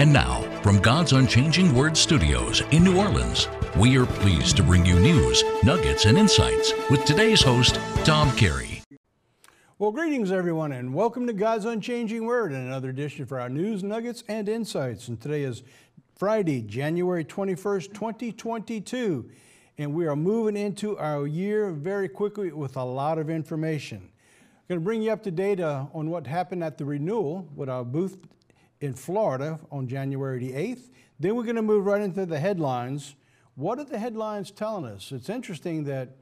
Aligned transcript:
And 0.00 0.14
now, 0.14 0.40
from 0.62 0.78
God's 0.78 1.12
Unchanging 1.12 1.74
Word 1.74 1.94
Studios 1.94 2.62
in 2.70 2.82
New 2.82 2.98
Orleans, 2.98 3.48
we 3.76 3.98
are 3.98 4.06
pleased 4.06 4.56
to 4.56 4.62
bring 4.62 4.86
you 4.86 4.98
news, 4.98 5.44
nuggets, 5.62 6.06
and 6.06 6.16
insights 6.16 6.72
with 6.88 7.04
today's 7.04 7.42
host, 7.42 7.78
Tom 8.02 8.34
Kerry. 8.34 8.80
Well, 9.78 9.92
greetings, 9.92 10.32
everyone, 10.32 10.72
and 10.72 10.94
welcome 10.94 11.26
to 11.26 11.34
God's 11.34 11.66
Unchanging 11.66 12.24
Word 12.24 12.52
another 12.52 12.88
edition 12.88 13.26
for 13.26 13.38
our 13.38 13.50
news, 13.50 13.84
nuggets, 13.84 14.24
and 14.26 14.48
insights. 14.48 15.08
And 15.08 15.20
today 15.20 15.42
is 15.42 15.62
Friday, 16.16 16.62
January 16.62 17.22
21st, 17.22 17.92
2022, 17.92 19.30
and 19.76 19.92
we 19.92 20.06
are 20.06 20.16
moving 20.16 20.56
into 20.56 20.96
our 20.96 21.26
year 21.26 21.72
very 21.72 22.08
quickly 22.08 22.50
with 22.52 22.78
a 22.78 22.84
lot 22.84 23.18
of 23.18 23.28
information. 23.28 23.98
I'm 23.98 24.64
going 24.66 24.80
to 24.80 24.84
bring 24.84 25.02
you 25.02 25.12
up 25.12 25.22
to 25.24 25.30
date 25.30 25.60
uh, 25.60 25.88
on 25.92 26.08
what 26.08 26.26
happened 26.26 26.64
at 26.64 26.78
the 26.78 26.86
renewal 26.86 27.46
with 27.54 27.68
our 27.68 27.84
booth 27.84 28.16
in 28.80 28.94
Florida 28.94 29.58
on 29.70 29.86
January 29.88 30.38
the 30.38 30.52
8th. 30.52 30.90
Then 31.18 31.36
we're 31.36 31.44
going 31.44 31.56
to 31.56 31.62
move 31.62 31.84
right 31.86 32.00
into 32.00 32.24
the 32.26 32.40
headlines. 32.40 33.14
What 33.54 33.78
are 33.78 33.84
the 33.84 33.98
headlines 33.98 34.50
telling 34.50 34.86
us? 34.86 35.12
It's 35.12 35.28
interesting 35.28 35.84
that 35.84 36.16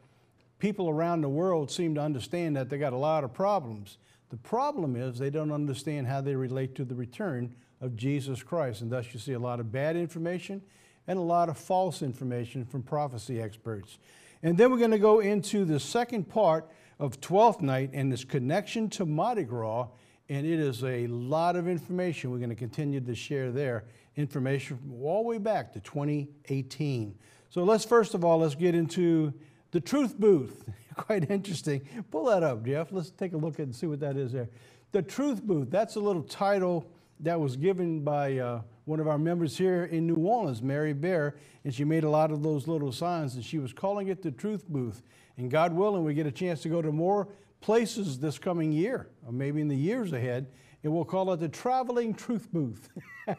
people 0.59 0.89
around 0.89 1.21
the 1.21 1.29
world 1.29 1.71
seem 1.71 1.95
to 1.95 2.01
understand 2.01 2.57
that 2.57 2.69
they 2.69 2.79
got 2.79 2.93
a 2.93 2.97
lot 2.97 3.23
of 3.23 3.33
problems. 3.33 3.99
The 4.31 4.37
problem 4.37 4.97
is 4.97 5.19
they 5.19 5.31
don't 5.31 5.53
understand 5.53 6.09
how 6.09 6.21
they 6.21 6.35
relate 6.35 6.75
to 6.77 6.85
the 6.85 6.95
return 6.95 7.55
of 7.81 7.97
Jesus 7.97 8.43
Christ. 8.43 8.81
And 8.83 8.91
thus 8.91 9.07
you 9.15 9.21
see 9.21 9.35
a 9.35 9.39
lot 9.39 9.61
of 9.61 9.71
bad 9.71 9.97
information 9.97 10.63
and 11.07 11.19
a 11.19 11.23
lot 11.23 11.49
of 11.49 11.57
false 11.57 12.03
information 12.03 12.65
from 12.65 12.83
prophecy 12.83 13.41
experts. 13.41 13.99
And 14.43 14.59
then 14.59 14.71
we're 14.71 14.79
going 14.79 14.91
to 14.91 14.99
go 14.99 15.21
into 15.21 15.65
the 15.65 15.81
second 15.81 16.29
part 16.29 16.69
of 16.99 17.21
Twelfth 17.21 17.61
Night 17.61 17.91
and 17.93 18.13
this 18.13 18.25
connection 18.25 18.91
to 18.91 19.07
Mardi 19.07 19.45
Gras 19.45 19.89
and 20.29 20.47
it 20.47 20.59
is 20.59 20.85
a 20.85 21.07
lot 21.07 21.57
of 21.57 21.67
information 21.67 22.31
we're 22.31 22.39
going 22.39 22.51
to 22.51 22.57
continue 22.57 23.01
to 23.01 23.15
share 23.15 23.51
there. 23.51 23.85
Information 24.17 24.79
all 25.03 25.23
the 25.23 25.29
way 25.29 25.39
back 25.39 25.73
to 25.73 25.81
2018. 25.81 27.15
So 27.51 27.65
let's 27.65 27.85
first 27.85 28.15
of 28.15 28.25
all, 28.25 28.39
let's 28.39 28.55
get 28.55 28.75
into 28.75 29.33
the 29.71 29.81
truth 29.81 30.19
booth. 30.19 30.69
Quite 30.97 31.31
interesting. 31.31 31.81
Pull 32.11 32.27
that 32.27 32.43
up, 32.43 32.65
Jeff. 32.65 32.93
Let's 32.93 33.11
take 33.11 33.33
a 33.33 33.37
look 33.37 33.55
at 33.55 33.67
and 33.67 33.75
see 33.75 33.87
what 33.87 34.01
that 34.01 34.17
is 34.17 34.33
there. 34.33 34.49
The 34.93 35.03
truth 35.03 35.43
booth, 35.43 35.71
that's 35.71 35.97
a 35.97 36.01
little 36.01 36.23
title 36.23 36.91
that 37.21 37.41
was 37.41 37.57
given 37.57 38.01
by 38.01 38.39
uh, 38.39 38.63
one 38.85 39.01
of 39.01 39.09
our 39.09 39.19
members 39.19 39.57
here 39.57 39.85
in 39.85 40.07
New 40.07 40.17
Orleans, 40.17 40.63
Mary 40.63 40.93
Bear, 40.93 41.37
and 41.65 41.75
she 41.75 41.85
made 41.85 42.05
a 42.05 42.11
lot 42.11 42.31
of 42.31 42.43
those 42.43 42.67
little 42.67 42.93
signs, 42.93 43.35
and 43.35 43.45
she 43.45 43.59
was 43.59 43.73
calling 43.73 44.09
it 44.09 44.23
the 44.23 44.31
truth 44.31 44.67
booth. 44.69 45.03
And 45.37 45.51
God 45.51 45.73
willing, 45.73 46.05
we 46.05 46.15
get 46.15 46.27
a 46.27 46.33
chance 46.33 46.63
to 46.63 46.69
go 46.69 46.83
to 46.83 46.91
more 46.91 47.29
places 47.61 48.19
this 48.19 48.39
coming 48.39 48.73
year, 48.73 49.09
or 49.27 49.33
maybe 49.33 49.61
in 49.61 49.69
the 49.69 49.77
years 49.77 50.13
ahead, 50.13 50.47
and 50.83 50.93
we'll 50.93 51.05
call 51.05 51.33
it 51.33 51.39
the 51.39 51.49
Traveling 51.49 52.15
Truth 52.15 52.49
Booth. 52.53 52.89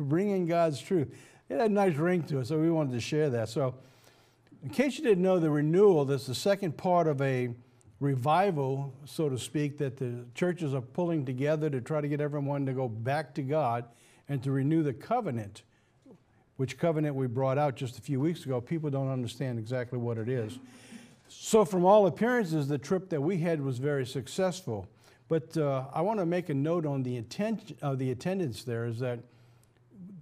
Bringing 0.00 0.46
God's 0.46 0.80
truth. 0.80 1.14
It 1.48 1.58
had 1.58 1.70
a 1.70 1.74
nice 1.74 1.96
ring 1.96 2.22
to 2.24 2.40
it, 2.40 2.46
so 2.46 2.58
we 2.58 2.70
wanted 2.70 2.92
to 2.92 3.00
share 3.00 3.30
that. 3.30 3.48
So, 3.48 3.74
in 4.62 4.70
case 4.70 4.98
you 4.98 5.04
didn't 5.04 5.22
know, 5.22 5.38
the 5.38 5.50
renewal, 5.50 6.04
that's 6.04 6.26
the 6.26 6.34
second 6.34 6.76
part 6.76 7.06
of 7.06 7.22
a 7.22 7.50
revival, 8.00 8.92
so 9.04 9.28
to 9.28 9.38
speak, 9.38 9.78
that 9.78 9.96
the 9.96 10.24
churches 10.34 10.74
are 10.74 10.80
pulling 10.80 11.24
together 11.24 11.70
to 11.70 11.80
try 11.80 12.00
to 12.00 12.08
get 12.08 12.20
everyone 12.20 12.66
to 12.66 12.72
go 12.72 12.88
back 12.88 13.34
to 13.34 13.42
God 13.42 13.84
and 14.28 14.42
to 14.42 14.50
renew 14.50 14.82
the 14.82 14.92
covenant, 14.92 15.62
which 16.56 16.78
covenant 16.78 17.14
we 17.14 17.26
brought 17.26 17.58
out 17.58 17.76
just 17.76 17.98
a 17.98 18.02
few 18.02 18.20
weeks 18.20 18.44
ago. 18.44 18.60
People 18.60 18.90
don't 18.90 19.10
understand 19.10 19.58
exactly 19.58 19.98
what 19.98 20.18
it 20.18 20.28
is. 20.28 20.58
So, 21.28 21.64
from 21.64 21.84
all 21.84 22.06
appearances, 22.06 22.68
the 22.68 22.78
trip 22.78 23.10
that 23.10 23.20
we 23.20 23.38
had 23.38 23.60
was 23.60 23.78
very 23.78 24.06
successful. 24.06 24.88
But 25.28 25.56
uh, 25.58 25.84
I 25.92 26.00
want 26.00 26.20
to 26.20 26.26
make 26.26 26.48
a 26.48 26.54
note 26.54 26.86
on 26.86 27.02
the, 27.02 27.16
intent, 27.16 27.76
uh, 27.82 27.94
the 27.94 28.10
attendance 28.10 28.64
there 28.64 28.86
is 28.86 28.98
that 29.00 29.20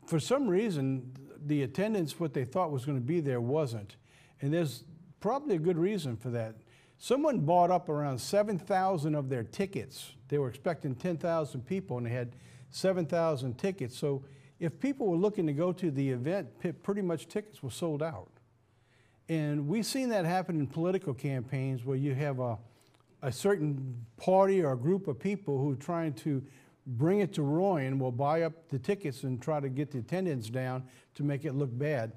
for 0.06 0.18
some 0.18 0.48
reason, 0.48 1.12
the 1.46 1.62
attendance, 1.62 2.18
what 2.18 2.34
they 2.34 2.44
thought 2.44 2.72
was 2.72 2.84
going 2.84 2.98
to 2.98 3.04
be 3.04 3.20
there, 3.20 3.40
wasn't. 3.40 3.96
And 4.40 4.52
there's 4.52 4.84
probably 5.20 5.54
a 5.54 5.60
good 5.60 5.78
reason 5.78 6.16
for 6.16 6.30
that. 6.30 6.56
Someone 6.98 7.40
bought 7.40 7.70
up 7.70 7.88
around 7.88 8.18
7,000 8.18 9.14
of 9.14 9.28
their 9.28 9.44
tickets. 9.44 10.12
They 10.28 10.38
were 10.38 10.48
expecting 10.48 10.94
10,000 10.94 11.66
people 11.66 11.98
and 11.98 12.06
they 12.06 12.10
had 12.10 12.34
7,000 12.70 13.58
tickets. 13.58 13.96
So 13.96 14.24
if 14.58 14.80
people 14.80 15.06
were 15.06 15.16
looking 15.16 15.46
to 15.46 15.52
go 15.52 15.72
to 15.72 15.90
the 15.90 16.10
event, 16.10 16.48
pretty 16.82 17.02
much 17.02 17.28
tickets 17.28 17.62
were 17.62 17.70
sold 17.70 18.02
out. 18.02 18.30
And 19.28 19.66
we've 19.66 19.86
seen 19.86 20.08
that 20.10 20.24
happen 20.24 20.60
in 20.60 20.66
political 20.66 21.12
campaigns 21.12 21.84
where 21.84 21.96
you 21.96 22.14
have 22.14 22.38
a, 22.38 22.58
a 23.22 23.32
certain 23.32 24.06
party 24.16 24.62
or 24.62 24.76
group 24.76 25.08
of 25.08 25.18
people 25.18 25.58
who 25.58 25.72
are 25.72 25.76
trying 25.76 26.12
to 26.14 26.42
bring 26.86 27.20
it 27.20 27.32
to 27.34 27.42
ruin 27.42 27.98
will 27.98 28.12
buy 28.12 28.42
up 28.42 28.68
the 28.68 28.78
tickets 28.78 29.24
and 29.24 29.42
try 29.42 29.58
to 29.58 29.68
get 29.68 29.90
the 29.90 29.98
attendance 29.98 30.48
down 30.48 30.84
to 31.16 31.24
make 31.24 31.44
it 31.44 31.54
look 31.54 31.76
bad. 31.76 32.12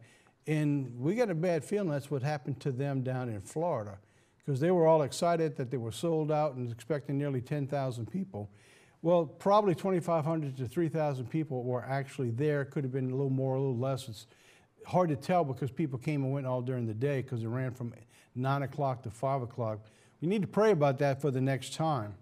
And 0.45 0.99
we 0.99 1.15
got 1.15 1.29
a 1.29 1.35
bad 1.35 1.63
feeling 1.63 1.89
that's 1.89 2.11
what 2.11 2.21
happened 2.21 2.59
to 2.61 2.71
them 2.71 3.01
down 3.01 3.29
in 3.29 3.41
Florida 3.41 3.97
because 4.37 4.59
they 4.59 4.71
were 4.71 4.87
all 4.87 5.01
excited 5.01 5.55
that 5.57 5.71
they 5.71 5.77
were 5.77 5.91
sold 5.91 6.31
out 6.31 6.55
and 6.55 6.71
expecting 6.71 7.17
nearly 7.17 7.41
10,000 7.41 8.05
people. 8.11 8.49
Well, 9.01 9.25
probably 9.25 9.75
2,500 9.75 10.57
to 10.57 10.67
3,000 10.67 11.29
people 11.29 11.63
were 11.63 11.83
actually 11.83 12.31
there. 12.31 12.65
Could 12.65 12.83
have 12.83 12.91
been 12.91 13.11
a 13.11 13.15
little 13.15 13.29
more, 13.29 13.55
a 13.55 13.59
little 13.59 13.77
less. 13.77 14.09
It's, 14.09 14.27
hard 14.89 15.09
to 15.09 15.15
tell 15.15 15.43
because 15.43 15.69
people 15.69 15.99
came 15.99 16.23
and 16.23 16.33
went 16.33 16.47
all 16.47 16.61
during 16.61 16.87
the 16.87 16.93
day 16.93 17.21
because 17.21 17.43
it 17.43 17.47
ran 17.47 17.71
from 17.71 17.93
9 18.35 18.63
o'clock 18.63 19.03
to 19.03 19.11
5 19.11 19.43
o'clock. 19.43 19.79
We 20.19 20.27
need 20.27 20.41
to 20.41 20.47
pray 20.47 20.71
about 20.71 20.97
that 20.99 21.21
for 21.21 21.31
the 21.31 21.39
next 21.39 21.73
time. 21.73 22.15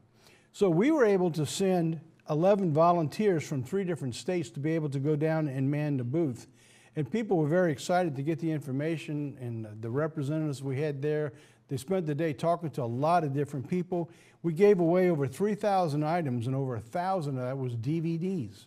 So 0.51 0.69
we 0.69 0.91
were 0.91 1.05
able 1.05 1.31
to 1.31 1.45
send 1.45 2.01
11 2.29 2.73
volunteers 2.73 3.47
from 3.47 3.63
three 3.63 3.85
different 3.85 4.15
states 4.15 4.49
to 4.51 4.59
be 4.59 4.73
able 4.75 4.89
to 4.89 4.99
go 4.99 5.15
down 5.15 5.47
and 5.47 5.71
man 5.71 5.97
the 5.97 6.03
booth. 6.03 6.47
And 6.95 7.09
people 7.09 7.37
were 7.37 7.47
very 7.47 7.71
excited 7.71 8.15
to 8.15 8.21
get 8.21 8.39
the 8.39 8.51
information 8.51 9.37
and 9.39 9.81
the 9.81 9.89
representatives 9.89 10.61
we 10.61 10.81
had 10.81 11.01
there. 11.01 11.33
They 11.69 11.77
spent 11.77 12.05
the 12.05 12.15
day 12.15 12.33
talking 12.33 12.69
to 12.71 12.83
a 12.83 12.85
lot 12.85 13.23
of 13.23 13.33
different 13.33 13.69
people. 13.69 14.09
We 14.43 14.51
gave 14.51 14.79
away 14.79 15.09
over 15.09 15.25
3,000 15.27 16.03
items 16.03 16.47
and 16.47 16.55
over 16.55 16.73
1,000 16.73 17.37
of 17.37 17.43
that 17.43 17.57
was 17.57 17.75
DVDs. 17.75 18.65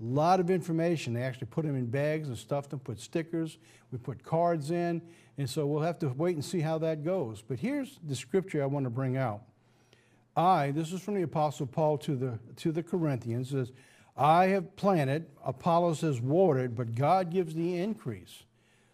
A 0.00 0.04
lot 0.04 0.40
of 0.40 0.50
information. 0.50 1.12
They 1.12 1.22
actually 1.22 1.48
put 1.48 1.64
them 1.64 1.76
in 1.76 1.86
bags 1.86 2.28
and 2.28 2.36
stuffed 2.36 2.70
them, 2.70 2.78
put 2.80 2.98
stickers, 3.00 3.58
we 3.92 3.98
put 3.98 4.24
cards 4.24 4.70
in, 4.70 5.02
and 5.36 5.48
so 5.48 5.66
we'll 5.66 5.82
have 5.82 5.98
to 5.98 6.08
wait 6.08 6.36
and 6.36 6.44
see 6.44 6.60
how 6.60 6.78
that 6.78 7.04
goes. 7.04 7.42
But 7.42 7.58
here's 7.58 7.98
the 8.06 8.16
scripture 8.16 8.62
I 8.62 8.66
want 8.66 8.84
to 8.84 8.90
bring 8.90 9.16
out. 9.16 9.42
I, 10.36 10.70
this 10.70 10.92
is 10.92 11.00
from 11.02 11.14
the 11.16 11.22
Apostle 11.22 11.66
Paul 11.66 11.98
to 11.98 12.16
the, 12.16 12.38
to 12.56 12.72
the 12.72 12.82
Corinthians, 12.82 13.50
says, 13.50 13.72
I 14.16 14.46
have 14.46 14.76
planted, 14.76 15.26
Apollos 15.44 16.00
has 16.02 16.20
watered, 16.20 16.74
but 16.74 16.94
God 16.94 17.30
gives 17.30 17.54
the 17.54 17.76
increase. 17.76 18.44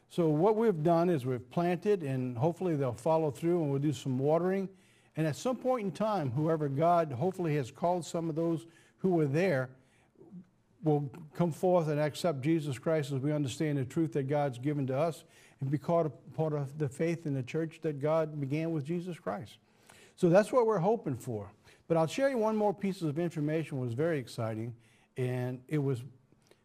So 0.08 0.28
what 0.28 0.56
we've 0.56 0.82
done 0.82 1.10
is 1.10 1.26
we've 1.26 1.50
planted, 1.50 2.02
and 2.02 2.38
hopefully 2.38 2.76
they'll 2.76 2.92
follow 2.92 3.30
through, 3.30 3.60
and 3.60 3.70
we'll 3.70 3.80
do 3.80 3.92
some 3.92 4.18
watering. 4.18 4.68
And 5.16 5.26
at 5.26 5.36
some 5.36 5.56
point 5.56 5.84
in 5.84 5.92
time, 5.92 6.30
whoever 6.30 6.68
God 6.68 7.12
hopefully 7.12 7.56
has 7.56 7.70
called 7.70 8.04
some 8.04 8.28
of 8.28 8.36
those 8.36 8.66
who 8.98 9.10
were 9.10 9.26
there, 9.26 9.68
will 10.86 11.10
come 11.34 11.50
forth 11.50 11.88
and 11.88 12.00
accept 12.00 12.40
Jesus 12.40 12.78
Christ 12.78 13.12
as 13.12 13.20
we 13.20 13.32
understand 13.32 13.76
the 13.76 13.84
truth 13.84 14.12
that 14.12 14.28
God's 14.28 14.58
given 14.58 14.86
to 14.86 14.96
us 14.96 15.24
and 15.60 15.70
be 15.70 15.78
part 15.78 16.12
of 16.38 16.78
the 16.78 16.88
faith 16.88 17.26
in 17.26 17.34
the 17.34 17.42
church 17.42 17.80
that 17.82 18.00
God 18.00 18.40
began 18.40 18.70
with 18.70 18.84
Jesus 18.84 19.18
Christ. 19.18 19.58
So 20.14 20.28
that's 20.28 20.52
what 20.52 20.66
we're 20.66 20.78
hoping 20.78 21.16
for. 21.16 21.50
But 21.88 21.96
I'll 21.96 22.06
share 22.06 22.30
you 22.30 22.38
one 22.38 22.56
more 22.56 22.72
piece 22.72 23.02
of 23.02 23.18
information 23.18 23.78
was 23.80 23.92
very 23.92 24.18
exciting. 24.18 24.74
And 25.16 25.60
it 25.68 25.78
was 25.78 26.02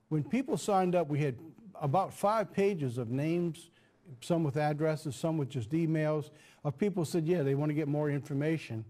when 0.09 0.23
people 0.23 0.55
signed 0.55 0.93
up, 0.95 1.09
we 1.09 1.19
had 1.19 1.35
about 1.81 2.13
five 2.13 2.53
pages 2.53 2.97
of 2.97 3.09
names, 3.09 3.71
some 4.21 4.43
with 4.43 4.57
addresses, 4.57 5.15
some 5.15 5.37
with 5.37 5.49
just 5.49 5.71
emails, 5.71 6.29
of 6.63 6.77
people 6.77 7.05
said, 7.05 7.27
yeah, 7.27 7.41
they 7.41 7.55
want 7.55 7.69
to 7.69 7.73
get 7.73 7.87
more 7.87 8.09
information. 8.09 8.85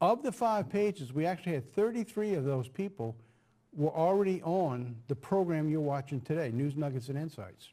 Of 0.00 0.22
the 0.22 0.32
five 0.32 0.68
pages, 0.68 1.12
we 1.12 1.24
actually 1.26 1.52
had 1.52 1.72
33 1.74 2.34
of 2.34 2.44
those 2.44 2.68
people 2.68 3.16
were 3.72 3.90
already 3.90 4.42
on 4.42 4.96
the 5.08 5.14
program 5.14 5.68
you're 5.68 5.80
watching 5.80 6.20
today, 6.20 6.50
News 6.52 6.76
Nuggets 6.76 7.08
and 7.08 7.18
Insights, 7.18 7.68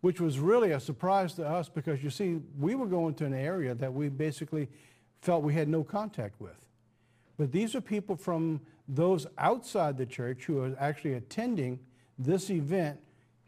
which 0.00 0.20
was 0.20 0.38
really 0.38 0.72
a 0.72 0.80
surprise 0.80 1.34
to 1.34 1.46
us 1.46 1.68
because 1.68 2.02
you 2.02 2.10
see, 2.10 2.40
we 2.58 2.74
were 2.74 2.86
going 2.86 3.14
to 3.14 3.24
an 3.24 3.34
area 3.34 3.74
that 3.74 3.92
we 3.92 4.08
basically 4.08 4.68
felt 5.20 5.42
we 5.42 5.54
had 5.54 5.68
no 5.68 5.82
contact 5.82 6.40
with. 6.40 6.66
But 7.36 7.52
these 7.52 7.74
are 7.74 7.80
people 7.80 8.16
from 8.16 8.60
those 8.88 9.26
outside 9.36 9.96
the 9.96 10.06
church 10.06 10.44
who 10.44 10.62
are 10.62 10.76
actually 10.78 11.14
attending 11.14 11.78
this 12.18 12.50
event 12.50 12.98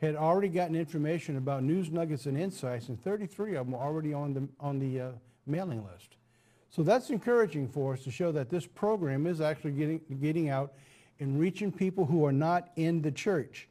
had 0.01 0.17
already 0.17 0.49
gotten 0.49 0.75
information 0.75 1.37
about 1.37 1.63
news 1.63 1.91
nuggets 1.91 2.27
and 2.27 2.39
insights, 2.39 2.89
and 2.89 3.03
33 3.03 3.57
of 3.57 3.67
them 3.67 3.73
were 3.73 3.81
already 3.81 4.15
on 4.15 4.33
the, 4.33 4.49
on 4.59 4.79
the 4.79 5.01
uh, 5.01 5.11
mailing 5.47 5.85
list. 5.93 6.17
So 6.71 6.83
that's 6.83 7.11
encouraging 7.11 7.69
for 7.69 7.95
us 7.95 8.05
to 8.05 8.11
show 8.11 8.33
that 8.33 8.49
this 8.49 8.67
program 8.67 9.27
is 9.27 9.41
actually 9.41 9.73
getting, 9.73 10.01
getting 10.21 10.49
out 10.49 10.73
in 11.21 11.39
reaching 11.39 11.71
people 11.71 12.07
who 12.07 12.25
are 12.25 12.33
not 12.33 12.71
in 12.77 13.03
the 13.03 13.13
church. 13.13 13.69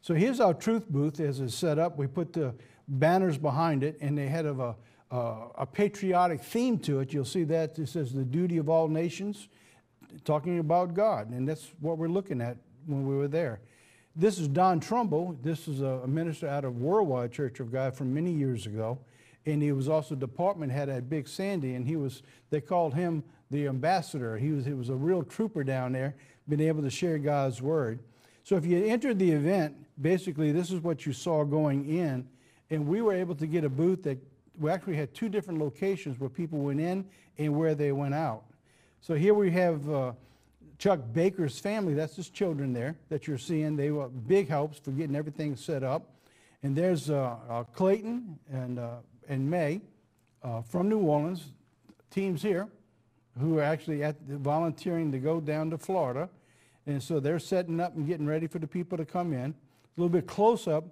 So 0.00 0.14
here's 0.14 0.40
our 0.40 0.54
truth 0.54 0.88
booth 0.88 1.20
as 1.20 1.40
it's 1.40 1.54
set 1.54 1.78
up. 1.78 1.98
We 1.98 2.06
put 2.06 2.32
the 2.32 2.54
banners 2.88 3.36
behind 3.36 3.84
it, 3.84 3.98
and 4.00 4.16
they 4.16 4.28
had 4.28 4.46
a, 4.46 4.74
a, 5.10 5.16
a 5.58 5.66
patriotic 5.66 6.42
theme 6.42 6.78
to 6.80 7.00
it. 7.00 7.12
You'll 7.12 7.24
see 7.24 7.44
that 7.44 7.78
it 7.78 7.88
says 7.88 8.12
the 8.12 8.24
duty 8.24 8.56
of 8.56 8.68
all 8.68 8.88
nations, 8.88 9.48
talking 10.24 10.58
about 10.58 10.94
God, 10.94 11.30
and 11.30 11.48
that's 11.48 11.68
what 11.80 11.98
we're 11.98 12.08
looking 12.08 12.40
at 12.40 12.56
when 12.86 13.06
we 13.06 13.14
were 13.14 13.28
there. 13.28 13.60
this 14.16 14.38
is 14.38 14.48
Don 14.48 14.80
Trumbull. 14.80 15.38
This 15.42 15.68
is 15.68 15.80
a 15.80 16.06
minister 16.06 16.48
out 16.48 16.64
of 16.64 16.80
Worldwide 16.80 17.32
Church 17.32 17.60
of 17.60 17.72
God 17.72 17.94
from 17.94 18.12
many 18.12 18.32
years 18.32 18.66
ago. 18.66 18.98
And 19.46 19.62
he 19.62 19.72
was 19.72 19.88
also 19.88 20.14
department 20.14 20.70
head 20.70 20.88
at 20.88 21.08
Big 21.08 21.26
Sandy, 21.26 21.74
and 21.74 21.86
he 21.86 21.96
was, 21.96 22.22
they 22.50 22.60
called 22.60 22.94
him 22.94 23.24
the 23.50 23.66
ambassador. 23.66 24.36
He 24.36 24.50
was, 24.50 24.64
he 24.64 24.72
was 24.72 24.88
a 24.88 24.94
real 24.94 25.22
trooper 25.22 25.64
down 25.64 25.92
there, 25.92 26.14
being 26.56 26.68
able 26.68 26.82
to 26.82 26.90
share 26.90 27.16
God's 27.16 27.62
word. 27.62 28.00
So 28.44 28.56
if 28.56 28.66
you 28.66 28.84
entered 28.84 29.18
the 29.18 29.30
event, 29.30 29.74
basically 30.00 30.52
this 30.52 30.70
is 30.70 30.80
what 30.80 31.06
you 31.06 31.12
saw 31.12 31.44
going 31.44 31.88
in, 31.88 32.28
and 32.68 32.86
we 32.86 33.00
were 33.00 33.14
able 33.14 33.34
to 33.36 33.46
get 33.46 33.64
a 33.64 33.68
booth 33.70 34.02
that 34.02 34.18
we 34.58 34.70
actually 34.70 34.96
had 34.96 35.14
two 35.14 35.30
different 35.30 35.60
locations 35.60 36.20
where 36.20 36.28
people 36.28 36.58
went 36.58 36.78
in 36.78 37.06
and 37.38 37.56
where 37.56 37.74
they 37.74 37.92
went 37.92 38.12
out. 38.12 38.42
So 39.00 39.14
here 39.14 39.32
we 39.32 39.50
have 39.52 39.90
uh, 39.90 40.12
Chuck 40.78 41.00
Baker's 41.14 41.58
family, 41.58 41.94
that's 41.94 42.16
his 42.16 42.28
children 42.28 42.74
there 42.74 42.96
that 43.08 43.26
you're 43.26 43.38
seeing. 43.38 43.74
They 43.74 43.90
were 43.90 44.08
big 44.08 44.48
helps 44.48 44.78
for 44.78 44.90
getting 44.90 45.16
everything 45.16 45.56
set 45.56 45.82
up. 45.82 46.10
And 46.62 46.76
there's 46.76 47.08
uh, 47.08 47.36
uh, 47.48 47.64
Clayton 47.64 48.38
and, 48.52 48.78
uh, 48.78 48.96
and 49.28 49.50
May 49.50 49.80
uh, 50.42 50.60
from 50.60 50.90
New 50.90 50.98
Orleans, 50.98 51.52
teams 52.10 52.42
here, 52.42 52.68
who 53.40 53.58
are 53.58 53.62
actually 53.62 54.04
at, 54.04 54.20
volunteering 54.22 55.10
to 55.12 55.18
go 55.18 55.40
down 55.40 55.70
to 55.70 55.78
Florida. 55.78 56.28
And 56.86 57.02
so 57.02 57.20
they're 57.20 57.38
setting 57.38 57.80
up 57.80 57.94
and 57.94 58.06
getting 58.06 58.26
ready 58.26 58.46
for 58.46 58.58
the 58.58 58.66
people 58.66 58.98
to 58.98 59.04
come 59.04 59.32
in. 59.32 59.50
A 59.50 60.00
little 60.00 60.08
bit 60.08 60.26
close 60.26 60.66
up 60.66 60.84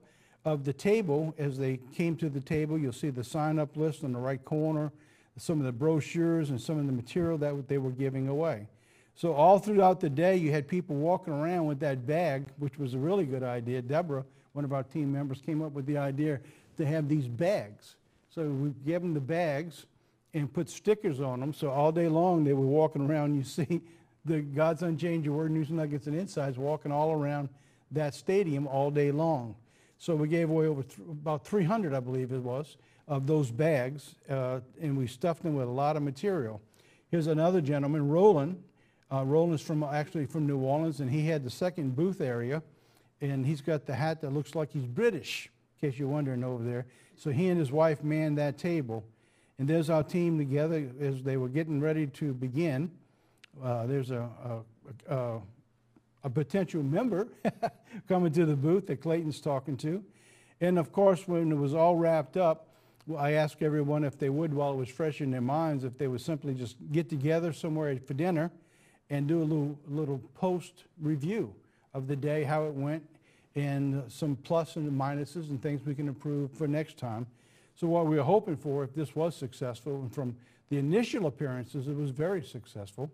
of 0.45 0.65
the 0.65 0.73
table 0.73 1.35
as 1.39 1.59
they 1.59 1.79
came 1.95 2.17
to 2.17 2.29
the 2.29 2.41
table. 2.41 2.79
You'll 2.79 2.93
see 2.93 3.11
the 3.11 3.25
sign 3.25 3.59
up 3.59 3.77
list 3.77 4.05
on 4.05 4.13
the 4.13 4.19
right 4.19 4.43
corner, 4.45 4.93
some 5.37 5.59
of 5.59 5.67
the 5.67 5.73
brochures 5.73 6.51
and 6.51 6.61
some 6.61 6.79
of 6.79 6.87
the 6.87 6.93
material 6.93 7.39
that 7.39 7.69
they 7.69 7.79
were 7.79 7.91
giving 7.91 8.29
away. 8.29 8.67
So 9.15 9.35
all 9.35 9.59
throughout 9.59 10.01
the 10.01 10.09
day, 10.09 10.37
you 10.37 10.51
had 10.51 10.67
people 10.67 10.97
walking 10.97 11.33
around 11.33 11.67
with 11.67 11.81
that 11.81 12.07
bag, 12.07 12.47
which 12.59 12.79
was 12.79 12.95
a 12.95 12.99
really 12.99 13.25
good 13.25 13.43
idea. 13.43 13.83
Deborah, 13.83 14.25
one 14.53 14.65
of 14.65 14.73
our 14.73 14.83
team 14.83 15.13
members, 15.13 15.41
came 15.41 15.63
up 15.63 15.73
with 15.73 15.87
the 15.87 15.99
idea 15.99 16.41
to 16.77 16.87
have 16.87 17.09
these 17.09 17.29
bags. 17.29 17.97
So 18.31 18.45
we 18.45 18.71
gave 18.87 19.03
them 19.03 19.13
the 19.13 19.21
bags 19.21 19.87
and 20.33 20.51
put 20.51 20.71
stickers 20.71 21.21
on 21.21 21.41
them. 21.41 21.53
So 21.53 21.71
all 21.71 21.93
day 21.93 22.09
long, 22.09 22.45
they 22.45 22.53
were 22.53 22.67
walking 22.67 23.03
around. 23.03 23.37
You 23.37 23.43
see 23.43 23.83
the 24.25 24.41
God's 24.41 24.83
Unchanging 24.83 25.35
Word 25.35 25.51
News 25.51 25.71
Nuggets 25.71 26.07
and 26.07 26.17
Insights 26.17 26.59
walking 26.59 26.93
all 26.93 27.13
around 27.13 27.49
that 27.91 28.15
stadium 28.15 28.67
all 28.67 28.91
day 28.91 29.11
long. 29.11 29.55
So 29.99 30.17
we 30.17 30.29
gave 30.29 30.49
away 30.49 30.67
over 30.67 30.83
th- 30.83 30.99
about 31.09 31.47
300, 31.47 31.95
I 31.95 32.01
believe 32.01 32.33
it 32.33 32.43
was, 32.43 32.77
of 33.07 33.27
those 33.27 33.51
bags, 33.51 34.15
uh, 34.29 34.61
and 34.81 34.97
we 34.97 35.07
stuffed 35.07 35.43
them 35.43 35.55
with 35.55 35.69
a 35.69 35.71
lot 35.71 35.97
of 35.97 36.03
material. 36.03 36.61
Here's 37.11 37.27
another 37.27 37.61
gentleman, 37.61 38.09
Roland. 38.09 38.63
Uh, 39.13 39.25
Roland's 39.25 39.63
from 39.63 39.83
actually 39.83 40.27
from 40.27 40.47
New 40.47 40.59
Orleans, 40.59 41.01
and 41.01 41.11
he 41.11 41.27
had 41.27 41.45
the 41.45 41.51
second 41.51 41.97
booth 41.97 42.21
area, 42.21 42.63
and 43.21 43.45
he's 43.45 43.61
got 43.61 43.85
the 43.85 43.95
hat 43.95 44.21
that 44.21 44.33
looks 44.33 44.55
like 44.55 44.71
he's 44.71 44.87
British, 44.87 45.51
in 45.83 45.91
case 45.91 45.99
you're 45.99 46.09
wondering 46.09 46.45
over 46.45 46.63
there. 46.63 46.87
So 47.17 47.31
he 47.31 47.49
and 47.49 47.59
his 47.59 47.73
wife 47.73 48.05
manned 48.05 48.39
that 48.39 48.57
table, 48.57 49.05
and 49.59 49.69
there's 49.69 49.91
our 49.91 50.05
team 50.05 50.39
together 50.39 50.89
as 51.01 51.23
they 51.23 51.37
were 51.37 51.49
getting 51.49 51.81
ready 51.81 52.07
to 52.07 52.33
begin. 52.33 52.91
Uh, 53.63 53.87
there's 53.87 54.11
a, 54.11 54.29
a, 55.09 55.15
a, 55.15 55.41
a 56.25 56.31
potential 56.31 56.83
member 56.83 57.29
coming 58.09 58.33
to 58.33 58.47
the 58.47 58.57
booth 58.57 58.87
that 58.87 59.01
Clayton's 59.01 59.41
talking 59.41 59.77
to, 59.79 60.03
and 60.61 60.79
of 60.79 60.93
course, 60.93 61.27
when 61.27 61.51
it 61.51 61.57
was 61.57 61.75
all 61.75 61.97
wrapped 61.97 62.37
up, 62.37 62.69
I 63.17 63.33
asked 63.33 63.63
everyone 63.63 64.05
if 64.05 64.19
they 64.19 64.29
would, 64.29 64.53
while 64.53 64.73
it 64.73 64.77
was 64.77 64.89
fresh 64.89 65.21
in 65.21 65.31
their 65.31 65.41
minds, 65.41 65.85
if 65.85 65.97
they 65.99 66.07
would 66.07 66.21
simply 66.21 66.55
just 66.55 66.77
get 66.93 67.09
together 67.09 67.53
somewhere 67.53 67.97
for 68.07 68.15
dinner 68.15 68.51
and 69.09 69.27
do 69.27 69.43
a 69.43 69.45
little, 69.45 69.79
little 69.89 70.19
post 70.35 70.85
review 71.01 71.55
of 71.95 72.07
the 72.07 72.17
day, 72.17 72.45
how 72.45 72.67
it 72.67 72.75
went, 72.75 73.03
and 73.57 74.05
some 74.09 74.37
plus 74.37 74.77
and 74.77 74.91
minuses 74.93 75.51
and 75.51 75.61
things 75.61 75.85
we 75.85 75.95
can 75.95 76.09
improve 76.09 76.53
for 76.53 76.69
next 76.69 76.97
time. 76.97 77.27
So 77.75 77.89
what 77.89 78.07
we 78.07 78.17
were 78.17 78.23
hoping 78.23 78.57
for, 78.57 78.85
if 78.85 78.95
this 78.95 79.17
was 79.17 79.35
successful, 79.35 80.03
and 80.03 80.15
from 80.15 80.37
the 80.69 80.79
initial 80.79 81.27
appearances, 81.27 81.89
it 81.89 81.97
was 81.97 82.11
very 82.11 82.43
successful, 82.43 83.11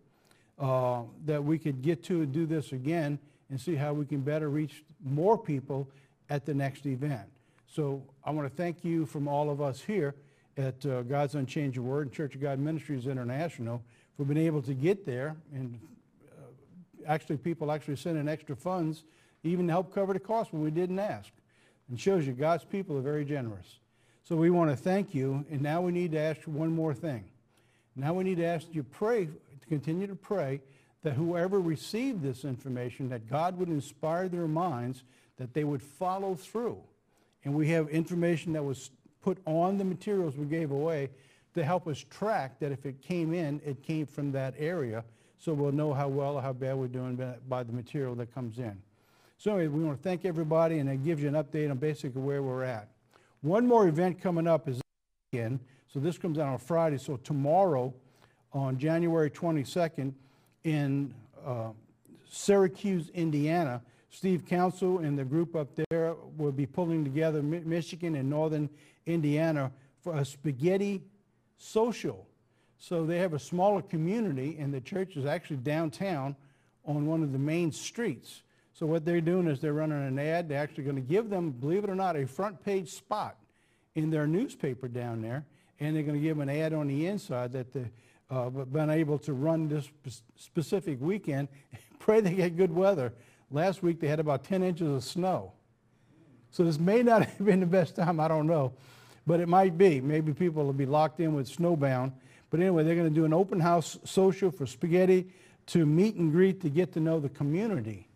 uh, 0.58 1.02
that 1.24 1.42
we 1.42 1.58
could 1.58 1.82
get 1.82 2.02
to 2.04 2.22
and 2.22 2.32
do 2.32 2.46
this 2.46 2.72
again 2.72 3.18
and 3.50 3.60
see 3.60 3.74
how 3.74 3.92
we 3.92 4.04
can 4.06 4.20
better 4.20 4.48
reach 4.48 4.82
more 5.04 5.38
people 5.38 5.88
at 6.30 6.44
the 6.44 6.54
next 6.54 6.86
event. 6.86 7.28
So 7.66 8.02
I 8.24 8.30
want 8.30 8.48
to 8.48 8.56
thank 8.56 8.84
you 8.84 9.06
from 9.06 9.28
all 9.28 9.50
of 9.50 9.60
us 9.60 9.80
here 9.80 10.14
at 10.56 10.84
uh, 10.86 11.02
God's 11.02 11.34
Unchanging 11.34 11.86
Word 11.86 12.06
and 12.06 12.12
Church 12.12 12.34
of 12.34 12.40
God 12.40 12.58
Ministries 12.58 13.06
International 13.06 13.82
for 14.16 14.24
being 14.24 14.44
able 14.46 14.62
to 14.62 14.74
get 14.74 15.04
there. 15.04 15.36
And 15.52 15.78
uh, 16.26 17.06
actually, 17.06 17.36
people 17.36 17.70
actually 17.70 17.96
sent 17.96 18.16
in 18.16 18.28
extra 18.28 18.56
funds 18.56 19.04
even 19.44 19.66
to 19.66 19.72
help 19.72 19.94
cover 19.94 20.12
the 20.12 20.20
cost 20.20 20.52
when 20.52 20.62
we 20.62 20.70
didn't 20.70 20.98
ask. 20.98 21.30
And 21.88 22.00
shows 22.00 22.26
you 22.26 22.32
God's 22.32 22.64
people 22.64 22.96
are 22.96 23.02
very 23.02 23.24
generous. 23.24 23.78
So 24.24 24.34
we 24.34 24.50
want 24.50 24.70
to 24.70 24.76
thank 24.76 25.14
you. 25.14 25.44
And 25.50 25.60
now 25.60 25.80
we 25.80 25.92
need 25.92 26.12
to 26.12 26.18
ask 26.18 26.46
you 26.46 26.52
one 26.52 26.72
more 26.72 26.94
thing. 26.94 27.24
Now 27.94 28.12
we 28.12 28.24
need 28.24 28.38
to 28.38 28.44
ask 28.44 28.66
you 28.72 28.82
pray, 28.82 29.28
to 29.66 29.74
continue 29.74 30.06
to 30.06 30.16
pray 30.16 30.60
that 31.02 31.14
whoever 31.14 31.60
received 31.60 32.22
this 32.22 32.44
information, 32.44 33.08
that 33.10 33.28
God 33.28 33.58
would 33.58 33.68
inspire 33.68 34.28
their 34.28 34.48
minds, 34.48 35.04
that 35.36 35.54
they 35.54 35.64
would 35.64 35.82
follow 35.82 36.34
through 36.34 36.82
and 37.46 37.54
we 37.54 37.68
have 37.68 37.88
information 37.90 38.52
that 38.54 38.64
was 38.64 38.90
put 39.22 39.38
on 39.46 39.78
the 39.78 39.84
materials 39.84 40.36
we 40.36 40.46
gave 40.46 40.72
away 40.72 41.08
to 41.54 41.64
help 41.64 41.86
us 41.86 42.04
track 42.10 42.58
that 42.58 42.72
if 42.72 42.84
it 42.84 43.00
came 43.00 43.32
in, 43.32 43.60
it 43.64 43.84
came 43.84 44.04
from 44.04 44.32
that 44.32 44.52
area. 44.58 45.04
So 45.38 45.54
we'll 45.54 45.70
know 45.70 45.94
how 45.94 46.08
well 46.08 46.34
or 46.34 46.42
how 46.42 46.52
bad 46.52 46.76
we're 46.76 46.88
doing 46.88 47.16
by 47.48 47.62
the 47.62 47.72
material 47.72 48.16
that 48.16 48.34
comes 48.34 48.58
in. 48.58 48.76
So 49.38 49.52
anyway, 49.52 49.68
we 49.68 49.84
want 49.84 49.96
to 49.96 50.02
thank 50.02 50.24
everybody 50.24 50.80
and 50.80 50.90
it 50.90 51.04
gives 51.04 51.22
you 51.22 51.28
an 51.28 51.34
update 51.34 51.70
on 51.70 51.76
basically 51.76 52.20
where 52.20 52.42
we're 52.42 52.64
at. 52.64 52.88
One 53.42 53.64
more 53.64 53.86
event 53.86 54.20
coming 54.20 54.48
up 54.48 54.68
is 54.68 54.80
again. 55.32 55.60
So 55.86 56.00
this 56.00 56.18
comes 56.18 56.40
out 56.40 56.48
on 56.48 56.58
Friday. 56.58 56.98
So 56.98 57.16
tomorrow, 57.16 57.94
on 58.56 58.78
January 58.78 59.30
22nd, 59.30 60.12
in 60.64 61.14
uh, 61.44 61.68
Syracuse, 62.28 63.10
Indiana, 63.10 63.82
Steve 64.10 64.46
Council 64.46 65.00
and 65.00 65.18
the 65.18 65.24
group 65.24 65.54
up 65.54 65.68
there 65.90 66.16
will 66.38 66.52
be 66.52 66.64
pulling 66.64 67.04
together 67.04 67.42
Michigan 67.42 68.14
and 68.14 68.30
Northern 68.30 68.70
Indiana 69.04 69.70
for 70.02 70.16
a 70.16 70.24
spaghetti 70.24 71.02
social. 71.58 72.26
So 72.78 73.04
they 73.04 73.18
have 73.18 73.34
a 73.34 73.38
smaller 73.38 73.82
community, 73.82 74.56
and 74.58 74.72
the 74.72 74.80
church 74.80 75.16
is 75.16 75.26
actually 75.26 75.58
downtown 75.58 76.34
on 76.86 77.06
one 77.06 77.22
of 77.22 77.32
the 77.32 77.38
main 77.38 77.72
streets. 77.72 78.42
So 78.72 78.86
what 78.86 79.04
they're 79.04 79.20
doing 79.20 79.48
is 79.48 79.60
they're 79.60 79.72
running 79.72 80.06
an 80.06 80.18
ad. 80.18 80.48
They're 80.48 80.62
actually 80.62 80.84
going 80.84 80.96
to 80.96 81.02
give 81.02 81.28
them, 81.28 81.50
believe 81.50 81.84
it 81.84 81.90
or 81.90 81.94
not, 81.94 82.16
a 82.16 82.26
front 82.26 82.64
page 82.64 82.90
spot 82.90 83.36
in 83.94 84.10
their 84.10 84.26
newspaper 84.26 84.88
down 84.88 85.20
there, 85.20 85.44
and 85.78 85.94
they're 85.94 86.02
going 86.02 86.18
to 86.18 86.22
give 86.22 86.38
them 86.38 86.48
an 86.48 86.56
ad 86.56 86.72
on 86.72 86.88
the 86.88 87.06
inside 87.06 87.52
that 87.52 87.72
the 87.72 87.86
uh, 88.30 88.49
been 88.50 88.90
able 88.90 89.18
to 89.21 89.33
run 89.33 89.68
this 89.68 89.90
specific 90.37 91.00
weekend. 91.00 91.49
Pray 91.99 92.21
they 92.21 92.35
get 92.35 92.56
good 92.56 92.73
weather 92.73 93.12
Last 93.50 93.83
week 93.83 94.00
they 94.00 94.09
had 94.09 94.18
about 94.18 94.45
10 94.45 94.62
inches 94.62 94.88
of 94.88 95.04
snow. 95.04 95.52
So 96.50 96.64
this 96.64 96.78
may 96.78 97.02
not 97.02 97.25
have 97.26 97.45
been 97.45 97.61
the 97.61 97.66
best 97.66 97.97
time, 97.97 98.21
I 98.21 98.28
don't 98.28 98.47
know. 98.47 98.73
But 99.26 99.40
it 99.40 99.49
might 99.49 99.76
be. 99.76 100.00
Maybe 100.00 100.33
people 100.33 100.64
will 100.64 100.73
be 100.73 100.87
locked 100.87 101.21
in 101.21 101.35
with 101.35 101.49
snowbound. 101.49 102.12
But 102.50 102.61
anyway, 102.61 102.85
they're 102.85 102.95
going 102.95 103.09
to 103.09 103.14
do 103.14 103.25
an 103.25 103.33
open 103.33 103.59
house 103.59 103.99
social 104.04 104.50
for 104.50 104.66
spaghetti 104.66 105.28
to 105.66 105.85
meet 105.85 106.14
and 106.14 106.30
greet 106.30 106.61
to 106.61 106.68
get 106.68 106.92
to 106.92 107.00
know 107.00 107.18
the 107.18 107.28
community. 107.28 108.09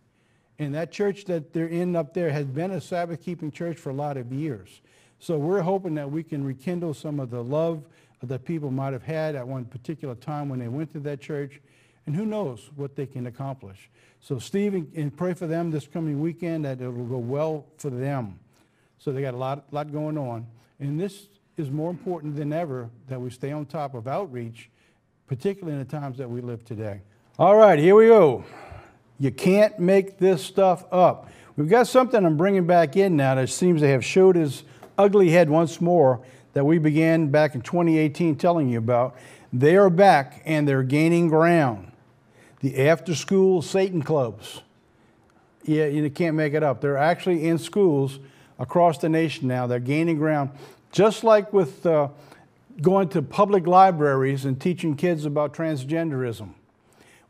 And 0.59 0.75
that 0.75 0.93
church 0.93 1.25
that 1.25 1.52
they're 1.52 1.67
in 1.67 1.97
up 1.97 2.14
there 2.14 2.31
has 2.31 2.47
been 2.47 2.71
a 2.71 2.81
Sabbath 2.81 3.25
keeping 3.25 3.50
church 3.50 3.76
for 3.76 3.90
a 3.90 3.95
lot 3.95 4.17
of 4.17 4.33
years. 4.33 4.83
So 5.19 5.37
we're 5.37 5.62
hoping 5.62 5.95
that 5.97 6.11
we 6.11 6.23
can 6.23 6.45
rekindle 6.45 6.95
some 6.95 7.19
of 7.19 7.31
the 7.31 7.43
love 7.43 7.85
that 8.23 8.45
people 8.45 8.71
might 8.71 8.93
have 8.93 9.03
had 9.03 9.35
at 9.35 9.47
one 9.47 9.65
particular 9.65 10.15
time 10.15 10.49
when 10.49 10.59
they 10.59 10.69
went 10.69 10.93
to 10.93 11.00
that 11.00 11.21
church. 11.21 11.61
And 12.07 12.17
who 12.17 12.27
knows 12.27 12.71
what 12.77 12.97
they 12.97 13.07
can 13.07 13.27
accomplish. 13.27 13.89
So 14.21 14.39
Steve, 14.39 14.75
and 14.75 15.17
pray 15.17 15.35
for 15.35 15.47
them 15.47 15.71
this 15.71 15.87
coming 15.87 16.21
weekend 16.21 16.65
that 16.65 16.81
it 16.81 16.89
will 16.89 17.05
go 17.05 17.19
well 17.19 17.67
for 17.79 17.91
them. 17.91 18.39
So 18.99 19.12
they 19.12 19.23
got 19.23 19.35
a 19.35 19.39
lot, 19.39 19.65
lot 19.73 19.93
going 19.93 20.19
on. 20.19 20.47
And 20.79 21.00
this 21.00 21.27
is 21.57 21.71
more 21.71 21.91
important 21.91 22.37
than 22.37 22.53
ever 22.53 22.91
that 23.09 23.21
we 23.21 23.31
stay 23.31 23.53
on 23.53 23.67
top 23.67 23.95
of 23.95 24.09
outreach, 24.09 24.71
particularly 25.27 25.79
in 25.79 25.79
the 25.79 25.91
times 25.91 26.19
that 26.19 26.29
we 26.29 26.41
live 26.41 26.65
today. 26.65 27.00
All 27.39 27.57
right, 27.57 27.79
here 27.79 27.95
we 27.95 28.07
go. 28.07 28.45
You 29.19 29.31
can't 29.31 29.79
make 29.79 30.19
this 30.19 30.43
stuff 30.43 30.85
up. 30.91 31.31
We've 31.57 31.69
got 31.69 31.87
something 31.87 32.25
I'm 32.25 32.37
bringing 32.37 32.67
back 32.67 32.97
in 32.97 33.17
now 33.17 33.35
that 33.35 33.49
seems 33.50 33.83
to 33.83 33.89
have 33.89 34.05
showed 34.05 34.37
his 34.37 34.65
ugly 34.97 35.31
head 35.31 35.49
once 35.49 35.81
more 35.81 36.23
that 36.52 36.64
we 36.64 36.78
began 36.78 37.28
back 37.28 37.54
in 37.54 37.61
2018 37.61 38.37
telling 38.37 38.69
you 38.69 38.78
about. 38.78 39.16
They 39.52 39.76
are 39.76 39.90
back 39.90 40.42
and 40.45 40.66
they're 40.66 40.83
gaining 40.83 41.28
ground 41.28 41.90
the 42.61 42.87
after 42.87 43.14
school 43.14 43.62
Satan 43.62 44.02
clubs. 44.02 44.61
Yeah, 45.64 45.87
you 45.87 46.09
can't 46.11 46.37
make 46.37 46.54
it 46.54 46.62
up. 46.62 46.80
They're 46.80 46.97
actually 46.97 47.47
in 47.47 47.59
schools 47.59 48.19
across 48.59 48.99
the 48.99 49.09
nation 49.09 49.49
now. 49.49 49.66
They're 49.66 49.78
gaining 49.78 50.16
ground. 50.16 50.50
Just 50.92 51.25
like 51.25 51.52
with 51.52 51.85
uh, 51.87 52.09
going 52.80 53.09
to 53.11 53.23
public 53.23 53.66
libraries 53.66 54.45
and 54.45 54.61
teaching 54.61 54.97
kids 54.97 55.25
about 55.25 55.54
transgenderism. 55.54 56.50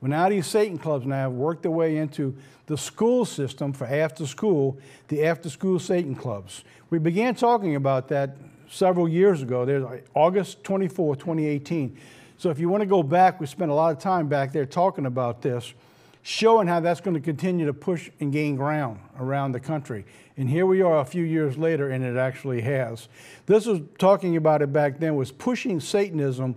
Well, 0.00 0.10
now 0.10 0.28
these 0.28 0.46
Satan 0.46 0.78
clubs 0.78 1.06
now 1.06 1.16
have 1.16 1.32
worked 1.32 1.62
their 1.62 1.70
way 1.70 1.96
into 1.96 2.34
the 2.66 2.78
school 2.78 3.24
system 3.24 3.72
for 3.72 3.86
after 3.86 4.26
school, 4.26 4.78
the 5.08 5.24
after 5.24 5.50
school 5.50 5.78
Satan 5.78 6.14
clubs. 6.14 6.64
We 6.88 6.98
began 6.98 7.34
talking 7.34 7.76
about 7.76 8.08
that 8.08 8.36
several 8.70 9.08
years 9.08 9.42
ago. 9.42 9.64
There's 9.64 9.84
August 10.14 10.64
24, 10.64 11.16
2018. 11.16 11.98
So 12.38 12.48
if 12.50 12.58
you 12.58 12.68
want 12.68 12.80
to 12.82 12.86
go 12.86 13.02
back, 13.02 13.40
we 13.40 13.46
spent 13.46 13.70
a 13.70 13.74
lot 13.74 13.94
of 13.94 13.98
time 13.98 14.28
back 14.28 14.52
there 14.52 14.64
talking 14.64 15.04
about 15.04 15.42
this, 15.42 15.74
showing 16.22 16.68
how 16.68 16.80
that's 16.80 17.00
going 17.00 17.14
to 17.14 17.20
continue 17.20 17.66
to 17.66 17.74
push 17.74 18.10
and 18.20 18.32
gain 18.32 18.56
ground 18.56 19.00
around 19.18 19.52
the 19.52 19.60
country. 19.60 20.06
And 20.36 20.48
here 20.48 20.64
we 20.64 20.80
are 20.80 21.00
a 21.00 21.04
few 21.04 21.24
years 21.24 21.58
later, 21.58 21.90
and 21.90 22.02
it 22.02 22.16
actually 22.16 22.62
has. 22.62 23.08
This 23.44 23.66
was 23.66 23.80
talking 23.98 24.36
about 24.36 24.62
it 24.62 24.72
back 24.72 24.98
then, 24.98 25.16
was 25.16 25.32
pushing 25.32 25.80
Satanism 25.80 26.54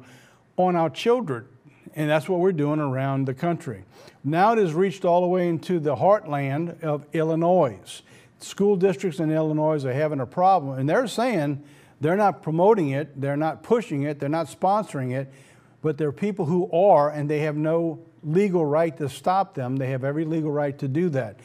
on 0.55 0.75
our 0.75 0.89
children. 0.89 1.47
And 1.95 2.09
that's 2.09 2.29
what 2.29 2.39
we're 2.39 2.53
doing 2.53 2.79
around 2.79 3.25
the 3.25 3.33
country. 3.33 3.83
Now 4.23 4.53
it 4.53 4.59
has 4.59 4.73
reached 4.73 5.03
all 5.03 5.21
the 5.21 5.27
way 5.27 5.49
into 5.49 5.79
the 5.79 5.95
heartland 5.95 6.81
of 6.81 7.05
Illinois. 7.13 8.01
School 8.39 8.75
districts 8.75 9.19
in 9.19 9.31
Illinois 9.31 9.83
are 9.85 9.93
having 9.93 10.19
a 10.19 10.25
problem, 10.25 10.79
and 10.79 10.89
they're 10.89 11.07
saying 11.07 11.63
they're 12.03 12.15
not 12.15 12.43
promoting 12.43 12.89
it, 12.89 13.19
they're 13.19 13.37
not 13.37 13.63
pushing 13.63 14.03
it, 14.03 14.19
they're 14.19 14.29
not 14.29 14.47
sponsoring 14.47 15.11
it 15.11 15.33
but 15.83 15.97
there 15.97 16.07
are 16.07 16.13
people 16.13 16.45
who 16.45 16.71
are, 16.71 17.11
and 17.11 17.29
they 17.29 17.39
have 17.39 17.57
no 17.57 17.99
legal 18.23 18.65
right 18.65 18.95
to 18.97 19.09
stop 19.09 19.53
them. 19.53 19.75
They 19.75 19.89
have 19.89 20.05
every 20.05 20.23
legal 20.23 20.49
right 20.49 20.75
to 20.79 20.87
do 20.87 21.09
that. 21.09 21.41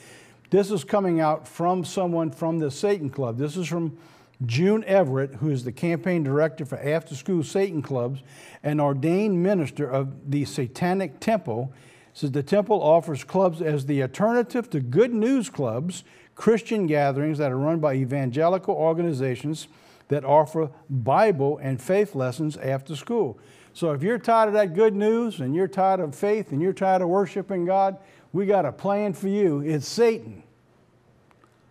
This 0.50 0.70
is 0.70 0.84
coming 0.84 1.20
out 1.20 1.46
from 1.46 1.84
someone 1.84 2.30
from 2.30 2.60
the 2.60 2.70
Satan 2.70 3.10
Club. 3.10 3.36
This 3.36 3.56
is 3.56 3.66
from 3.66 3.98
June 4.46 4.84
Everett, 4.84 5.34
who 5.34 5.50
is 5.50 5.64
the 5.64 5.72
campaign 5.72 6.22
director 6.22 6.64
for 6.64 6.78
After 6.78 7.16
School 7.16 7.42
Satan 7.42 7.82
Clubs, 7.82 8.22
an 8.62 8.78
ordained 8.78 9.42
minister 9.42 9.90
of 9.90 10.30
the 10.30 10.44
Satanic 10.44 11.18
Temple. 11.18 11.72
Says 12.14 12.30
the 12.30 12.42
temple 12.42 12.80
offers 12.80 13.24
clubs 13.24 13.60
as 13.60 13.86
the 13.86 14.02
alternative 14.02 14.70
to 14.70 14.80
good 14.80 15.12
news 15.12 15.50
clubs, 15.50 16.04
Christian 16.36 16.86
gatherings 16.86 17.38
that 17.38 17.52
are 17.52 17.58
run 17.58 17.80
by 17.80 17.94
evangelical 17.94 18.74
organizations 18.74 19.66
that 20.08 20.24
offer 20.24 20.70
Bible 20.88 21.58
and 21.58 21.80
faith 21.80 22.14
lessons 22.14 22.56
after 22.56 22.96
school. 22.96 23.38
So 23.72 23.92
if 23.92 24.02
you're 24.02 24.18
tired 24.18 24.48
of 24.48 24.54
that 24.54 24.74
good 24.74 24.94
news 24.94 25.40
and 25.40 25.54
you're 25.54 25.68
tired 25.68 26.00
of 26.00 26.14
faith 26.14 26.50
and 26.50 26.60
you're 26.60 26.72
tired 26.72 27.02
of 27.02 27.08
worshiping 27.08 27.64
God, 27.64 27.98
we 28.32 28.46
got 28.46 28.64
a 28.64 28.72
plan 28.72 29.12
for 29.12 29.28
you. 29.28 29.60
It's 29.60 29.86
Satan. 29.86 30.42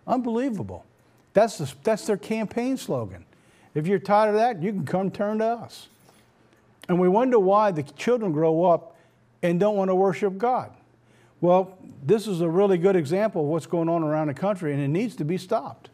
Unbelievable. 0.06 0.84
That's, 1.34 1.58
the, 1.58 1.72
that's 1.82 2.06
their 2.06 2.16
campaign 2.16 2.76
slogan. 2.76 3.24
If 3.74 3.86
you're 3.86 3.98
tired 3.98 4.30
of 4.30 4.34
that, 4.36 4.62
you 4.62 4.72
can 4.72 4.86
come 4.86 5.10
turn 5.10 5.38
to 5.38 5.46
us. 5.46 5.88
And 6.88 6.98
we 6.98 7.08
wonder 7.08 7.38
why 7.38 7.70
the 7.70 7.82
children 7.82 8.32
grow 8.32 8.64
up 8.64 8.96
and 9.42 9.60
don't 9.60 9.76
want 9.76 9.90
to 9.90 9.94
worship 9.94 10.38
God. 10.38 10.72
Well, 11.40 11.76
this 12.04 12.26
is 12.26 12.40
a 12.40 12.48
really 12.48 12.78
good 12.78 12.96
example 12.96 13.42
of 13.42 13.48
what's 13.48 13.66
going 13.66 13.88
on 13.88 14.02
around 14.02 14.28
the 14.28 14.34
country, 14.34 14.72
and 14.72 14.82
it 14.82 14.88
needs 14.88 15.14
to 15.16 15.24
be 15.24 15.36
stopped. 15.36 15.90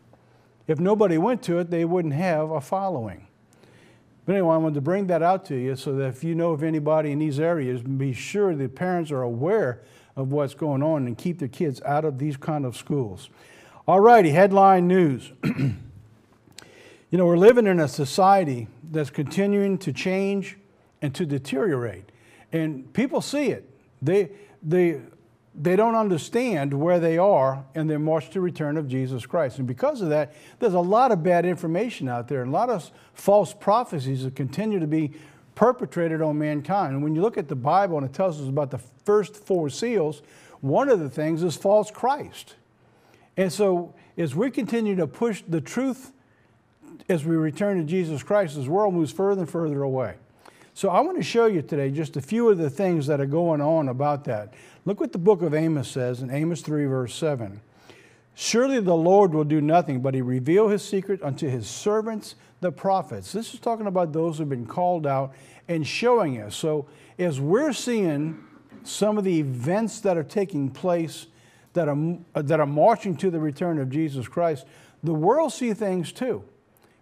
If 0.67 0.81
nobody 0.81 1.19
went 1.19 1.43
to 1.45 1.59
it, 1.59 1.71
they 1.71 1.85
wouldn't 1.85 2.15
have 2.15 2.51
a 2.51 2.61
following. 2.61 3.27
But 4.25 4.37
anyway, 4.37 4.55
I 4.55 4.59
wanted 4.59 4.77
to 4.77 4.81
bring 4.81 5.07
that 5.09 5.23
out 5.23 5.45
to 5.47 5.57
you 5.57 5.77
so 5.77 5.95
that 5.97 6.09
if 6.09 6.25
you 6.25 6.35
know 6.35 6.53
of 6.53 6.63
anybody 6.63 7.13
in 7.13 7.19
these 7.19 7.39
areas, 7.39 7.83
be 7.83 8.13
sure 8.15 8.55
the 8.55 8.69
parents 8.69 9.11
are 9.11 9.23
aware 9.23 9.83
of 10.17 10.33
what's 10.33 10.55
going 10.55 10.83
on 10.83 11.07
and 11.07 11.19
keep 11.19 11.39
their 11.39 11.49
kids 11.49 11.83
out 11.83 12.05
of 12.05 12.19
these 12.19 12.37
kind 12.37 12.65
of 12.65 12.77
schools. 12.77 13.29
All 13.87 14.01
righty, 14.01 14.31
headline 14.31 14.89
news. 14.89 15.33
you 15.45 15.75
know, 17.11 17.27
we're 17.27 17.37
living 17.37 17.67
in 17.67 17.81
a 17.81 17.89
society 17.89 18.69
that's 18.91 19.11
continuing 19.11 19.77
to 19.79 19.93
change 19.93 20.57
and 21.03 21.15
to 21.15 21.27
deteriorate. 21.27 22.11
And 22.51 22.91
people 22.95 23.21
see 23.21 23.49
it. 23.49 23.69
They, 24.01 24.31
they, 24.63 25.01
they 25.57 25.77
don't 25.77 25.95
understand 25.95 26.75
where 26.75 26.99
they 26.99 27.17
are 27.17 27.65
in 27.75 27.87
their 27.87 27.99
march 27.99 28.31
to 28.31 28.41
return 28.41 28.77
of 28.77 28.89
Jesus 28.89 29.25
Christ. 29.25 29.59
And 29.59 29.69
because 29.69 30.01
of 30.01 30.09
that, 30.09 30.35
there's 30.59 30.75
a 30.75 30.81
lot 30.81 31.13
of 31.13 31.23
bad 31.23 31.47
information 31.47 32.09
out 32.09 32.27
there 32.27 32.43
and 32.43 32.51
a 32.51 32.53
lot 32.53 32.71
of 32.71 32.91
false 33.13 33.55
prophecies 33.55 34.25
that 34.25 34.35
continue 34.35 34.81
to 34.81 34.87
be 34.87 35.13
perpetrated 35.55 36.21
on 36.21 36.39
mankind. 36.39 36.95
And 36.95 37.05
when 37.05 37.15
you 37.15 37.23
look 37.23 37.39
at 37.39 37.49
the 37.49 37.55
Bible 37.55 37.97
and 37.99 38.07
it 38.07 38.13
tells 38.13 38.41
us 38.41 38.49
about 38.49 38.73
the 38.73 38.79
first 38.79 39.37
four 39.37 39.71
seals, 39.71 40.23
one 40.61 40.89
of 40.89 40.99
the 40.99 41.09
things 41.09 41.43
is 41.43 41.57
false 41.57 41.91
Christ. 41.91 42.57
And 43.37 43.53
so 43.53 43.95
as 44.17 44.35
we 44.35 44.51
continue 44.51 44.97
to 44.97 45.07
push 45.07 45.43
the 45.47 45.61
truth 45.61 46.11
as 47.09 47.25
we 47.25 47.37
return 47.37 47.79
to 47.79 47.85
Jesus 47.85 48.23
Christ, 48.23 48.57
this 48.57 48.67
world 48.67 48.95
moves 48.95 49.13
further 49.13 49.43
and 49.43 49.51
further 49.51 49.83
away. 49.83 50.15
So 50.77 50.89
I 50.89 51.01
want 51.01 51.17
to 51.19 51.23
show 51.23 51.47
you 51.47 51.63
today 51.63 51.91
just 51.91 52.17
a 52.17 52.21
few 52.21 52.49
of 52.49 52.59
the 52.59 52.69
things 52.69 53.07
that 53.07 53.21
are 53.21 53.27
going 53.27 53.61
on 53.61 53.89
about 53.89 54.25
that. 54.25 54.55
Look 54.85 55.01
what 55.01 55.13
the 55.13 55.19
book 55.19 55.43
of 55.43 55.55
Amos 55.55 55.89
says 55.89 56.21
in 56.21 56.31
Amos 56.31 56.61
3, 56.61 56.85
verse 56.87 57.15
7. 57.15 57.61
Surely 58.35 58.81
the 58.81 58.95
Lord 58.95 59.33
will 59.33 59.45
do 59.45 59.61
nothing, 59.61 60.01
but 60.01 60.13
he 60.13 60.21
reveal 60.21 60.69
his 60.69 60.83
secret 60.83 61.23
unto 61.23 61.49
his 61.49 61.69
servants, 61.69 62.35
the 62.61 62.73
prophets. 62.73 63.33
This 63.33 63.55
is 63.55 63.61
talking 63.61 63.87
about 63.87 64.13
those 64.13 64.39
who've 64.39 64.49
been 64.49 64.67
called 64.67 65.07
out 65.07 65.33
and 65.69 65.87
showing 65.87 66.41
us. 66.41 66.57
So 66.57 66.87
as 67.19 67.41
we're 67.41 67.73
seeing 67.73 68.43
some 68.83 69.17
of 69.17 69.25
the 69.25 69.39
events 69.39 70.01
that 70.01 70.17
are 70.17 70.25
taking 70.25 70.71
place 70.71 71.27
that 71.73 71.89
are, 71.89 72.19
that 72.35 72.61
are 72.61 72.67
marching 72.67 73.17
to 73.19 73.31
the 73.31 73.41
return 73.41 73.79
of 73.79 73.89
Jesus 73.89 74.29
Christ, 74.29 74.67
the 75.03 75.15
world 75.15 75.53
see 75.53 75.73
things 75.73 76.13
too, 76.13 76.45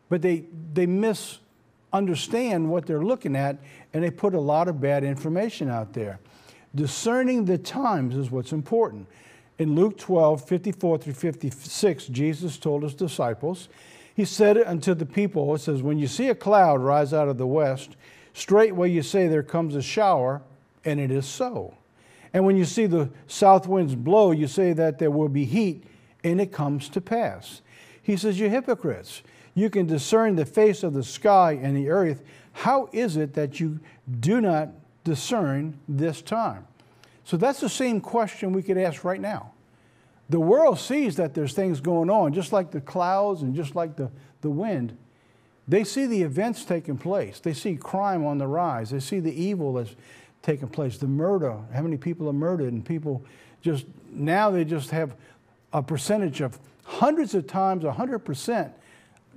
but 0.08 0.22
they, 0.22 0.44
they 0.72 0.86
miss 0.86 1.38
understand 1.92 2.70
what 2.70 2.86
they're 2.86 3.04
looking 3.04 3.36
at, 3.36 3.58
and 3.92 4.02
they 4.02 4.10
put 4.10 4.34
a 4.34 4.40
lot 4.40 4.68
of 4.68 4.80
bad 4.80 5.04
information 5.04 5.68
out 5.68 5.92
there. 5.92 6.18
Discerning 6.74 7.44
the 7.44 7.58
times 7.58 8.16
is 8.16 8.30
what's 8.30 8.52
important. 8.52 9.06
In 9.58 9.74
Luke 9.74 9.98
12, 9.98 10.44
54 10.44 10.98
through 10.98 11.12
56, 11.12 12.06
Jesus 12.06 12.58
told 12.58 12.82
his 12.82 12.94
disciples, 12.94 13.68
He 14.14 14.24
said 14.24 14.56
unto 14.56 14.94
the 14.94 15.06
people, 15.06 15.54
It 15.54 15.60
says, 15.60 15.82
When 15.82 15.98
you 15.98 16.06
see 16.06 16.28
a 16.28 16.34
cloud 16.34 16.80
rise 16.80 17.12
out 17.12 17.28
of 17.28 17.36
the 17.38 17.46
west, 17.46 17.96
straightway 18.32 18.90
you 18.90 19.02
say, 19.02 19.28
There 19.28 19.42
comes 19.42 19.74
a 19.74 19.82
shower, 19.82 20.42
and 20.84 20.98
it 20.98 21.10
is 21.10 21.26
so. 21.26 21.74
And 22.32 22.46
when 22.46 22.56
you 22.56 22.64
see 22.64 22.86
the 22.86 23.10
south 23.26 23.68
winds 23.68 23.94
blow, 23.94 24.30
you 24.30 24.46
say 24.46 24.72
that 24.72 24.98
there 24.98 25.10
will 25.10 25.28
be 25.28 25.44
heat, 25.44 25.84
and 26.24 26.40
it 26.40 26.50
comes 26.50 26.88
to 26.88 27.00
pass. 27.00 27.60
He 28.02 28.16
says, 28.16 28.40
You 28.40 28.48
hypocrites, 28.48 29.22
you 29.54 29.68
can 29.68 29.86
discern 29.86 30.36
the 30.36 30.46
face 30.46 30.82
of 30.82 30.94
the 30.94 31.04
sky 31.04 31.58
and 31.62 31.76
the 31.76 31.90
earth. 31.90 32.22
How 32.52 32.88
is 32.92 33.18
it 33.18 33.34
that 33.34 33.60
you 33.60 33.80
do 34.20 34.40
not 34.40 34.70
discern 35.04 35.78
this 35.88 36.22
time? 36.22 36.66
So 37.24 37.36
that's 37.36 37.60
the 37.60 37.68
same 37.68 38.00
question 38.00 38.52
we 38.52 38.62
could 38.62 38.78
ask 38.78 39.04
right 39.04 39.20
now. 39.20 39.52
The 40.28 40.40
world 40.40 40.78
sees 40.78 41.16
that 41.16 41.34
there's 41.34 41.52
things 41.52 41.80
going 41.80 42.10
on, 42.10 42.32
just 42.32 42.52
like 42.52 42.70
the 42.70 42.80
clouds 42.80 43.42
and 43.42 43.54
just 43.54 43.74
like 43.74 43.96
the, 43.96 44.10
the 44.40 44.50
wind. 44.50 44.96
They 45.68 45.84
see 45.84 46.06
the 46.06 46.22
events 46.22 46.64
taking 46.64 46.98
place. 46.98 47.38
They 47.38 47.52
see 47.52 47.76
crime 47.76 48.24
on 48.24 48.38
the 48.38 48.46
rise. 48.46 48.90
They 48.90 49.00
see 49.00 49.20
the 49.20 49.32
evil 49.32 49.74
that's 49.74 49.94
taking 50.42 50.68
place, 50.68 50.98
the 50.98 51.06
murder, 51.06 51.56
how 51.72 51.82
many 51.82 51.96
people 51.96 52.28
are 52.28 52.32
murdered, 52.32 52.72
and 52.72 52.84
people 52.84 53.24
just 53.60 53.86
now 54.10 54.50
they 54.50 54.64
just 54.64 54.90
have 54.90 55.14
a 55.72 55.82
percentage 55.82 56.40
of 56.40 56.58
hundreds 56.84 57.34
of 57.34 57.46
times, 57.46 57.84
100% 57.84 58.72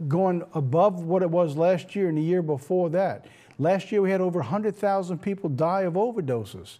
going 0.07 0.43
above 0.53 1.03
what 1.03 1.21
it 1.21 1.29
was 1.29 1.55
last 1.55 1.95
year 1.95 2.09
and 2.09 2.17
the 2.17 2.21
year 2.21 2.41
before 2.41 2.89
that. 2.89 3.25
Last 3.57 3.91
year 3.91 4.01
we 4.01 4.11
had 4.11 4.21
over 4.21 4.39
100,000 4.39 5.19
people 5.19 5.49
die 5.49 5.81
of 5.81 5.93
overdoses. 5.93 6.77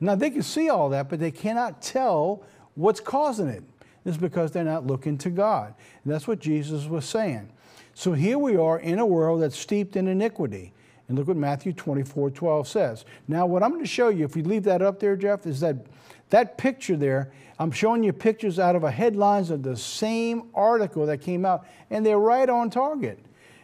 Now 0.00 0.14
they 0.14 0.30
can 0.30 0.42
see 0.42 0.68
all 0.68 0.88
that, 0.90 1.08
but 1.08 1.20
they 1.20 1.30
cannot 1.30 1.80
tell 1.80 2.42
what's 2.74 3.00
causing 3.00 3.48
it. 3.48 3.62
It's 4.04 4.16
because 4.16 4.52
they're 4.52 4.64
not 4.64 4.86
looking 4.86 5.18
to 5.18 5.30
God. 5.30 5.74
And 6.04 6.12
that's 6.12 6.28
what 6.28 6.38
Jesus 6.38 6.86
was 6.86 7.04
saying. 7.04 7.50
So 7.94 8.12
here 8.12 8.38
we 8.38 8.56
are 8.56 8.78
in 8.78 8.98
a 8.98 9.06
world 9.06 9.42
that's 9.42 9.58
steeped 9.58 9.96
in 9.96 10.06
iniquity. 10.06 10.72
And 11.08 11.16
look 11.16 11.28
what 11.28 11.36
Matthew 11.36 11.72
24, 11.72 12.30
12 12.30 12.68
says. 12.68 13.04
Now, 13.28 13.46
what 13.46 13.62
I'm 13.62 13.70
going 13.70 13.82
to 13.82 13.88
show 13.88 14.08
you, 14.08 14.24
if 14.24 14.36
you 14.36 14.42
leave 14.42 14.64
that 14.64 14.82
up 14.82 15.00
there, 15.00 15.16
Jeff, 15.16 15.46
is 15.46 15.60
that 15.60 15.86
that 16.30 16.58
picture 16.58 16.96
there, 16.96 17.32
I'm 17.58 17.70
showing 17.70 18.02
you 18.02 18.12
pictures 18.12 18.58
out 18.58 18.76
of 18.76 18.84
a 18.84 18.90
headlines 18.90 19.50
of 19.50 19.62
the 19.62 19.76
same 19.76 20.50
article 20.54 21.06
that 21.06 21.18
came 21.18 21.44
out, 21.44 21.66
and 21.90 22.04
they're 22.04 22.18
right 22.18 22.48
on 22.48 22.70
target. 22.70 23.18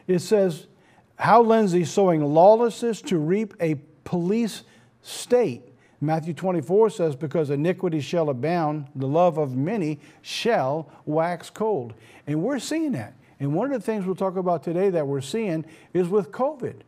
It 0.07 0.21
says, 0.21 0.67
How 1.23 1.41
Lindsay 1.41 1.85
sowing 1.85 2.25
lawlessness 2.35 3.01
to 3.03 3.17
reap 3.17 3.55
a 3.61 3.77
police 4.03 4.65
state. 5.03 5.63
Matthew 6.01 6.35
24 6.35 6.91
says, 6.91 7.15
Because 7.15 7.51
iniquity 7.51 8.01
shall 8.01 8.29
abound, 8.29 8.89
the 8.97 9.07
love 9.07 9.39
of 9.39 9.55
many 9.55 10.01
shall 10.21 10.91
wax 11.07 11.49
cold. 11.49 11.95
And 12.27 12.43
we're 12.43 12.59
seeing 12.59 12.91
that. 12.93 13.15
And 13.39 13.55
one 13.55 13.73
of 13.73 13.81
the 13.81 13.87
things 13.87 14.05
we'll 14.05 14.17
talk 14.17 14.35
about 14.35 14.65
today 14.65 14.91
that 14.91 15.07
we're 15.07 15.21
seeing 15.21 15.65
is 15.95 16.09
with 16.09 16.33
COVID. 16.33 16.81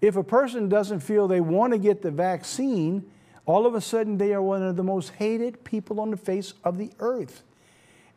If 0.00 0.16
a 0.16 0.24
person 0.24 0.68
doesn't 0.68 0.98
feel 0.98 1.28
they 1.28 1.40
want 1.40 1.72
to 1.72 1.78
get 1.78 2.02
the 2.02 2.10
vaccine, 2.10 3.08
all 3.44 3.66
of 3.66 3.76
a 3.76 3.80
sudden 3.80 4.18
they 4.18 4.34
are 4.34 4.42
one 4.42 4.64
of 4.64 4.74
the 4.74 4.82
most 4.82 5.10
hated 5.10 5.62
people 5.62 6.00
on 6.00 6.10
the 6.10 6.16
face 6.16 6.54
of 6.64 6.76
the 6.76 6.90
earth. 6.98 7.44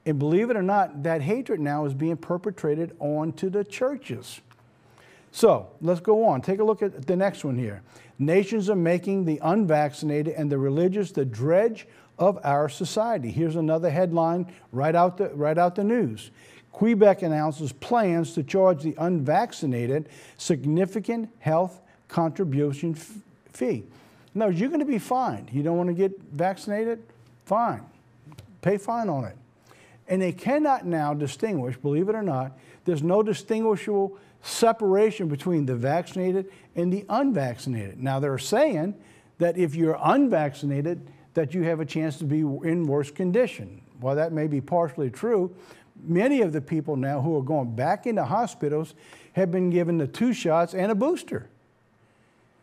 And 0.03 0.17
believe 0.17 0.49
it 0.49 0.57
or 0.57 0.63
not, 0.63 1.03
that 1.03 1.21
hatred 1.21 1.59
now 1.59 1.85
is 1.85 1.93
being 1.93 2.17
perpetrated 2.17 2.95
onto 2.99 3.51
the 3.51 3.63
churches. 3.63 4.41
So 5.31 5.67
let's 5.81 5.99
go 5.99 6.25
on. 6.25 6.41
Take 6.41 6.59
a 6.59 6.63
look 6.63 6.81
at 6.81 7.05
the 7.05 7.15
next 7.15 7.43
one 7.43 7.57
here. 7.57 7.81
Nations 8.17 8.69
are 8.69 8.75
making 8.75 9.25
the 9.25 9.39
unvaccinated 9.41 10.33
and 10.35 10.51
the 10.51 10.57
religious 10.57 11.11
the 11.11 11.25
dredge 11.25 11.87
of 12.17 12.37
our 12.43 12.67
society. 12.67 13.31
Here's 13.31 13.55
another 13.55 13.89
headline 13.89 14.51
right 14.71 14.95
out 14.95 15.17
the, 15.17 15.29
right 15.29 15.57
out 15.57 15.75
the 15.75 15.83
news. 15.83 16.31
Quebec 16.71 17.21
announces 17.21 17.71
plans 17.71 18.33
to 18.33 18.43
charge 18.43 18.83
the 18.83 18.95
unvaccinated 18.97 20.09
significant 20.37 21.29
health 21.39 21.81
contribution 22.07 22.93
fee. 22.93 23.83
No, 24.35 24.49
you're 24.49 24.69
going 24.69 24.79
to 24.79 24.85
be 24.85 24.99
fined. 24.99 25.49
You 25.51 25.63
don't 25.63 25.77
want 25.77 25.89
to 25.89 25.93
get 25.93 26.19
vaccinated? 26.31 27.01
Fine. 27.45 27.83
Pay 28.61 28.77
fine 28.77 29.09
on 29.09 29.25
it. 29.25 29.35
And 30.07 30.21
they 30.21 30.31
cannot 30.31 30.85
now 30.85 31.13
distinguish, 31.13 31.77
believe 31.77 32.09
it 32.09 32.15
or 32.15 32.23
not, 32.23 32.51
there's 32.85 33.03
no 33.03 33.21
distinguishable 33.23 34.17
separation 34.41 35.27
between 35.27 35.65
the 35.65 35.75
vaccinated 35.75 36.51
and 36.75 36.91
the 36.91 37.05
unvaccinated. 37.09 38.01
Now 38.01 38.19
they're 38.19 38.37
saying 38.37 38.95
that 39.37 39.57
if 39.57 39.75
you're 39.75 39.97
unvaccinated, 40.01 41.11
that 41.33 41.53
you 41.53 41.63
have 41.63 41.79
a 41.79 41.85
chance 41.85 42.17
to 42.17 42.25
be 42.25 42.39
in 42.39 42.87
worse 42.87 43.11
condition. 43.11 43.81
While 43.99 44.15
that 44.15 44.31
may 44.31 44.47
be 44.47 44.61
partially 44.61 45.09
true, 45.09 45.55
many 46.03 46.41
of 46.41 46.53
the 46.53 46.61
people 46.61 46.95
now 46.95 47.21
who 47.21 47.37
are 47.37 47.41
going 47.41 47.75
back 47.75 48.07
into 48.07 48.23
hospitals 48.23 48.93
have 49.33 49.51
been 49.51 49.69
given 49.69 49.97
the 49.97 50.07
two 50.07 50.33
shots 50.33 50.73
and 50.73 50.91
a 50.91 50.95
booster. 50.95 51.47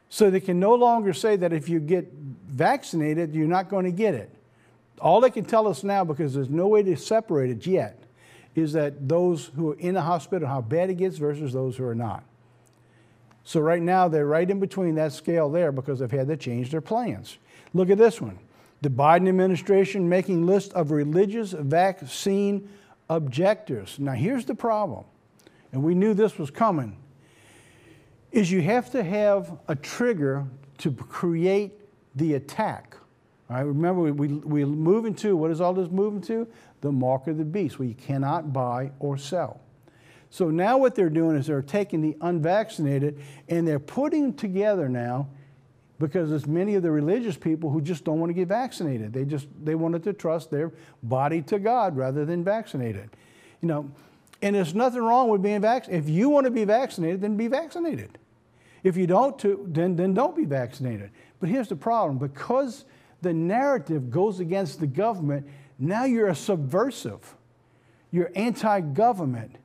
So 0.09 0.31
they 0.31 0.41
can 0.41 0.61
no 0.61 0.75
longer 0.75 1.13
say 1.13 1.37
that 1.37 1.53
if 1.53 1.69
you 1.69 1.81
get 1.81 2.13
vaccinated, 2.13 3.35
you're 3.35 3.47
not 3.47 3.69
going 3.69 3.85
to 3.85 3.91
get 3.91 4.15
it. 4.15 4.31
All 5.01 5.21
they 5.21 5.31
can 5.31 5.45
tell 5.45 5.69
us 5.69 5.85
now, 5.85 6.05
because 6.05 6.33
there's 6.33 6.49
no 6.49 6.69
way 6.69 6.83
to 6.83 6.97
separate 6.97 7.51
it 7.51 7.67
yet, 7.67 7.99
is 8.57 8.73
that 8.73 9.09
those 9.09 9.53
who 9.55 9.73
are 9.73 9.79
in 9.79 9.95
the 9.95 10.03
hospital, 10.03 10.49
how 10.49 10.63
bad 10.63 10.91
it 10.91 10.95
gets 10.95 11.19
versus 11.19 11.53
those 11.53 11.77
who 11.77 11.85
are 11.85 11.95
not. 11.95 12.25
So 13.45 13.61
right 13.61 13.83
now, 13.83 14.09
they're 14.09 14.27
right 14.27 14.51
in 14.51 14.59
between 14.59 14.97
that 14.97 15.13
scale 15.13 15.51
there 15.51 15.71
because 15.71 16.01
they've 16.01 16.11
had 16.11 16.27
to 16.29 16.37
change 16.37 16.71
their 16.71 16.81
plans. 16.81 17.39
Look 17.75 17.91
at 17.91 17.99
this 17.99 18.21
one. 18.21 18.39
The 18.83 18.91
Biden 18.91 19.29
administration 19.29 20.09
making 20.09 20.47
list 20.47 20.73
of 20.73 20.91
religious 20.91 21.53
vaccine 21.53 22.69
objectors. 23.09 23.99
Now 23.99 24.13
here's 24.13 24.45
the 24.45 24.55
problem, 24.55 25.05
and 25.73 25.83
we 25.83 25.95
knew 25.95 26.13
this 26.13 26.39
was 26.39 26.51
coming, 26.51 26.97
is 28.33 28.51
you 28.51 28.63
have 28.63 28.91
to 28.93 29.03
have 29.03 29.57
a 29.69 29.77
trigger 29.77 30.45
to 30.79 30.93
create 30.93 31.73
the 32.17 32.35
attack. 32.35 32.97
All 33.49 33.57
right, 33.57 33.63
remember, 33.63 34.01
we, 34.01 34.11
we, 34.11 34.29
we 34.29 34.65
move 34.65 35.07
into, 35.07 35.37
what 35.37 35.51
is 35.53 35.61
all 35.61 35.73
this 35.73 35.89
moving 35.89 36.21
to? 36.23 36.49
The 36.81 36.93
mark 36.93 37.27
of 37.27 37.39
the 37.39 37.45
beast, 37.45 37.79
where 37.79 37.89
you 37.89 37.95
cannot 37.95 38.53
buy 38.53 38.91
or 38.99 39.17
sell. 39.17 39.61
So 40.31 40.51
now 40.51 40.77
what 40.77 40.95
they're 40.95 41.09
doing 41.09 41.37
is 41.37 41.47
they're 41.47 41.63
taking 41.63 42.03
the 42.03 42.17
unvaccinated 42.21 43.21
and 43.49 43.67
they're 43.67 43.79
putting 43.79 44.35
together 44.35 44.89
now, 44.89 45.29
because 45.99 46.29
there's 46.29 46.47
many 46.47 46.75
of 46.75 46.83
the 46.83 46.91
religious 46.91 47.37
people 47.37 47.71
who 47.71 47.81
just 47.81 48.05
don't 48.05 48.21
want 48.21 48.29
to 48.31 48.35
get 48.35 48.49
vaccinated. 48.49 49.13
They 49.13 49.25
just, 49.25 49.47
they 49.65 49.75
wanted 49.75 50.05
to 50.05 50.13
trust 50.13 50.51
their 50.51 50.73
body 51.03 51.41
to 51.43 51.59
God 51.59 51.97
rather 51.97 52.27
than 52.27 52.45
vaccinated. 52.45 53.09
You 53.63 53.69
know, 53.69 53.91
and 54.43 54.55
there's 54.55 54.75
nothing 54.75 55.01
wrong 55.01 55.31
with 55.31 55.43
being 55.43 55.63
vaccinated. 55.63 56.05
If 56.05 56.11
you 56.11 56.29
want 56.29 56.45
to 56.45 56.51
be 56.51 56.65
vaccinated, 56.65 57.23
then 57.23 57.39
be 57.39 57.49
vaccinated. 57.49 58.19
If 58.83 58.97
you 58.99 59.07
don't, 59.07 59.39
to, 59.39 59.67
then, 59.69 59.97
then 59.97 60.13
don't 60.13 60.37
be 60.37 60.45
vaccinated. 60.45 61.11
But 61.41 61.49
here's 61.49 61.69
the 61.69 61.77
problem 61.77 62.19
because 62.19 62.85
the 63.23 63.33
narrative 63.33 64.11
goes 64.11 64.39
against 64.41 64.81
the 64.81 64.87
government, 64.87 65.47
now 65.79 66.05
you're 66.05 66.29
a 66.29 66.35
subversive. 66.35 67.35
You're 68.11 68.31
anti 68.35 68.81
government. 68.81 69.57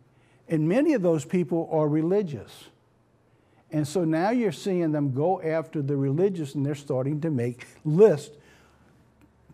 And 0.48 0.68
many 0.68 0.94
of 0.94 1.01
those 1.01 1.24
people 1.24 1.70
are 1.72 1.88
religious. 1.88 2.65
And 3.72 3.88
so 3.88 4.03
now 4.03 4.32
you're 4.32 4.51
seeing 4.51 4.91
them 4.91 5.13
go 5.13 5.41
after 5.41 5.82
the 5.82 5.96
religious 5.96 6.56
and 6.56 6.65
they're 6.65 6.75
starting 6.75 7.22
to 7.22 7.30
make 7.30 7.65
lists 7.86 8.36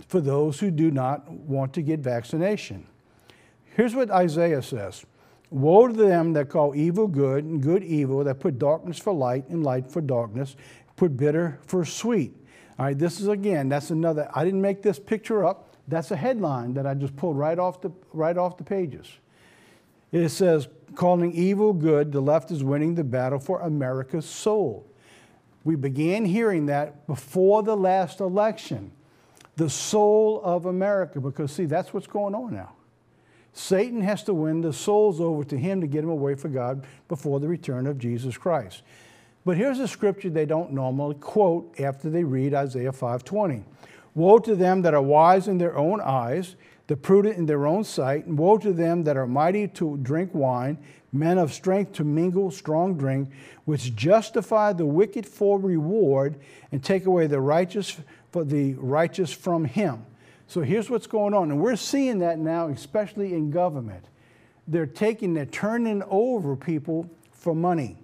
for 0.08 0.20
those 0.20 0.60
who 0.60 0.72
do 0.72 0.90
not 0.90 1.30
want 1.30 1.74
to 1.74 1.82
get 1.82 2.00
vaccination. 2.00 2.88
Here's 3.76 3.94
what 3.94 4.10
Isaiah 4.10 4.64
says 4.64 5.06
Woe 5.52 5.88
to 5.88 5.94
them 5.94 6.34
that 6.34 6.50
call 6.50 6.76
evil 6.76 7.08
good 7.08 7.44
and 7.44 7.62
good 7.62 7.84
evil, 7.84 8.24
that 8.24 8.40
put 8.40 8.58
darkness 8.58 8.98
for 8.98 9.14
light 9.14 9.48
and 9.50 9.64
light 9.64 9.92
for 9.92 10.02
darkness, 10.02 10.56
put 10.96 11.16
bitter 11.16 11.60
for 11.68 11.86
sweet. 11.86 12.34
All 12.80 12.86
right, 12.86 12.98
this 12.98 13.20
is 13.20 13.28
again, 13.28 13.70
that's 13.70 13.92
another, 13.92 14.30
I 14.34 14.44
didn't 14.44 14.62
make 14.62 14.82
this 14.82 15.00
picture 15.00 15.46
up. 15.46 15.67
That's 15.88 16.12
a 16.12 16.16
headline 16.16 16.74
that 16.74 16.86
I 16.86 16.94
just 16.94 17.16
pulled 17.16 17.38
right 17.38 17.58
off 17.58 17.82
the, 17.82 17.92
right 18.14 18.38
off 18.38 18.58
the 18.58 18.64
pages. 18.64 19.08
It 20.12 20.30
says, 20.30 20.68
calling 20.96 21.34
evil 21.34 21.74
good, 21.74 22.12
the 22.12 22.22
left 22.22 22.52
is 22.52 22.64
winning 22.64 22.96
the 22.96 23.04
battle 23.04 23.40
for 23.40 23.62
America's 23.62 24.26
soul. 24.26 24.86
We 25.64 25.76
began 25.76 26.26
hearing 26.26 26.68
that 26.68 27.08
before 27.08 27.64
the 27.64 27.76
last 27.76 28.20
election. 28.20 28.92
The 29.58 29.70
soul 29.70 30.42
of 30.44 30.66
America, 30.66 31.20
because 31.20 31.52
see, 31.52 31.66
that's 31.66 31.94
what's 31.94 32.08
going 32.08 32.36
on 32.36 32.54
now. 32.54 32.74
Satan 33.54 34.02
has 34.02 34.24
to 34.26 34.34
win 34.34 34.62
the 34.62 34.72
souls 34.72 35.20
over 35.20 35.44
to 35.46 35.58
him 35.58 35.82
to 35.82 35.88
get 35.88 36.02
them 36.02 36.12
away 36.12 36.36
from 36.36 36.54
God 36.54 36.86
before 37.08 37.40
the 37.40 37.48
return 37.48 37.88
of 37.88 37.98
Jesus 37.98 38.38
Christ. 38.38 38.84
But 39.46 39.58
here's 39.58 39.80
a 39.80 39.88
scripture 39.88 40.30
they 40.30 40.46
don't 40.46 40.74
normally 40.74 41.16
quote 41.16 41.80
after 41.80 42.10
they 42.10 42.24
read 42.24 42.54
Isaiah 42.54 42.92
5:20. 42.92 43.64
Woe 44.18 44.40
to 44.40 44.56
them 44.56 44.82
that 44.82 44.96
are 44.96 45.02
wise 45.02 45.48
in 45.48 45.60
their 45.60 45.78
own 45.78 46.02
eyes, 46.02 46.56
the 46.88 46.98
prudent 46.98 47.38
in 47.38 47.46
their 47.46 47.68
own 47.68 47.84
sight, 47.84 48.26
and 48.26 48.36
woe 48.36 48.58
to 48.58 48.74
them 48.74 49.04
that 49.04 49.16
are 49.16 49.28
mighty 49.28 49.68
to 49.68 49.96
drink 49.98 50.34
wine, 50.34 50.80
men 51.14 51.38
of 51.38 51.54
strength 51.54 51.94
to 51.94 52.04
mingle 52.04 52.50
strong 52.50 52.98
drink, 52.98 53.30
which 53.66 53.96
justify 53.96 54.74
the 54.74 54.88
wicked 54.88 55.24
for 55.24 55.60
reward 55.60 56.36
and 56.72 56.84
take 56.84 57.06
away 57.06 57.28
the 57.28 57.40
righteous 57.40 57.96
for 58.32 58.44
the 58.44 58.74
righteous 58.74 59.32
from 59.32 59.66
him. 59.66 60.04
So 60.48 60.62
here's 60.62 60.90
what's 60.90 61.06
going 61.06 61.36
on, 61.36 61.52
and 61.52 61.62
we're 61.62 61.76
seeing 61.76 62.18
that 62.18 62.40
now, 62.40 62.70
especially 62.70 63.36
in 63.36 63.52
government. 63.52 64.06
They're 64.68 64.88
taking, 64.88 65.36
they're 65.36 65.46
turning 65.46 66.02
over 66.10 66.56
people 66.56 67.08
for 67.34 67.54
money 67.54 67.98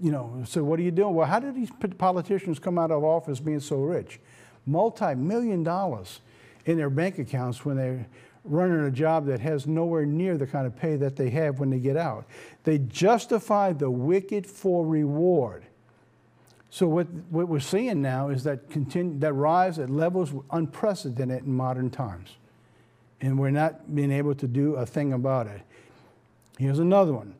you 0.00 0.10
know, 0.10 0.42
so 0.44 0.64
what 0.64 0.80
are 0.80 0.82
you 0.82 0.90
doing? 0.90 1.14
Well, 1.14 1.26
how 1.26 1.38
did 1.38 1.54
these 1.54 1.70
politicians 1.98 2.58
come 2.58 2.78
out 2.78 2.90
of 2.90 3.04
office 3.04 3.38
being 3.38 3.60
so 3.60 3.76
rich? 3.76 4.18
Multi-million 4.66 5.62
dollars 5.62 6.20
in 6.66 6.76
their 6.76 6.90
bank 6.90 7.18
accounts 7.18 7.64
when 7.64 7.76
they're 7.76 8.06
running 8.44 8.80
a 8.80 8.90
job 8.90 9.26
that 9.26 9.40
has 9.40 9.66
nowhere 9.66 10.04
near 10.04 10.36
the 10.36 10.46
kind 10.46 10.66
of 10.66 10.76
pay 10.76 10.96
that 10.96 11.16
they 11.16 11.30
have 11.30 11.58
when 11.58 11.70
they 11.70 11.78
get 11.78 11.96
out. 11.96 12.26
They 12.64 12.78
justify 12.78 13.72
the 13.72 13.90
wicked 13.90 14.46
for 14.46 14.86
reward. 14.86 15.64
So 16.70 16.88
what, 16.88 17.06
what 17.30 17.48
we're 17.48 17.60
seeing 17.60 18.02
now 18.02 18.28
is 18.28 18.44
that 18.44 18.68
continue, 18.68 19.18
that 19.20 19.32
rise 19.32 19.78
at 19.78 19.90
levels 19.90 20.32
unprecedented 20.50 21.44
in 21.44 21.52
modern 21.52 21.88
times. 21.88 22.30
And 23.20 23.38
we're 23.38 23.50
not 23.50 23.94
being 23.94 24.10
able 24.10 24.34
to 24.34 24.46
do 24.46 24.74
a 24.74 24.84
thing 24.84 25.12
about 25.12 25.46
it. 25.46 25.62
Here's 26.58 26.80
another 26.80 27.12
one. 27.12 27.34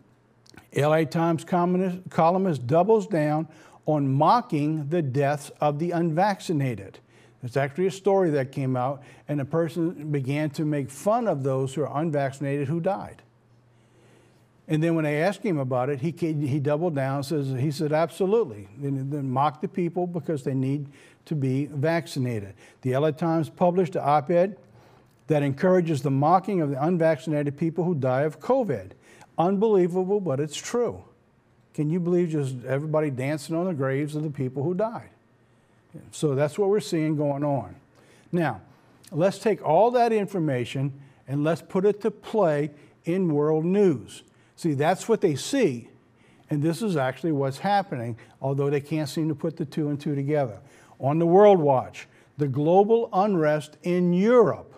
LA 0.75 1.05
Times 1.05 1.45
columnist 1.45 2.67
doubles 2.67 3.07
down 3.07 3.49
on 3.87 4.13
mocking 4.13 4.89
the 4.89 5.03
deaths 5.03 5.51
of 5.61 5.79
the 5.79 5.91
unvaccinated. 5.91 6.99
It's 7.45 7.59
actually 7.59 7.87
a 7.87 7.91
story 7.91 8.31
that 8.31 8.53
came 8.53 8.75
out, 8.75 9.03
and 9.29 9.41
a 9.41 9.45
person 9.45 10.11
began 10.11 10.49
to 10.51 10.65
make 10.65 10.91
fun 10.91 11.29
of 11.29 11.43
those 11.43 11.75
who 11.75 11.83
are 11.83 12.01
unvaccinated 12.01 12.69
who 12.69 12.81
died. 12.81 13.23
And 14.67 14.83
then 14.83 14.95
when 14.95 15.05
they 15.05 15.21
asked 15.23 15.43
him 15.43 15.59
about 15.59 15.91
it, 15.91 16.01
he, 16.01 16.11
he 16.11 16.59
doubled 16.59 16.95
down 16.95 17.23
says, 17.23 17.51
he 17.51 17.71
said, 17.71 17.93
absolutely. 17.93 18.69
Then 18.79 19.31
mock 19.31 19.61
the 19.61 19.69
people 19.69 20.07
because 20.07 20.43
they 20.43 20.55
need 20.55 20.89
to 21.27 21.35
be 21.35 21.67
vaccinated. 21.67 22.55
The 22.81 22.97
LA 22.97 23.11
Times 23.11 23.51
published 23.51 23.95
an 23.95 24.03
op 24.05 24.31
ed 24.31 24.57
that 25.27 25.43
encourages 25.43 26.01
the 26.01 26.11
mocking 26.11 26.63
of 26.63 26.71
the 26.71 26.83
unvaccinated 26.83 27.59
people 27.59 27.85
who 27.85 27.95
die 27.95 28.23
of 28.23 28.41
COVID. 28.41 28.93
Unbelievable, 29.37 30.21
but 30.21 30.41
it's 30.41 30.57
true. 30.57 31.05
Can 31.75 31.91
you 31.91 32.01
believe 32.01 32.31
just 32.31 32.57
everybody 32.65 33.11
dancing 33.11 33.55
on 33.55 33.67
the 33.67 33.75
graves 33.75 34.17
of 34.17 34.23
the 34.23 34.31
people 34.31 34.63
who 34.63 34.73
died? 34.73 35.11
So 36.11 36.35
that's 36.35 36.59
what 36.59 36.69
we're 36.69 36.81
seeing 36.81 37.17
going 37.17 37.45
on. 37.45 37.77
Now, 38.33 38.61
let's 39.11 39.39
take 39.39 39.63
all 39.63 39.91
that 39.93 40.13
information 40.13 40.93
and 41.29 41.45
let's 41.45 41.63
put 41.63 41.85
it 41.85 42.01
to 42.03 42.11
play 42.11 42.71
in 43.05 43.33
world 43.33 43.65
news. 43.65 44.23
See, 44.57 44.75
that's 44.75 45.09
what 45.09 45.21
they 45.21 45.35
see, 45.35 45.89
and 46.51 46.63
this 46.63 46.83
is 46.83 46.97
actually 46.97 47.33
what's 47.33 47.59
happening, 47.59 48.17
although 48.41 48.71
they 48.71 48.81
can't 48.81 49.09
seem 49.09 49.29
to 49.29 49.35
put 49.35 49.57
the 49.57 49.65
two 49.65 49.89
and 49.89 50.01
two 50.01 50.15
together. 50.15 50.59
On 51.01 51.19
the 51.19 51.27
World 51.27 51.59
Watch, 51.59 52.07
the 52.39 52.49
global 52.49 53.09
unrest 53.13 53.77
in 53.83 54.13
Europe 54.13 54.75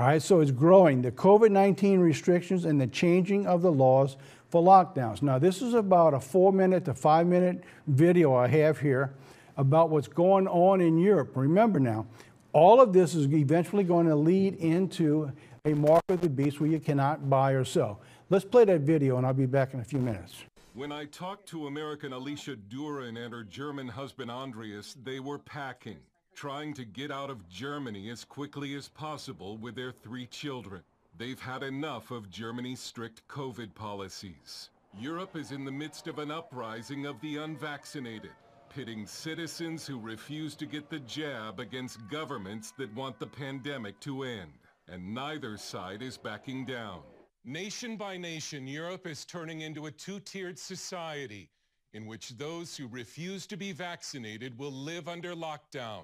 all 0.00 0.06
right, 0.06 0.22
so 0.22 0.40
it's 0.40 0.50
growing. 0.50 1.02
The 1.02 1.12
COVID 1.12 1.50
19 1.50 2.00
restrictions 2.00 2.64
and 2.64 2.80
the 2.80 2.86
changing 2.86 3.46
of 3.46 3.60
the 3.60 3.70
laws 3.70 4.16
for 4.48 4.62
lockdowns. 4.62 5.20
Now, 5.20 5.38
this 5.38 5.60
is 5.60 5.74
about 5.74 6.14
a 6.14 6.20
four 6.20 6.54
minute 6.54 6.86
to 6.86 6.94
five 6.94 7.26
minute 7.26 7.62
video 7.86 8.34
I 8.34 8.48
have 8.48 8.80
here 8.80 9.12
about 9.56 9.90
what's 9.90 10.08
going 10.08 10.48
on 10.48 10.80
in 10.80 10.98
Europe. 10.98 11.32
Remember 11.34 11.80
now, 11.80 12.06
all 12.52 12.80
of 12.80 12.92
this 12.92 13.14
is 13.14 13.26
eventually 13.32 13.84
going 13.84 14.06
to 14.06 14.16
lead 14.16 14.56
into 14.56 15.30
a 15.64 15.74
mark 15.74 16.02
of 16.08 16.20
the 16.20 16.28
beast 16.28 16.60
where 16.60 16.70
you 16.70 16.80
cannot 16.80 17.28
buy 17.28 17.52
or 17.52 17.64
sell. 17.64 18.00
Let's 18.28 18.44
play 18.44 18.64
that 18.64 18.80
video 18.80 19.18
and 19.18 19.26
I'll 19.26 19.34
be 19.34 19.46
back 19.46 19.74
in 19.74 19.80
a 19.80 19.84
few 19.84 19.98
minutes. 19.98 20.44
When 20.74 20.92
I 20.92 21.04
talked 21.06 21.48
to 21.48 21.66
American 21.66 22.12
Alicia 22.12 22.56
Duran 22.56 23.16
and 23.16 23.34
her 23.34 23.42
German 23.44 23.88
husband 23.88 24.30
Andreas, 24.30 24.96
they 25.02 25.20
were 25.20 25.38
packing, 25.38 25.98
trying 26.34 26.74
to 26.74 26.84
get 26.84 27.10
out 27.10 27.28
of 27.28 27.48
Germany 27.48 28.08
as 28.08 28.24
quickly 28.24 28.74
as 28.74 28.88
possible 28.88 29.56
with 29.56 29.74
their 29.74 29.92
three 29.92 30.26
children. 30.26 30.82
They've 31.18 31.40
had 31.40 31.62
enough 31.62 32.10
of 32.12 32.30
Germany's 32.30 32.80
strict 32.80 33.26
COVID 33.28 33.74
policies. 33.74 34.70
Europe 34.98 35.36
is 35.36 35.52
in 35.52 35.64
the 35.64 35.72
midst 35.72 36.06
of 36.06 36.18
an 36.18 36.30
uprising 36.30 37.04
of 37.04 37.20
the 37.20 37.36
unvaccinated, 37.38 38.30
pitting 38.70 39.04
citizens 39.04 39.86
who 39.86 39.98
refuse 39.98 40.54
to 40.54 40.64
get 40.64 40.88
the 40.88 41.00
jab 41.00 41.58
against 41.58 42.08
governments 42.08 42.72
that 42.78 42.94
want 42.94 43.18
the 43.18 43.26
pandemic 43.26 43.98
to 44.00 44.22
end. 44.22 44.52
And 44.88 45.12
neither 45.12 45.56
side 45.56 46.02
is 46.02 46.16
backing 46.16 46.64
down. 46.64 47.00
Nation 47.44 47.96
by 47.96 48.16
nation, 48.16 48.66
Europe 48.66 49.06
is 49.06 49.24
turning 49.24 49.62
into 49.62 49.86
a 49.86 49.90
two-tiered 49.90 50.58
society 50.58 51.48
in 51.92 52.06
which 52.06 52.30
those 52.30 52.76
who 52.76 52.86
refuse 52.86 53.46
to 53.48 53.56
be 53.56 53.72
vaccinated 53.72 54.56
will 54.56 54.72
live 54.72 55.08
under 55.08 55.34
lockdown 55.34 56.02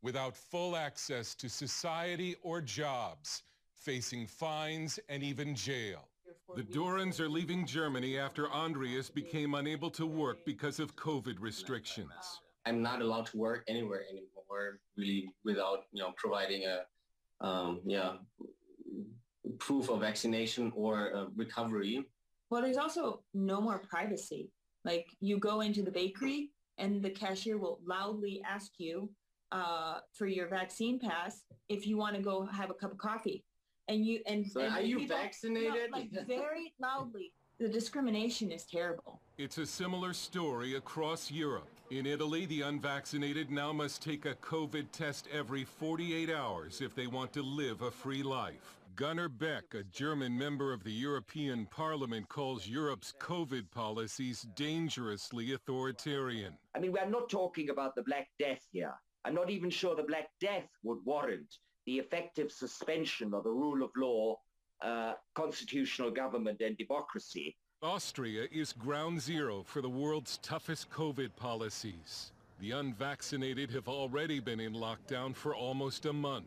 without 0.00 0.36
full 0.36 0.74
access 0.74 1.34
to 1.34 1.48
society 1.48 2.34
or 2.42 2.60
jobs, 2.60 3.42
facing 3.74 4.26
fines 4.26 4.98
and 5.08 5.22
even 5.22 5.54
jail. 5.54 6.08
The 6.54 6.62
Durans 6.62 7.20
are 7.20 7.28
leaving 7.28 7.66
Germany 7.66 8.18
after 8.18 8.50
Andreas 8.50 9.10
became 9.10 9.54
unable 9.54 9.90
to 9.90 10.06
work 10.06 10.44
because 10.44 10.80
of 10.80 10.96
COVID 10.96 11.36
restrictions. 11.40 12.10
I'm 12.64 12.82
not 12.82 13.02
allowed 13.02 13.26
to 13.26 13.36
work 13.36 13.64
anywhere 13.68 14.02
anymore, 14.10 14.80
really, 14.96 15.28
without 15.44 15.84
you 15.92 16.02
know 16.02 16.12
providing 16.16 16.64
a 16.64 17.46
um, 17.46 17.80
yeah 17.84 18.14
proof 19.58 19.88
of 19.90 20.00
vaccination 20.00 20.72
or 20.74 21.14
uh, 21.14 21.24
recovery. 21.36 22.04
Well, 22.50 22.62
there's 22.62 22.76
also 22.76 23.22
no 23.34 23.60
more 23.60 23.78
privacy. 23.78 24.50
Like 24.84 25.06
you 25.20 25.38
go 25.38 25.60
into 25.60 25.82
the 25.82 25.90
bakery 25.90 26.50
and 26.78 27.02
the 27.02 27.10
cashier 27.10 27.58
will 27.58 27.80
loudly 27.84 28.42
ask 28.48 28.72
you 28.78 29.10
uh, 29.52 29.98
for 30.12 30.26
your 30.26 30.48
vaccine 30.48 30.98
pass 30.98 31.42
if 31.68 31.86
you 31.86 31.96
want 31.96 32.16
to 32.16 32.22
go 32.22 32.46
have 32.46 32.70
a 32.70 32.74
cup 32.74 32.92
of 32.92 32.98
coffee. 32.98 33.44
And 33.88 34.04
you 34.04 34.20
and, 34.26 34.46
so 34.46 34.60
and 34.60 34.74
are 34.74 34.82
you 34.82 35.06
vaccinated? 35.06 35.90
No, 35.90 35.98
like 35.98 36.10
very 36.26 36.72
loudly. 36.80 37.32
The 37.58 37.68
discrimination 37.68 38.50
is 38.50 38.64
terrible. 38.64 39.20
It's 39.38 39.56
a 39.56 39.64
similar 39.64 40.12
story 40.12 40.74
across 40.74 41.30
Europe. 41.30 41.70
In 41.90 42.04
Italy, 42.04 42.44
the 42.46 42.62
unvaccinated 42.62 43.50
now 43.50 43.72
must 43.72 44.02
take 44.02 44.26
a 44.26 44.34
COVID 44.34 44.90
test 44.92 45.28
every 45.32 45.64
48 45.64 46.28
hours 46.28 46.80
if 46.82 46.94
they 46.94 47.06
want 47.06 47.32
to 47.32 47.42
live 47.42 47.80
a 47.80 47.90
free 47.90 48.22
life. 48.22 48.76
Gunnar 48.96 49.28
Beck, 49.28 49.74
a 49.74 49.84
German 49.84 50.36
member 50.36 50.72
of 50.72 50.82
the 50.82 50.92
European 50.92 51.66
Parliament, 51.66 52.28
calls 52.28 52.66
Europe's 52.66 53.14
COVID 53.20 53.70
policies 53.70 54.46
dangerously 54.54 55.52
authoritarian. 55.52 56.58
I 56.74 56.80
mean, 56.80 56.92
we're 56.92 57.08
not 57.08 57.30
talking 57.30 57.70
about 57.70 57.94
the 57.94 58.02
Black 58.02 58.28
Death 58.38 58.66
here. 58.72 58.94
I'm 59.24 59.34
not 59.34 59.50
even 59.50 59.70
sure 59.70 59.94
the 59.94 60.02
Black 60.02 60.28
Death 60.40 60.68
would 60.82 60.98
warrant 61.04 61.56
the 61.86 61.98
effective 61.98 62.52
suspension 62.52 63.32
of 63.32 63.44
the 63.44 63.50
rule 63.50 63.82
of 63.82 63.90
law, 63.96 64.36
uh, 64.82 65.14
constitutional 65.34 66.10
government 66.10 66.60
and 66.60 66.76
democracy. 66.76 67.56
Austria 67.82 68.46
is 68.50 68.72
ground 68.72 69.20
zero 69.20 69.62
for 69.64 69.80
the 69.80 69.88
world's 69.88 70.38
toughest 70.38 70.90
COVID 70.90 71.34
policies. 71.36 72.32
The 72.58 72.72
unvaccinated 72.72 73.70
have 73.70 73.88
already 73.88 74.40
been 74.40 74.60
in 74.60 74.72
lockdown 74.72 75.34
for 75.34 75.54
almost 75.54 76.06
a 76.06 76.12
month 76.12 76.46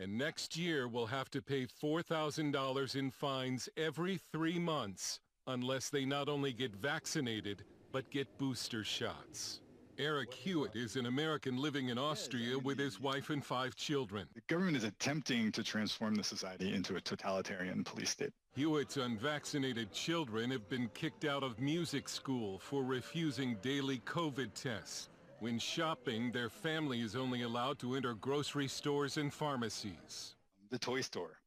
and 0.00 0.16
next 0.16 0.56
year 0.56 0.86
will 0.86 1.06
have 1.06 1.30
to 1.30 1.42
pay 1.42 1.66
$4,000 1.66 2.96
in 2.96 3.10
fines 3.10 3.68
every 3.76 4.18
three 4.32 4.58
months 4.58 5.20
unless 5.46 5.90
they 5.90 6.04
not 6.04 6.28
only 6.28 6.52
get 6.52 6.74
vaccinated, 6.76 7.64
but 7.90 8.10
get 8.10 8.38
booster 8.38 8.84
shots. 8.84 9.60
Eric 10.00 10.32
Hewitt 10.32 10.76
is 10.76 10.94
an 10.94 11.06
American 11.06 11.56
living 11.56 11.88
in 11.88 11.98
Austria 11.98 12.56
with 12.56 12.78
his 12.78 13.00
wife 13.00 13.30
and 13.30 13.44
five 13.44 13.74
children. 13.74 14.28
The 14.32 14.42
government 14.46 14.76
is 14.76 14.84
attempting 14.84 15.50
to 15.50 15.64
transform 15.64 16.14
the 16.14 16.22
society 16.22 16.72
into 16.72 16.94
a 16.94 17.00
totalitarian 17.00 17.82
police 17.82 18.10
state. 18.10 18.30
Hewitt's 18.54 18.96
unvaccinated 18.96 19.90
children 19.92 20.52
have 20.52 20.68
been 20.68 20.88
kicked 20.94 21.24
out 21.24 21.42
of 21.42 21.58
music 21.58 22.08
school 22.08 22.60
for 22.60 22.84
refusing 22.84 23.56
daily 23.60 23.98
COVID 24.06 24.54
tests. 24.54 25.08
When 25.40 25.58
shopping, 25.58 26.30
their 26.30 26.48
family 26.48 27.00
is 27.00 27.16
only 27.16 27.42
allowed 27.42 27.80
to 27.80 27.96
enter 27.96 28.14
grocery 28.14 28.68
stores 28.68 29.16
and 29.16 29.34
pharmacies. 29.34 30.36
The 30.70 30.78
toy 30.78 31.00
store. 31.00 31.40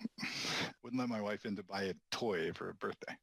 Wouldn't 0.82 0.98
let 0.98 1.10
my 1.10 1.20
wife 1.20 1.44
in 1.44 1.56
to 1.56 1.62
buy 1.62 1.82
a 1.82 1.94
toy 2.10 2.52
for 2.54 2.70
a 2.70 2.74
birthday. 2.74 3.18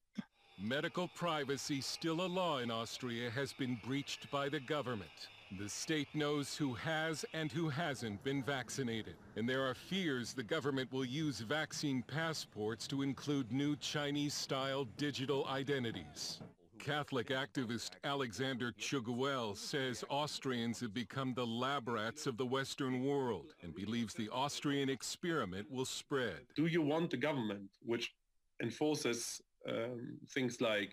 Medical 0.58 1.10
privacy, 1.10 1.82
still 1.82 2.22
a 2.22 2.28
law 2.28 2.60
in 2.60 2.72
Austria, 2.72 3.30
has 3.30 3.52
been 3.52 3.78
breached 3.86 4.32
by 4.32 4.48
the 4.48 4.60
government. 4.60 5.28
The 5.60 5.68
state 5.68 6.08
knows 6.14 6.56
who 6.56 6.74
has 6.74 7.26
and 7.34 7.52
who 7.52 7.68
hasn't 7.68 8.24
been 8.24 8.42
vaccinated. 8.42 9.16
And 9.36 9.48
there 9.48 9.68
are 9.68 9.76
fears 9.76 10.34
the 10.34 10.44
government 10.44 10.94
will 10.94 11.04
use 11.04 11.42
vaccine 11.42 12.04
passports 12.08 12.88
to 12.88 13.02
include 13.02 13.52
new 13.52 13.76
Chinese-style 13.76 14.86
digital 14.96 15.46
identities. 15.48 16.40
Catholic 16.80 17.28
activist 17.28 17.92
Alexander 18.06 18.72
Tschugguel 18.72 19.58
says 19.58 20.06
Austrians 20.10 20.80
have 20.80 20.94
become 20.94 21.34
the 21.34 21.46
lab 21.46 21.90
rats 21.90 22.28
of 22.28 22.38
the 22.38 22.46
Western 22.46 23.04
world 23.04 23.54
and 23.62 23.76
believes 23.76 24.14
the 24.14 24.30
Austrian 24.30 24.90
experiment 24.90 25.70
will 25.70 25.86
spread. 25.86 26.40
Do 26.56 26.68
you 26.68 26.82
want 26.82 27.14
a 27.14 27.18
government 27.18 27.72
which 27.84 28.14
enforces 28.62 29.42
um, 29.70 30.18
things 30.30 30.62
like 30.62 30.92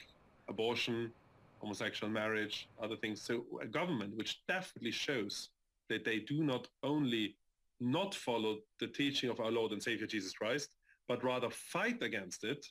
abortion, 0.49 1.13
homosexual 1.61 2.13
marriage, 2.13 2.69
other 2.83 2.97
things? 2.97 3.23
So 3.23 3.45
a 3.61 3.67
government 3.67 4.17
which 4.17 4.43
definitely 4.49 4.93
shows 4.93 5.51
that 5.89 6.05
they 6.05 6.21
do 6.21 6.43
not 6.43 6.69
only 6.83 7.37
not 7.81 8.15
follow 8.15 8.59
the 8.81 8.87
teaching 8.87 9.31
of 9.31 9.41
our 9.41 9.51
Lord 9.51 9.73
and 9.73 9.83
Savior 9.83 10.07
Jesus 10.07 10.33
Christ, 10.33 10.77
but 11.09 11.25
rather 11.25 11.51
fight 11.51 12.03
against 12.03 12.45
it. 12.45 12.65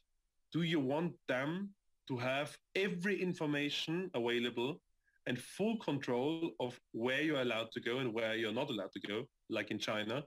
Do 0.53 0.63
you 0.63 0.79
want 0.79 1.13
them 1.27 1.69
to 2.07 2.17
have 2.17 2.57
every 2.75 3.21
information 3.21 4.09
available 4.13 4.81
and 5.27 5.37
full 5.39 5.77
control 5.77 6.51
of 6.59 6.79
where 6.91 7.21
you're 7.21 7.41
allowed 7.41 7.71
to 7.71 7.79
go 7.79 7.99
and 7.99 8.13
where 8.13 8.35
you're 8.35 8.53
not 8.53 8.69
allowed 8.69 8.91
to 8.93 9.07
go, 9.07 9.23
like 9.49 9.71
in 9.71 9.79
China. 9.79 10.23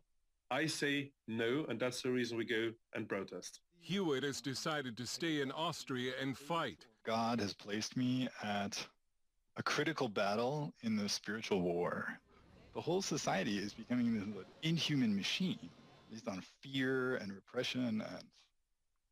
I 0.50 0.66
say 0.66 1.10
no, 1.26 1.66
and 1.68 1.80
that's 1.80 2.02
the 2.02 2.10
reason 2.10 2.38
we 2.38 2.44
go 2.44 2.70
and 2.94 3.08
protest. 3.08 3.60
Hewitt 3.84 4.22
has 4.22 4.40
decided 4.40 4.96
to 4.96 5.06
stay 5.06 5.42
in 5.42 5.52
Austria 5.52 6.14
and 6.18 6.38
fight. 6.38 6.86
God 7.04 7.38
has 7.38 7.52
placed 7.52 7.98
me 7.98 8.30
at 8.42 8.82
a 9.58 9.62
critical 9.62 10.08
battle 10.08 10.72
in 10.82 10.96
the 10.96 11.06
spiritual 11.06 11.60
war. 11.60 12.18
The 12.74 12.80
whole 12.80 13.02
society 13.02 13.58
is 13.58 13.74
becoming 13.74 14.14
this 14.14 14.44
inhuman 14.62 15.14
machine 15.14 15.68
based 16.10 16.28
on 16.28 16.42
fear 16.62 17.16
and 17.16 17.30
repression 17.30 18.00
and 18.00 18.24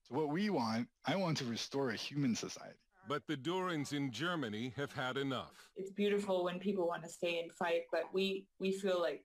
so 0.08 0.14
what 0.14 0.30
we 0.30 0.48
want, 0.48 0.88
I 1.04 1.16
want 1.16 1.36
to 1.36 1.44
restore 1.44 1.90
a 1.90 1.94
human 1.94 2.34
society. 2.34 2.78
But 3.06 3.26
the 3.26 3.36
Durans 3.36 3.92
in 3.92 4.10
Germany 4.10 4.72
have 4.76 4.92
had 4.92 5.18
enough. 5.18 5.52
It's 5.76 5.90
beautiful 5.90 6.44
when 6.44 6.58
people 6.58 6.88
want 6.88 7.02
to 7.02 7.10
stay 7.10 7.40
and 7.40 7.52
fight, 7.52 7.82
but 7.92 8.04
we, 8.14 8.46
we 8.58 8.72
feel 8.72 8.98
like 9.02 9.22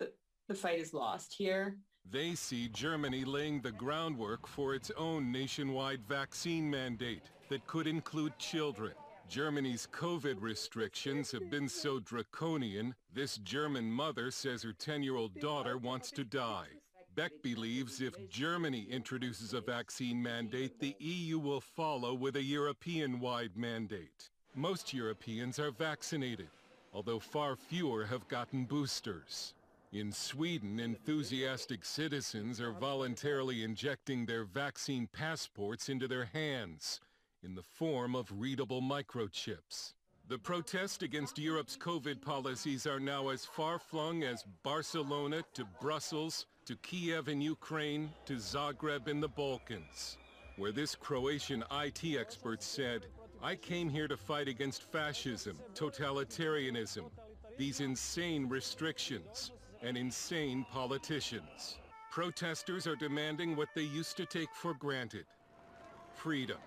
the, 0.00 0.10
the 0.48 0.54
fight 0.54 0.80
is 0.80 0.92
lost 0.92 1.32
here. 1.38 1.76
They 2.10 2.34
see 2.34 2.68
Germany 2.68 3.24
laying 3.24 3.60
the 3.60 3.72
groundwork 3.72 4.46
for 4.46 4.74
its 4.74 4.90
own 4.98 5.32
nationwide 5.32 6.04
vaccine 6.06 6.68
mandate 6.68 7.30
that 7.48 7.66
could 7.66 7.86
include 7.86 8.38
children. 8.38 8.92
Germany's 9.28 9.88
COVID 9.92 10.42
restrictions 10.42 11.30
have 11.32 11.50
been 11.50 11.68
so 11.68 12.00
draconian, 12.00 12.94
this 13.14 13.38
German 13.38 13.90
mother 13.90 14.30
says 14.30 14.62
her 14.62 14.74
10-year-old 14.74 15.40
daughter 15.40 15.78
wants 15.78 16.10
to 16.10 16.24
die. 16.24 16.66
Beck 17.14 17.32
believes 17.42 18.00
if 18.00 18.28
Germany 18.28 18.86
introduces 18.90 19.54
a 19.54 19.60
vaccine 19.60 20.22
mandate, 20.22 20.78
the 20.80 20.94
EU 20.98 21.38
will 21.38 21.60
follow 21.60 22.12
with 22.12 22.36
a 22.36 22.42
European-wide 22.42 23.56
mandate. 23.56 24.28
Most 24.54 24.92
Europeans 24.92 25.58
are 25.58 25.70
vaccinated, 25.70 26.48
although 26.92 27.18
far 27.18 27.56
fewer 27.56 28.04
have 28.04 28.28
gotten 28.28 28.64
boosters. 28.64 29.54
In 29.92 30.10
Sweden, 30.10 30.80
enthusiastic 30.80 31.84
citizens 31.84 32.62
are 32.62 32.72
voluntarily 32.72 33.62
injecting 33.62 34.24
their 34.24 34.44
vaccine 34.44 35.06
passports 35.06 35.90
into 35.90 36.08
their 36.08 36.24
hands 36.24 36.98
in 37.42 37.54
the 37.54 37.62
form 37.62 38.16
of 38.16 38.32
readable 38.34 38.80
microchips. 38.80 39.92
The 40.28 40.38
protests 40.38 41.02
against 41.02 41.38
Europe's 41.38 41.76
COVID 41.76 42.22
policies 42.22 42.86
are 42.86 43.00
now 43.00 43.28
as 43.28 43.44
far-flung 43.44 44.22
as 44.22 44.46
Barcelona 44.62 45.42
to 45.52 45.66
Brussels 45.78 46.46
to 46.64 46.74
Kiev 46.76 47.28
in 47.28 47.42
Ukraine 47.42 48.08
to 48.24 48.36
Zagreb 48.36 49.08
in 49.08 49.20
the 49.20 49.28
Balkans, 49.28 50.16
where 50.56 50.72
this 50.72 50.94
Croatian 50.94 51.64
IT 51.70 52.02
expert 52.18 52.62
said, 52.62 53.08
I 53.42 53.56
came 53.56 53.90
here 53.90 54.08
to 54.08 54.16
fight 54.16 54.48
against 54.48 54.90
fascism, 54.90 55.58
totalitarianism, 55.74 57.10
these 57.58 57.80
insane 57.80 58.48
restrictions, 58.48 59.50
and 59.82 59.96
insane 59.96 60.64
politicians. 60.70 61.78
Protesters 62.10 62.86
are 62.86 62.96
demanding 62.96 63.56
what 63.56 63.68
they 63.74 63.82
used 63.82 64.16
to 64.18 64.26
take 64.26 64.48
for 64.54 64.74
granted, 64.74 65.24
freedom. 66.14 66.58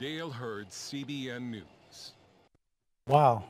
Dale 0.00 0.30
Hurd, 0.30 0.68
CBN 0.70 1.50
News. 1.50 2.12
Wow. 3.06 3.44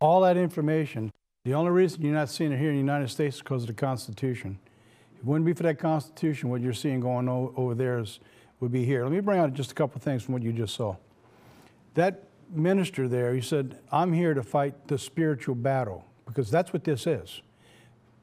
All 0.00 0.20
that 0.22 0.36
information. 0.36 1.10
The 1.44 1.54
only 1.54 1.70
reason 1.70 2.02
you're 2.02 2.14
not 2.14 2.28
seeing 2.28 2.52
it 2.52 2.58
here 2.58 2.68
in 2.68 2.74
the 2.74 2.80
United 2.80 3.08
States 3.08 3.36
is 3.36 3.42
because 3.42 3.62
of 3.62 3.68
the 3.68 3.74
Constitution. 3.74 4.58
If 5.14 5.18
it 5.20 5.24
wouldn't 5.24 5.44
be 5.44 5.52
for 5.52 5.64
that 5.64 5.78
Constitution, 5.78 6.50
what 6.50 6.60
you're 6.60 6.72
seeing 6.72 7.00
going 7.00 7.28
over 7.28 7.74
there 7.74 7.98
is, 7.98 8.20
would 8.60 8.72
be 8.72 8.84
here. 8.84 9.02
Let 9.02 9.12
me 9.12 9.20
bring 9.20 9.40
out 9.40 9.52
just 9.54 9.72
a 9.72 9.74
couple 9.74 10.00
things 10.00 10.22
from 10.22 10.34
what 10.34 10.42
you 10.42 10.52
just 10.52 10.74
saw. 10.74 10.96
That 11.94 12.24
minister 12.48 13.08
there, 13.08 13.34
he 13.34 13.40
said, 13.40 13.78
I'm 13.90 14.12
here 14.12 14.34
to 14.34 14.42
fight 14.42 14.88
the 14.88 14.98
spiritual 14.98 15.56
battle 15.56 16.04
because 16.26 16.50
that's 16.50 16.72
what 16.72 16.84
this 16.84 17.06
is. 17.06 17.42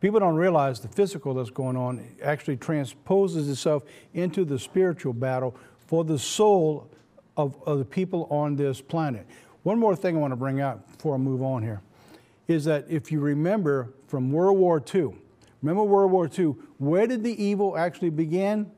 People 0.01 0.19
don't 0.19 0.35
realize 0.35 0.79
the 0.79 0.87
physical 0.87 1.33
that's 1.33 1.49
going 1.49 1.75
on 1.75 2.07
actually 2.23 2.57
transposes 2.57 3.49
itself 3.49 3.83
into 4.13 4.45
the 4.45 4.57
spiritual 4.57 5.13
battle 5.13 5.55
for 5.87 6.05
the 6.05 6.17
soul 6.17 6.89
of, 7.35 7.57
of 7.65 7.79
the 7.79 7.85
people 7.85 8.27
on 8.29 8.55
this 8.55 8.79
planet. 8.81 9.25
One 9.63 9.77
more 9.77 9.95
thing 9.95 10.15
I 10.15 10.19
want 10.19 10.31
to 10.31 10.37
bring 10.37 10.61
out 10.61 10.89
before 10.91 11.15
I 11.15 11.17
move 11.17 11.41
on 11.41 11.63
here 11.63 11.81
is 12.47 12.65
that 12.65 12.85
if 12.89 13.11
you 13.11 13.19
remember 13.19 13.93
from 14.07 14.31
World 14.31 14.57
War 14.57 14.81
II, 14.93 15.13
remember 15.61 15.83
World 15.83 16.11
War 16.11 16.29
II, 16.37 16.55
where 16.77 17.05
did 17.05 17.23
the 17.23 17.43
evil 17.43 17.77
actually 17.77 18.09
begin? 18.09 18.71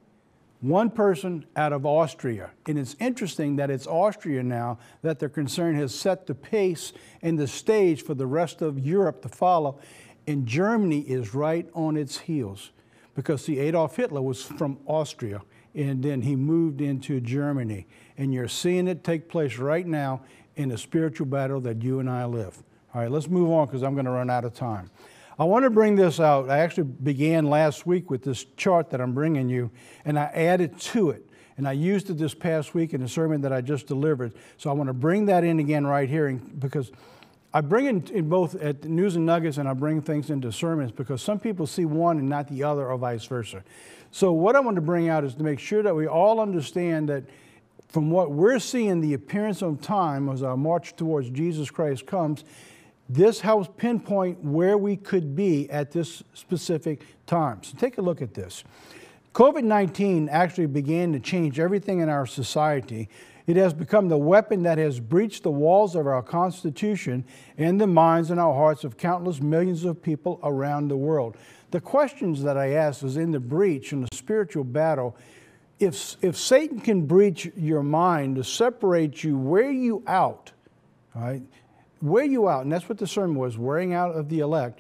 One 0.60 0.89
person 0.91 1.45
out 1.55 1.73
of 1.73 1.86
Austria. 1.86 2.51
And 2.67 2.77
it's 2.77 2.95
interesting 2.99 3.55
that 3.55 3.71
it's 3.71 3.88
Austria 3.88 4.43
now 4.43 4.77
that 5.01 5.17
they're 5.19 5.31
has 5.73 5.95
set 5.95 6.27
the 6.27 6.36
pace 6.36 6.93
and 7.21 7.39
the 7.39 7.47
stage 7.47 8.03
for 8.03 8.13
the 8.13 8.27
rest 8.27 8.62
of 8.62 8.77
Europe 8.79 9.21
to 9.23 9.29
follow. 9.29 9.79
And 10.27 10.45
Germany 10.45 11.01
is 11.01 11.34
right 11.34 11.67
on 11.73 11.97
its 11.97 12.19
heels 12.19 12.71
because, 13.15 13.45
see, 13.45 13.60
Adolf 13.60 13.95
Hitler 13.95 14.21
was 14.21 14.43
from 14.43 14.77
Austria 14.86 15.41
and 15.73 16.03
then 16.03 16.21
he 16.21 16.36
moved 16.36 16.81
into 16.81 17.19
Germany. 17.19 17.88
And 18.17 18.34
you're 18.34 18.47
seeing 18.47 18.88
it 18.88 19.03
take 19.03 19.29
place 19.29 19.57
right 19.57 19.86
now 19.86 20.21
in 20.55 20.69
the 20.69 20.77
spiritual 20.77 21.27
battle 21.27 21.62
that 21.62 21.81
you 21.81 21.99
and 21.99 22.10
I 22.10 22.25
live. 22.25 22.62
All 22.93 23.01
right, 23.01 23.10
let's 23.10 23.27
move 23.27 23.49
on 23.51 23.67
because 23.67 23.84
I'm 23.84 23.93
going 23.93 24.05
to 24.05 24.12
run 24.12 24.29
out 24.29 24.43
of 24.43 24.53
time. 24.53 24.91
I 25.39 25.45
want 25.45 25.63
to 25.63 25.69
bring 25.69 25.95
this 25.95 26.19
out. 26.19 26.49
I 26.49 26.60
actually 26.60 26.84
began 26.84 27.45
last 27.45 27.88
week 27.88 28.12
with 28.12 28.21
this 28.23 28.45
chart 28.57 28.89
that 28.91 29.01
I'm 29.01 29.13
bringing 29.13 29.49
you, 29.49 29.71
and 30.05 30.19
I 30.19 30.25
added 30.25 30.79
to 30.79 31.10
it. 31.10 31.25
And 31.57 31.67
I 31.67 31.71
used 31.71 32.10
it 32.10 32.17
this 32.17 32.34
past 32.34 32.73
week 32.73 32.93
in 32.93 33.01
a 33.01 33.07
sermon 33.07 33.41
that 33.41 33.53
I 33.53 33.62
just 33.62 33.88
delivered. 33.88 34.34
So 34.57 34.69
I 34.69 34.73
want 34.73 34.88
to 34.88 34.93
bring 34.93 35.25
that 35.27 35.43
in 35.43 35.60
again 35.60 35.88
right 35.88 36.10
here 36.10 36.31
because 36.60 36.91
I 37.53 37.61
bring 37.61 37.85
it 37.85 38.09
in 38.11 38.29
both 38.29 38.55
at 38.55 38.85
News 38.85 39.17
and 39.17 39.25
Nuggets 39.25 39.57
and 39.57 39.67
I 39.67 39.73
bring 39.73 40.01
things 40.01 40.29
into 40.29 40.51
sermons 40.51 40.91
because 40.91 41.21
some 41.21 41.37
people 41.37 41.67
see 41.67 41.85
one 41.85 42.17
and 42.17 42.29
not 42.29 42.47
the 42.47 42.63
other 42.63 42.87
or 42.87 42.97
vice 42.97 43.25
versa. 43.25 43.63
So 44.11 44.31
what 44.31 44.55
I 44.55 44.61
want 44.61 44.75
to 44.75 44.81
bring 44.81 45.09
out 45.09 45.23
is 45.25 45.35
to 45.35 45.43
make 45.43 45.59
sure 45.59 45.83
that 45.83 45.93
we 45.93 46.07
all 46.07 46.39
understand 46.39 47.09
that 47.09 47.23
from 47.89 48.09
what 48.09 48.31
we're 48.31 48.59
seeing, 48.59 49.01
the 49.01 49.13
appearance 49.13 49.61
of 49.61 49.81
time 49.81 50.29
as 50.29 50.43
our 50.43 50.55
march 50.55 50.95
towards 50.95 51.29
Jesus 51.29 51.69
Christ 51.69 52.05
comes, 52.05 52.45
this 53.09 53.41
helps 53.41 53.69
pinpoint 53.75 54.41
where 54.41 54.77
we 54.77 54.95
could 54.95 55.35
be 55.35 55.69
at 55.69 55.91
this 55.91 56.23
specific 56.33 57.01
time. 57.25 57.61
So 57.63 57.77
take 57.77 57.97
a 57.97 58.01
look 58.01 58.21
at 58.21 58.33
this. 58.33 58.63
COVID 59.33 59.63
19 59.63 60.29
actually 60.29 60.67
began 60.67 61.11
to 61.11 61.19
change 61.19 61.59
everything 61.59 61.99
in 61.99 62.07
our 62.07 62.25
society. 62.25 63.09
It 63.51 63.57
has 63.57 63.73
become 63.73 64.07
the 64.07 64.17
weapon 64.17 64.63
that 64.63 64.77
has 64.77 65.01
breached 65.01 65.43
the 65.43 65.51
walls 65.51 65.93
of 65.97 66.07
our 66.07 66.23
Constitution 66.23 67.25
and 67.57 67.81
the 67.81 67.85
minds 67.85 68.31
and 68.31 68.39
our 68.39 68.53
hearts 68.53 68.85
of 68.85 68.95
countless 68.95 69.41
millions 69.41 69.83
of 69.83 70.01
people 70.01 70.39
around 70.41 70.87
the 70.87 70.95
world. 70.95 71.35
The 71.71 71.81
questions 71.81 72.43
that 72.43 72.57
I 72.57 72.75
ask 72.75 73.03
is 73.03 73.17
in 73.17 73.31
the 73.31 73.41
breach, 73.41 73.91
in 73.91 74.03
the 74.03 74.07
spiritual 74.13 74.63
battle, 74.63 75.17
if, 75.79 76.15
if 76.23 76.37
Satan 76.37 76.79
can 76.79 77.05
breach 77.05 77.51
your 77.57 77.83
mind 77.83 78.37
to 78.37 78.43
separate 78.45 79.21
you, 79.21 79.37
wear 79.37 79.69
you 79.69 80.01
out, 80.07 80.53
right? 81.13 81.41
Wear 82.01 82.23
you 82.23 82.47
out, 82.47 82.63
and 82.63 82.71
that's 82.71 82.87
what 82.87 82.99
the 82.99 83.07
sermon 83.07 83.35
was, 83.35 83.57
wearing 83.57 83.93
out 83.93 84.15
of 84.15 84.29
the 84.29 84.39
elect. 84.39 84.79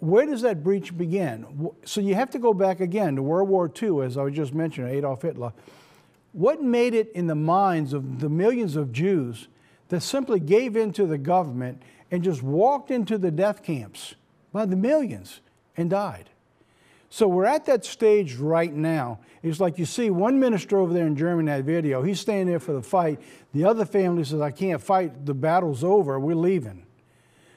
Where 0.00 0.26
does 0.26 0.42
that 0.42 0.62
breach 0.62 0.94
begin? 0.94 1.70
So 1.86 2.02
you 2.02 2.14
have 2.14 2.28
to 2.32 2.38
go 2.38 2.52
back 2.52 2.80
again 2.80 3.16
to 3.16 3.22
World 3.22 3.48
War 3.48 3.72
II, 3.82 4.02
as 4.02 4.18
I 4.18 4.22
was 4.22 4.34
just 4.34 4.52
mentioned, 4.52 4.90
Adolf 4.90 5.22
Hitler. 5.22 5.54
What 6.32 6.62
made 6.62 6.94
it 6.94 7.10
in 7.12 7.26
the 7.26 7.34
minds 7.34 7.92
of 7.92 8.20
the 8.20 8.28
millions 8.28 8.76
of 8.76 8.92
Jews 8.92 9.48
that 9.88 10.00
simply 10.00 10.38
gave 10.38 10.76
in 10.76 10.92
to 10.92 11.06
the 11.06 11.18
government 11.18 11.82
and 12.10 12.22
just 12.22 12.42
walked 12.42 12.90
into 12.90 13.18
the 13.18 13.30
death 13.30 13.62
camps 13.62 14.14
by 14.52 14.66
the 14.66 14.76
millions 14.76 15.40
and 15.76 15.90
died? 15.90 16.30
So 17.12 17.26
we're 17.26 17.46
at 17.46 17.66
that 17.66 17.84
stage 17.84 18.36
right 18.36 18.72
now. 18.72 19.18
It's 19.42 19.58
like 19.58 19.78
you 19.78 19.84
see 19.84 20.10
one 20.10 20.38
minister 20.38 20.78
over 20.78 20.92
there 20.94 21.08
in 21.08 21.16
Germany 21.16 21.50
that 21.50 21.64
video, 21.64 22.02
he's 22.02 22.20
staying 22.20 22.46
there 22.46 22.60
for 22.60 22.72
the 22.72 22.82
fight. 22.82 23.20
The 23.52 23.64
other 23.64 23.84
family 23.84 24.22
says, 24.22 24.40
I 24.40 24.52
can't 24.52 24.80
fight, 24.80 25.26
the 25.26 25.34
battle's 25.34 25.82
over, 25.82 26.20
we're 26.20 26.36
leaving. 26.36 26.86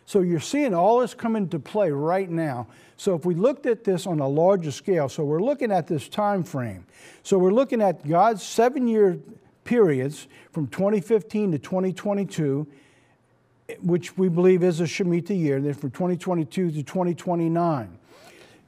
So 0.06 0.22
you're 0.22 0.40
seeing 0.40 0.74
all 0.74 1.00
this 1.00 1.14
come 1.14 1.36
into 1.36 1.60
play 1.60 1.92
right 1.92 2.30
now. 2.30 2.68
So 2.98 3.16
if 3.16 3.26
we 3.26 3.36
looked 3.36 3.66
at 3.66 3.84
this 3.84 4.06
on 4.06 4.20
a 4.20 4.28
larger 4.28 4.72
scale, 4.72 5.10
so 5.10 5.24
we're 5.24 5.42
looking 5.42 5.72
at 5.72 5.88
this 5.88 6.08
time 6.10 6.44
frame. 6.44 6.86
So 7.24 7.38
we're 7.38 7.52
looking 7.52 7.82
at 7.82 8.08
God's 8.08 8.44
seven-year 8.44 9.20
periods 9.64 10.28
from 10.52 10.68
2015 10.68 11.54
to 11.54 11.60
2022, 11.60 12.68
which 13.82 14.18
we 14.18 14.30
believe 14.30 14.64
is 14.64 14.82
a 14.82 14.84
Shemitah 14.84 15.38
year, 15.38 15.62
then 15.62 15.74
from 15.74 15.92
2022 15.92 16.72
to 16.72 16.84
2029 16.84 17.98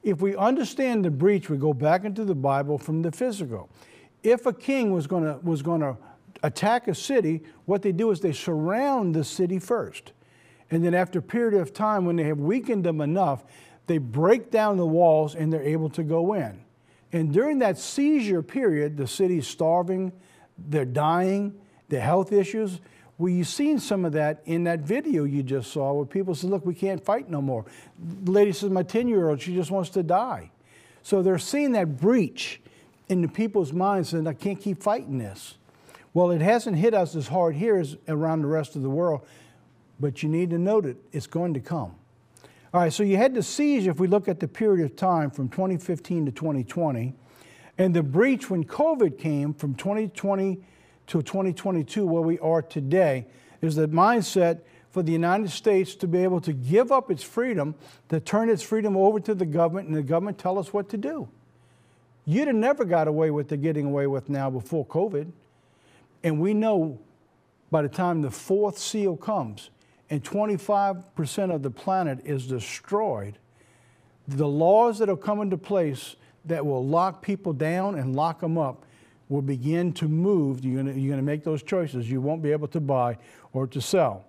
if 0.06 0.20
we 0.20 0.36
understand 0.36 1.04
the 1.04 1.10
breach, 1.10 1.50
we 1.50 1.56
go 1.56 1.74
back 1.74 2.04
into 2.04 2.24
the 2.24 2.34
Bible 2.34 2.78
from 2.78 3.02
the 3.02 3.10
physical. 3.10 3.68
If 4.22 4.46
a 4.46 4.52
king 4.52 4.92
was 4.92 5.08
going 5.08 5.24
to 5.24 5.40
was 5.42 5.62
going 5.62 5.80
to 5.80 5.96
attack 6.44 6.86
a 6.86 6.94
city, 6.94 7.42
what 7.64 7.82
they 7.82 7.90
do 7.90 8.12
is 8.12 8.20
they 8.20 8.32
surround 8.32 9.16
the 9.16 9.24
city 9.24 9.58
first. 9.58 10.12
And 10.70 10.84
then 10.84 10.94
after 10.94 11.20
a 11.20 11.22
period 11.22 11.60
of 11.60 11.72
time, 11.72 12.04
when 12.04 12.16
they 12.16 12.24
have 12.24 12.38
weakened 12.38 12.84
them 12.84 13.00
enough, 13.00 13.44
they 13.86 13.98
break 13.98 14.50
down 14.50 14.76
the 14.76 14.86
walls 14.86 15.34
and 15.34 15.52
they're 15.52 15.62
able 15.62 15.88
to 15.90 16.02
go 16.02 16.34
in. 16.34 16.60
And 17.12 17.32
during 17.32 17.60
that 17.60 17.78
seizure 17.78 18.42
period, 18.42 18.96
the 18.96 19.06
city's 19.06 19.46
starving, 19.46 20.12
they're 20.58 20.84
dying, 20.84 21.54
the 21.88 22.00
health 22.00 22.32
issues, 22.32 22.80
well, 23.18 23.30
you've 23.30 23.48
seen 23.48 23.78
some 23.78 24.04
of 24.04 24.12
that 24.12 24.42
in 24.44 24.64
that 24.64 24.80
video 24.80 25.24
you 25.24 25.42
just 25.42 25.72
saw 25.72 25.92
where 25.92 26.04
people 26.04 26.34
said, 26.34 26.50
look, 26.50 26.66
we 26.66 26.74
can't 26.74 27.02
fight 27.02 27.30
no 27.30 27.40
more. 27.40 27.64
The 28.24 28.30
lady 28.30 28.52
says, 28.52 28.70
my 28.70 28.82
10-year-old, 28.82 29.40
she 29.40 29.54
just 29.54 29.70
wants 29.70 29.88
to 29.90 30.02
die. 30.02 30.50
So 31.02 31.22
they're 31.22 31.38
seeing 31.38 31.72
that 31.72 31.98
breach 31.98 32.60
in 33.08 33.22
the 33.22 33.28
people's 33.28 33.72
minds 33.72 34.12
and 34.12 34.28
I 34.28 34.34
can't 34.34 34.60
keep 34.60 34.82
fighting 34.82 35.18
this. 35.18 35.56
Well, 36.12 36.30
it 36.30 36.42
hasn't 36.42 36.76
hit 36.76 36.92
us 36.92 37.14
as 37.14 37.28
hard 37.28 37.54
here 37.54 37.76
as 37.76 37.96
around 38.08 38.42
the 38.42 38.48
rest 38.48 38.76
of 38.76 38.82
the 38.82 38.90
world, 38.90 39.26
but 39.98 40.22
you 40.22 40.28
need 40.28 40.50
to 40.50 40.58
note 40.58 40.86
it, 40.86 40.96
it's 41.12 41.26
going 41.26 41.54
to 41.54 41.60
come. 41.60 41.94
All 42.74 42.80
right, 42.80 42.92
so 42.92 43.02
you 43.02 43.16
had 43.16 43.34
the 43.34 43.42
siege 43.42 43.86
if 43.86 43.98
we 43.98 44.06
look 44.06 44.28
at 44.28 44.40
the 44.40 44.48
period 44.48 44.84
of 44.84 44.96
time 44.96 45.30
from 45.30 45.48
2015 45.48 46.26
to 46.26 46.32
2020, 46.32 47.14
and 47.78 47.94
the 47.94 48.02
breach 48.02 48.50
when 48.50 48.64
COVID 48.64 49.18
came 49.18 49.54
from 49.54 49.74
2020 49.74 50.60
to 51.06 51.22
2022, 51.22 52.06
where 52.06 52.22
we 52.22 52.38
are 52.40 52.62
today, 52.62 53.26
is 53.62 53.76
the 53.76 53.88
mindset 53.88 54.60
for 54.90 55.02
the 55.02 55.12
United 55.12 55.50
States 55.50 55.94
to 55.94 56.06
be 56.06 56.22
able 56.22 56.40
to 56.40 56.52
give 56.52 56.90
up 56.90 57.10
its 57.10 57.22
freedom, 57.22 57.74
to 58.08 58.18
turn 58.18 58.48
its 58.48 58.62
freedom 58.62 58.96
over 58.96 59.20
to 59.20 59.34
the 59.34 59.46
government, 59.46 59.88
and 59.88 59.96
the 59.96 60.02
government 60.02 60.38
tell 60.38 60.58
us 60.58 60.72
what 60.72 60.88
to 60.88 60.96
do. 60.96 61.28
You'd 62.24 62.48
have 62.48 62.56
never 62.56 62.84
got 62.84 63.06
away 63.06 63.30
with 63.30 63.48
the 63.48 63.56
getting 63.56 63.86
away 63.86 64.06
with 64.06 64.28
now 64.28 64.50
before 64.50 64.84
COVID. 64.86 65.30
And 66.24 66.40
we 66.40 66.54
know 66.54 66.98
by 67.70 67.82
the 67.82 67.88
time 67.88 68.22
the 68.22 68.30
fourth 68.30 68.78
seal 68.78 69.16
comes 69.16 69.70
and 70.10 70.22
25% 70.22 71.54
of 71.54 71.62
the 71.62 71.70
planet 71.70 72.20
is 72.24 72.46
destroyed, 72.46 73.38
the 74.28 74.46
laws 74.46 74.98
that 74.98 75.08
will 75.08 75.16
come 75.16 75.40
into 75.40 75.56
place 75.56 76.16
that 76.44 76.64
will 76.64 76.86
lock 76.86 77.22
people 77.22 77.52
down 77.52 77.96
and 77.96 78.14
lock 78.14 78.40
them 78.40 78.56
up 78.56 78.84
will 79.28 79.42
begin 79.42 79.92
to 79.92 80.06
move. 80.06 80.64
You're 80.64 80.82
going 80.84 81.10
to 81.10 81.22
make 81.22 81.42
those 81.42 81.62
choices. 81.62 82.10
You 82.10 82.20
won't 82.20 82.42
be 82.42 82.52
able 82.52 82.68
to 82.68 82.80
buy 82.80 83.18
or 83.52 83.66
to 83.68 83.80
sell. 83.80 84.24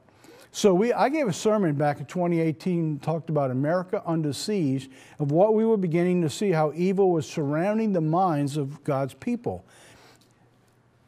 So 0.51 0.73
we, 0.73 0.91
I 0.91 1.09
gave 1.09 1.27
a 1.27 1.33
sermon 1.33 1.75
back 1.75 1.99
in 1.99 2.05
2018, 2.07 2.99
talked 2.99 3.29
about 3.29 3.51
America 3.51 4.01
under 4.05 4.33
siege, 4.33 4.89
of 5.19 5.31
what 5.31 5.53
we 5.53 5.65
were 5.65 5.77
beginning 5.77 6.23
to 6.23 6.29
see, 6.29 6.51
how 6.51 6.71
evil 6.73 7.11
was 7.11 7.27
surrounding 7.27 7.93
the 7.93 8.01
minds 8.01 8.57
of 8.57 8.83
God's 8.83 9.13
people. 9.13 9.65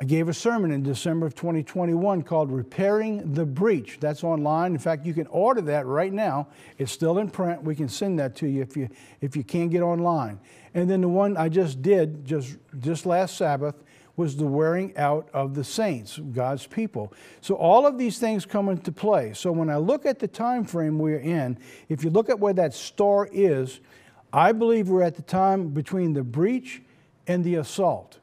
I 0.01 0.05
gave 0.05 0.29
a 0.29 0.33
sermon 0.33 0.71
in 0.71 0.81
December 0.81 1.25
of 1.25 1.35
2021 1.35 2.21
called 2.21 2.53
Repairing 2.53 3.33
the 3.33 3.45
Breach. 3.45 3.97
That's 3.99 4.23
online. 4.23 4.71
In 4.71 4.77
fact, 4.77 5.05
you 5.05 5.13
can 5.13 5.27
order 5.27 5.59
that 5.63 5.85
right 5.85 6.13
now. 6.13 6.47
It's 6.77 6.93
still 6.93 7.17
in 7.17 7.29
print. 7.29 7.63
We 7.63 7.75
can 7.75 7.89
send 7.89 8.17
that 8.19 8.33
to 8.37 8.47
you 8.47 8.61
if 8.61 8.77
you, 8.77 8.87
if 9.19 9.35
you 9.35 9.43
can't 9.43 9.69
get 9.69 9.81
online. 9.81 10.39
And 10.73 10.89
then 10.89 11.01
the 11.01 11.09
one 11.09 11.35
I 11.35 11.49
just 11.49 11.81
did 11.81 12.23
just, 12.23 12.55
just 12.79 13.05
last 13.05 13.35
Sabbath 13.35 13.75
was 14.15 14.37
the 14.37 14.45
wearing 14.45 14.95
out 14.95 15.27
of 15.33 15.53
the 15.53 15.65
saints, 15.65 16.17
God's 16.17 16.65
people. 16.65 17.11
So 17.41 17.55
all 17.55 17.85
of 17.85 17.97
these 17.97 18.19
things 18.19 18.45
come 18.45 18.69
into 18.69 18.93
play. 18.93 19.33
So 19.33 19.51
when 19.51 19.69
I 19.69 19.77
look 19.77 20.05
at 20.05 20.19
the 20.19 20.29
time 20.29 20.63
frame 20.63 20.97
we're 20.97 21.19
in, 21.19 21.57
if 21.89 22.05
you 22.05 22.09
look 22.09 22.29
at 22.29 22.39
where 22.39 22.53
that 22.53 22.73
star 22.73 23.27
is, 23.33 23.81
I 24.31 24.53
believe 24.53 24.87
we're 24.87 25.03
at 25.03 25.15
the 25.15 25.23
time 25.23 25.69
between 25.69 26.13
the 26.13 26.23
breach 26.23 26.81
and 27.27 27.43
the 27.43 27.55
assault. 27.55 28.19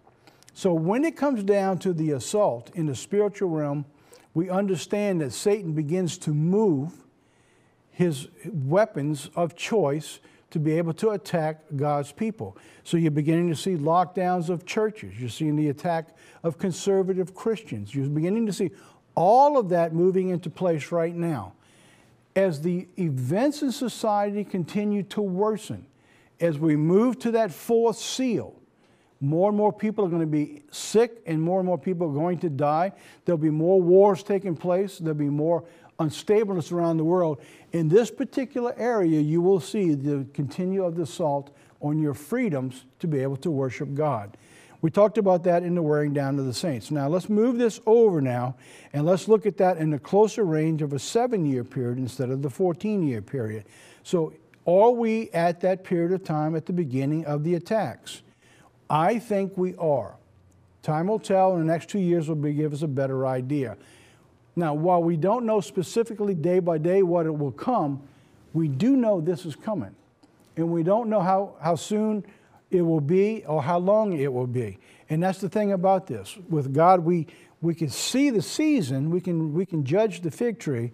So 0.56 0.72
when 0.72 1.04
it 1.04 1.18
comes 1.18 1.44
down 1.44 1.80
to 1.80 1.92
the 1.92 2.12
assault 2.12 2.70
in 2.74 2.86
the 2.86 2.94
spiritual 2.94 3.50
realm, 3.50 3.84
we 4.32 4.48
understand 4.48 5.20
that 5.20 5.34
Satan 5.34 5.74
begins 5.74 6.16
to 6.16 6.30
move 6.30 6.94
his 7.90 8.28
weapons 8.46 9.28
of 9.36 9.54
choice 9.54 10.18
to 10.52 10.58
be 10.58 10.78
able 10.78 10.94
to 10.94 11.10
attack 11.10 11.60
God's 11.76 12.10
people. 12.10 12.56
So 12.84 12.96
you're 12.96 13.10
beginning 13.10 13.50
to 13.50 13.54
see 13.54 13.74
lockdowns 13.74 14.48
of 14.48 14.64
churches. 14.64 15.20
You're 15.20 15.28
seeing 15.28 15.56
the 15.56 15.68
attack 15.68 16.16
of 16.42 16.56
conservative 16.56 17.34
Christians. 17.34 17.94
You're 17.94 18.08
beginning 18.08 18.46
to 18.46 18.52
see 18.54 18.70
all 19.14 19.58
of 19.58 19.68
that 19.68 19.92
moving 19.92 20.30
into 20.30 20.48
place 20.48 20.90
right 20.90 21.14
now. 21.14 21.52
As 22.34 22.62
the 22.62 22.88
events 22.98 23.60
in 23.60 23.70
society 23.70 24.42
continue 24.42 25.02
to 25.02 25.20
worsen, 25.20 25.84
as 26.40 26.58
we 26.58 26.76
move 26.76 27.18
to 27.18 27.30
that 27.32 27.52
fourth 27.52 27.98
seal, 27.98 28.54
more 29.20 29.48
and 29.48 29.56
more 29.56 29.72
people 29.72 30.04
are 30.04 30.08
going 30.08 30.20
to 30.20 30.26
be 30.26 30.62
sick 30.70 31.22
and 31.26 31.40
more 31.40 31.60
and 31.60 31.66
more 31.66 31.78
people 31.78 32.08
are 32.08 32.14
going 32.14 32.38
to 32.40 32.50
die. 32.50 32.92
There'll 33.24 33.38
be 33.38 33.50
more 33.50 33.80
wars 33.80 34.22
taking 34.22 34.56
place. 34.56 34.98
There'll 34.98 35.14
be 35.14 35.30
more 35.30 35.64
unstableness 35.98 36.72
around 36.72 36.98
the 36.98 37.04
world. 37.04 37.40
In 37.72 37.88
this 37.88 38.10
particular 38.10 38.74
area, 38.76 39.20
you 39.20 39.40
will 39.40 39.60
see 39.60 39.94
the 39.94 40.26
continue 40.34 40.84
of 40.84 40.96
the 40.96 41.02
assault 41.02 41.56
on 41.80 41.98
your 41.98 42.14
freedoms 42.14 42.84
to 42.98 43.06
be 43.06 43.20
able 43.20 43.36
to 43.36 43.50
worship 43.50 43.94
God. 43.94 44.36
We 44.82 44.90
talked 44.90 45.16
about 45.18 45.42
that 45.44 45.62
in 45.62 45.74
the 45.74 45.82
wearing 45.82 46.12
down 46.12 46.38
of 46.38 46.44
the 46.44 46.52
saints. 46.52 46.90
Now 46.90 47.08
let's 47.08 47.28
move 47.28 47.56
this 47.56 47.80
over 47.86 48.20
now 48.20 48.56
and 48.92 49.06
let's 49.06 49.26
look 49.26 49.46
at 49.46 49.56
that 49.56 49.78
in 49.78 49.90
the 49.90 49.98
closer 49.98 50.44
range 50.44 50.82
of 50.82 50.92
a 50.92 50.98
seven 50.98 51.46
year 51.46 51.64
period 51.64 51.98
instead 51.98 52.30
of 52.30 52.42
the 52.42 52.50
14 52.50 53.02
year 53.02 53.22
period. 53.22 53.64
So 54.02 54.34
are 54.66 54.90
we 54.90 55.30
at 55.30 55.60
that 55.62 55.82
period 55.82 56.12
of 56.12 56.24
time 56.24 56.54
at 56.54 56.66
the 56.66 56.72
beginning 56.72 57.24
of 57.24 57.42
the 57.42 57.54
attacks? 57.54 58.22
I 58.88 59.18
think 59.18 59.56
we 59.56 59.74
are. 59.76 60.14
Time 60.82 61.08
will 61.08 61.18
tell, 61.18 61.54
and 61.54 61.62
the 61.62 61.72
next 61.72 61.88
two 61.88 61.98
years 61.98 62.28
will 62.28 62.36
be, 62.36 62.52
give 62.52 62.72
us 62.72 62.82
a 62.82 62.88
better 62.88 63.26
idea. 63.26 63.76
Now, 64.54 64.72
while 64.74 65.02
we 65.02 65.16
don't 65.16 65.44
know 65.44 65.60
specifically 65.60 66.34
day 66.34 66.60
by 66.60 66.78
day 66.78 67.02
what 67.02 67.26
it 67.26 67.36
will 67.36 67.52
come, 67.52 68.02
we 68.54 68.68
do 68.68 68.96
know 68.96 69.20
this 69.20 69.44
is 69.44 69.56
coming. 69.56 69.94
And 70.56 70.70
we 70.70 70.82
don't 70.82 71.10
know 71.10 71.20
how, 71.20 71.54
how 71.60 71.74
soon 71.74 72.24
it 72.70 72.82
will 72.82 73.00
be 73.00 73.44
or 73.46 73.62
how 73.62 73.78
long 73.78 74.12
it 74.14 74.32
will 74.32 74.46
be. 74.46 74.78
And 75.10 75.22
that's 75.22 75.40
the 75.40 75.48
thing 75.48 75.72
about 75.72 76.06
this. 76.06 76.36
With 76.48 76.72
God, 76.72 77.00
we, 77.00 77.26
we 77.60 77.74
can 77.74 77.90
see 77.90 78.30
the 78.30 78.42
season, 78.42 79.10
we 79.10 79.20
can, 79.20 79.52
we 79.52 79.66
can 79.66 79.84
judge 79.84 80.20
the 80.20 80.30
fig 80.30 80.58
tree, 80.58 80.92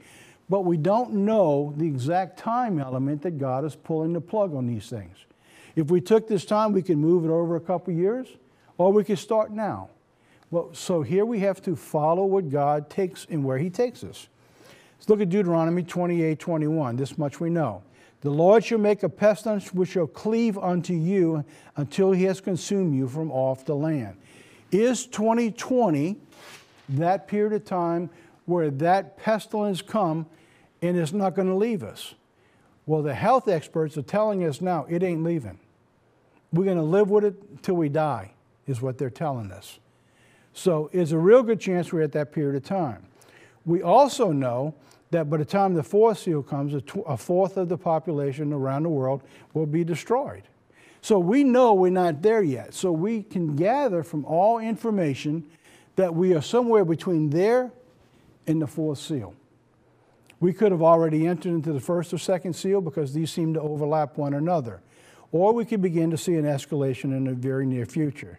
but 0.48 0.60
we 0.60 0.76
don't 0.76 1.12
know 1.12 1.72
the 1.76 1.86
exact 1.86 2.38
time 2.38 2.78
element 2.78 3.22
that 3.22 3.38
God 3.38 3.64
is 3.64 3.76
pulling 3.76 4.12
the 4.12 4.20
plug 4.20 4.54
on 4.54 4.66
these 4.66 4.88
things. 4.88 5.16
If 5.74 5.90
we 5.90 6.00
took 6.00 6.28
this 6.28 6.44
time, 6.44 6.72
we 6.72 6.82
could 6.82 6.98
move 6.98 7.24
it 7.24 7.30
over 7.30 7.56
a 7.56 7.60
couple 7.60 7.92
years, 7.92 8.28
or 8.78 8.92
we 8.92 9.04
could 9.04 9.18
start 9.18 9.50
now. 9.50 9.88
Well, 10.50 10.70
so 10.72 11.02
here 11.02 11.24
we 11.24 11.40
have 11.40 11.62
to 11.62 11.74
follow 11.74 12.24
what 12.24 12.50
God 12.50 12.90
takes 12.90 13.26
and 13.30 13.42
where 13.42 13.58
He 13.58 13.70
takes 13.70 14.04
us. 14.04 14.28
Let's 14.98 15.08
look 15.08 15.20
at 15.20 15.30
Deuteronomy 15.30 15.82
28 15.82 16.38
21. 16.38 16.96
This 16.96 17.16
much 17.18 17.40
we 17.40 17.50
know. 17.50 17.82
The 18.22 18.30
Lord 18.30 18.64
shall 18.64 18.78
make 18.78 19.02
a 19.02 19.08
pestilence 19.08 19.74
which 19.74 19.90
shall 19.90 20.06
cleave 20.06 20.56
unto 20.56 20.94
you 20.94 21.44
until 21.76 22.12
he 22.12 22.22
has 22.24 22.40
consumed 22.40 22.94
you 22.94 23.08
from 23.08 23.32
off 23.32 23.64
the 23.64 23.74
land. 23.74 24.16
Is 24.70 25.06
2020 25.06 26.16
that 26.90 27.26
period 27.26 27.52
of 27.52 27.64
time 27.64 28.10
where 28.46 28.70
that 28.70 29.16
pestilence 29.16 29.82
come 29.82 30.26
and 30.82 30.96
it's 30.96 31.12
not 31.12 31.34
going 31.34 31.48
to 31.48 31.54
leave 31.54 31.82
us? 31.82 32.14
Well, 32.86 33.02
the 33.02 33.14
health 33.14 33.48
experts 33.48 33.96
are 33.96 34.02
telling 34.02 34.44
us 34.44 34.60
now 34.60 34.86
it 34.88 35.02
ain't 35.02 35.24
leaving. 35.24 35.58
We're 36.52 36.64
going 36.64 36.76
to 36.76 36.82
live 36.82 37.10
with 37.10 37.24
it 37.24 37.34
until 37.50 37.76
we 37.76 37.88
die, 37.88 38.32
is 38.66 38.82
what 38.82 38.98
they're 38.98 39.10
telling 39.10 39.50
us. 39.50 39.78
So 40.52 40.90
it's 40.92 41.12
a 41.12 41.18
real 41.18 41.42
good 41.42 41.60
chance 41.60 41.92
we're 41.92 42.02
at 42.02 42.12
that 42.12 42.32
period 42.32 42.56
of 42.56 42.64
time. 42.64 43.06
We 43.64 43.82
also 43.82 44.32
know 44.32 44.74
that 45.10 45.30
by 45.30 45.38
the 45.38 45.44
time 45.44 45.74
the 45.74 45.82
fourth 45.82 46.18
seal 46.18 46.42
comes, 46.42 46.74
a, 46.74 47.16
fourth 47.16 47.56
of 47.56 47.68
the 47.68 47.78
population 47.78 48.52
around 48.52 48.82
the 48.82 48.88
world 48.88 49.22
will 49.54 49.66
be 49.66 49.84
destroyed. 49.84 50.42
So 51.00 51.18
we 51.18 51.42
know 51.42 51.74
we're 51.74 51.90
not 51.90 52.22
there 52.22 52.42
yet. 52.42 52.74
So 52.74 52.92
we 52.92 53.22
can 53.22 53.56
gather 53.56 54.02
from 54.02 54.24
all 54.24 54.58
information 54.58 55.44
that 55.96 56.14
we 56.14 56.34
are 56.34 56.40
somewhere 56.40 56.84
between 56.84 57.30
there 57.30 57.70
and 58.46 58.60
the 58.60 58.66
fourth 58.66 58.98
seal. 58.98 59.34
We 60.40 60.52
could 60.52 60.72
have 60.72 60.82
already 60.82 61.26
entered 61.26 61.50
into 61.50 61.72
the 61.72 61.80
first 61.80 62.12
or 62.12 62.18
second 62.18 62.54
seal 62.54 62.80
because 62.80 63.12
these 63.12 63.30
seem 63.30 63.54
to 63.54 63.60
overlap 63.60 64.16
one 64.16 64.34
another 64.34 64.80
or 65.32 65.52
we 65.52 65.64
could 65.64 65.82
begin 65.82 66.10
to 66.10 66.18
see 66.18 66.36
an 66.36 66.44
escalation 66.44 67.04
in 67.04 67.24
the 67.24 67.32
very 67.32 67.66
near 67.66 67.86
future. 67.86 68.38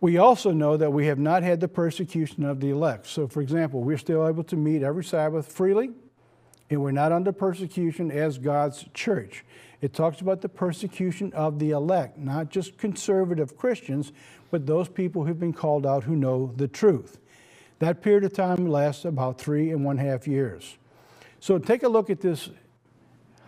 We 0.00 0.18
also 0.18 0.50
know 0.50 0.76
that 0.76 0.92
we 0.92 1.06
have 1.06 1.18
not 1.18 1.42
had 1.42 1.60
the 1.60 1.68
persecution 1.68 2.44
of 2.44 2.60
the 2.60 2.70
elect. 2.70 3.06
So, 3.06 3.26
for 3.26 3.40
example, 3.40 3.80
we're 3.82 3.98
still 3.98 4.26
able 4.26 4.44
to 4.44 4.56
meet 4.56 4.82
every 4.82 5.04
Sabbath 5.04 5.50
freely, 5.50 5.90
and 6.70 6.82
we're 6.82 6.90
not 6.90 7.12
under 7.12 7.32
persecution 7.32 8.10
as 8.10 8.36
God's 8.36 8.84
church. 8.94 9.44
It 9.80 9.94
talks 9.94 10.20
about 10.20 10.40
the 10.40 10.48
persecution 10.48 11.32
of 11.32 11.58
the 11.58 11.70
elect, 11.70 12.18
not 12.18 12.50
just 12.50 12.78
conservative 12.78 13.56
Christians, 13.56 14.12
but 14.50 14.66
those 14.66 14.88
people 14.88 15.24
who've 15.24 15.38
been 15.40 15.52
called 15.52 15.86
out 15.86 16.04
who 16.04 16.16
know 16.16 16.52
the 16.56 16.68
truth. 16.68 17.18
That 17.78 18.02
period 18.02 18.24
of 18.24 18.32
time 18.32 18.68
lasts 18.68 19.04
about 19.04 19.38
three 19.38 19.70
and 19.70 19.84
one 19.84 19.98
half 19.98 20.28
years. 20.28 20.76
So 21.40 21.58
take 21.58 21.82
a 21.82 21.88
look 21.88 22.10
at 22.10 22.20
this 22.20 22.50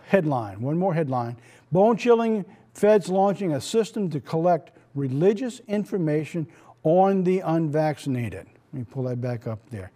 headline, 0.07 0.61
one 0.61 0.77
more 0.77 0.93
headline. 0.93 1.37
Bone 1.71 1.97
chilling 1.97 2.45
feds 2.73 3.09
launching 3.09 3.53
a 3.53 3.61
system 3.61 4.09
to 4.11 4.19
collect 4.19 4.71
religious 4.93 5.61
information 5.67 6.47
on 6.83 7.23
the 7.23 7.39
unvaccinated. 7.39 8.47
Let 8.71 8.79
me 8.79 8.85
pull 8.89 9.03
that 9.03 9.21
back 9.21 9.47
up 9.47 9.59
there. 9.69 9.91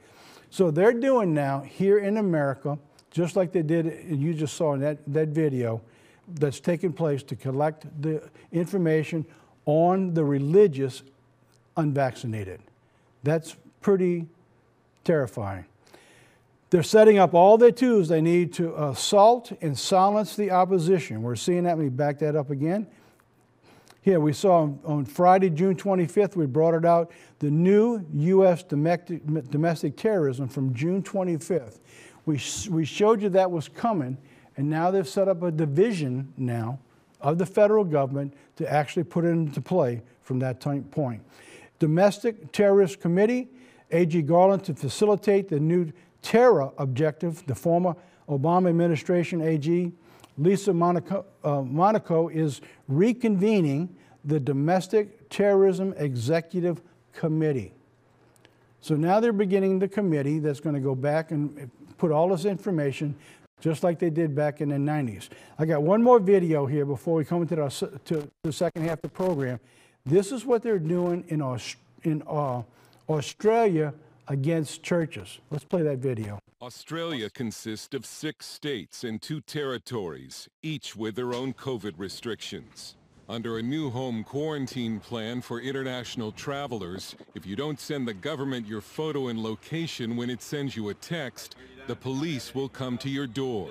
So 0.49 0.71
they're 0.71 0.93
doing 0.93 1.33
now 1.33 1.61
here 1.61 1.99
in 1.99 2.17
America, 2.17 2.79
just 3.11 3.35
like 3.35 3.51
they 3.51 3.61
did, 3.61 3.85
and 3.85 4.19
you 4.19 4.33
just 4.33 4.55
saw 4.55 4.73
in 4.73 4.79
that, 4.81 4.97
that 5.07 5.29
video, 5.29 5.81
that's 6.27 6.59
taking 6.59 6.93
place 6.93 7.23
to 7.23 7.35
collect 7.35 7.85
the 8.01 8.27
information 8.51 9.25
on 9.65 10.13
the 10.13 10.23
religious 10.23 11.03
unvaccinated. 11.77 12.61
That's 13.23 13.55
pretty 13.81 14.27
terrifying. 15.03 15.65
They're 16.69 16.83
setting 16.83 17.17
up 17.17 17.33
all 17.33 17.57
their 17.57 17.71
tools 17.71 18.07
they 18.07 18.21
need 18.21 18.53
to 18.53 18.75
assault 18.83 19.51
and 19.61 19.77
silence 19.77 20.35
the 20.35 20.51
opposition. 20.51 21.23
We're 21.23 21.35
seeing 21.35 21.63
that. 21.63 21.77
Let 21.77 21.83
me 21.83 21.89
back 21.89 22.19
that 22.19 22.35
up 22.35 22.51
again. 22.51 22.87
Here, 24.01 24.19
we 24.19 24.33
saw 24.33 24.69
on 24.85 25.05
Friday, 25.05 25.49
June 25.49 25.75
25th, 25.75 26.35
we 26.35 26.45
brought 26.45 26.73
it 26.73 26.85
out, 26.85 27.11
the 27.39 27.51
new 27.51 28.05
U.S. 28.13 28.63
domestic, 28.63 29.21
domestic 29.49 29.97
terrorism 29.97 30.47
from 30.47 30.73
June 30.73 31.03
25th. 31.03 31.79
We, 32.25 32.39
we 32.69 32.85
showed 32.85 33.21
you 33.21 33.29
that 33.29 33.51
was 33.51 33.67
coming, 33.67 34.17
and 34.55 34.69
now 34.69 34.89
they've 34.89 35.07
set 35.07 35.27
up 35.27 35.43
a 35.43 35.51
division 35.51 36.31
now 36.37 36.79
of 37.19 37.37
the 37.37 37.45
federal 37.45 37.83
government 37.83 38.33
to 38.55 38.71
actually 38.71 39.03
put 39.03 39.25
it 39.25 39.29
into 39.29 39.59
play 39.59 40.01
from 40.21 40.39
that 40.39 40.61
point. 40.91 41.21
Domestic 41.79 42.51
Terrorist 42.51 43.01
Committee, 43.01 43.49
A.G. 43.91 44.21
Garland 44.21 44.63
to 44.65 44.73
facilitate 44.73 45.49
the 45.49 45.59
new 45.59 45.91
terror 46.21 46.71
objective, 46.77 47.45
the 47.45 47.55
former 47.55 47.95
Obama 48.27 48.69
administration 48.69 49.41
AG, 49.41 49.91
Lisa 50.37 50.73
Monaco, 50.73 51.25
uh, 51.43 51.61
Monaco 51.61 52.29
is 52.29 52.61
reconvening 52.89 53.89
the 54.23 54.39
Domestic 54.39 55.29
Terrorism 55.29 55.93
Executive 55.97 56.81
Committee. 57.13 57.73
So 58.81 58.95
now 58.95 59.19
they're 59.19 59.33
beginning 59.33 59.79
the 59.79 59.87
committee 59.87 60.39
that's 60.39 60.59
going 60.59 60.75
to 60.75 60.81
go 60.81 60.95
back 60.95 61.31
and 61.31 61.69
put 61.97 62.11
all 62.11 62.29
this 62.29 62.45
information 62.45 63.15
just 63.59 63.83
like 63.83 63.99
they 63.99 64.09
did 64.09 64.33
back 64.33 64.61
in 64.61 64.69
the 64.69 64.75
90s. 64.75 65.27
I 65.57 65.65
got 65.65 65.83
one 65.83 66.01
more 66.01 66.19
video 66.19 66.65
here 66.65 66.85
before 66.85 67.15
we 67.15 67.25
come 67.25 67.41
into 67.41 67.55
the, 67.55 67.99
to 68.05 68.29
the 68.43 68.53
second 68.53 68.83
half 68.83 68.99
of 68.99 69.01
the 69.01 69.09
program. 69.09 69.59
This 70.05 70.31
is 70.31 70.45
what 70.45 70.63
they're 70.63 70.79
doing 70.79 71.25
in, 71.27 71.41
Aust 71.41 71.75
in 72.03 72.23
uh, 72.25 72.61
Australia 73.09 73.93
against 74.29 74.83
churches. 74.83 75.39
Let's 75.49 75.65
play 75.65 75.81
that 75.81 75.97
video. 75.97 76.39
Australia 76.61 77.29
consists 77.29 77.93
of 77.95 78.05
six 78.05 78.45
states 78.45 79.03
and 79.03 79.21
two 79.21 79.41
territories, 79.41 80.47
each 80.61 80.95
with 80.95 81.15
their 81.15 81.33
own 81.33 81.53
COVID 81.53 81.93
restrictions. 81.97 82.95
Under 83.27 83.57
a 83.57 83.61
new 83.61 83.89
home 83.89 84.23
quarantine 84.23 84.99
plan 84.99 85.41
for 85.41 85.61
international 85.61 86.31
travelers, 86.31 87.15
if 87.35 87.45
you 87.45 87.55
don't 87.55 87.79
send 87.79 88.07
the 88.07 88.13
government 88.13 88.67
your 88.67 88.81
photo 88.81 89.27
and 89.27 89.41
location 89.41 90.15
when 90.15 90.29
it 90.29 90.41
sends 90.41 90.75
you 90.75 90.89
a 90.89 90.93
text, 90.93 91.55
the 91.87 91.95
police 91.95 92.55
will 92.55 92.69
come 92.69 92.97
to 92.97 93.09
your 93.09 93.27
door. 93.27 93.69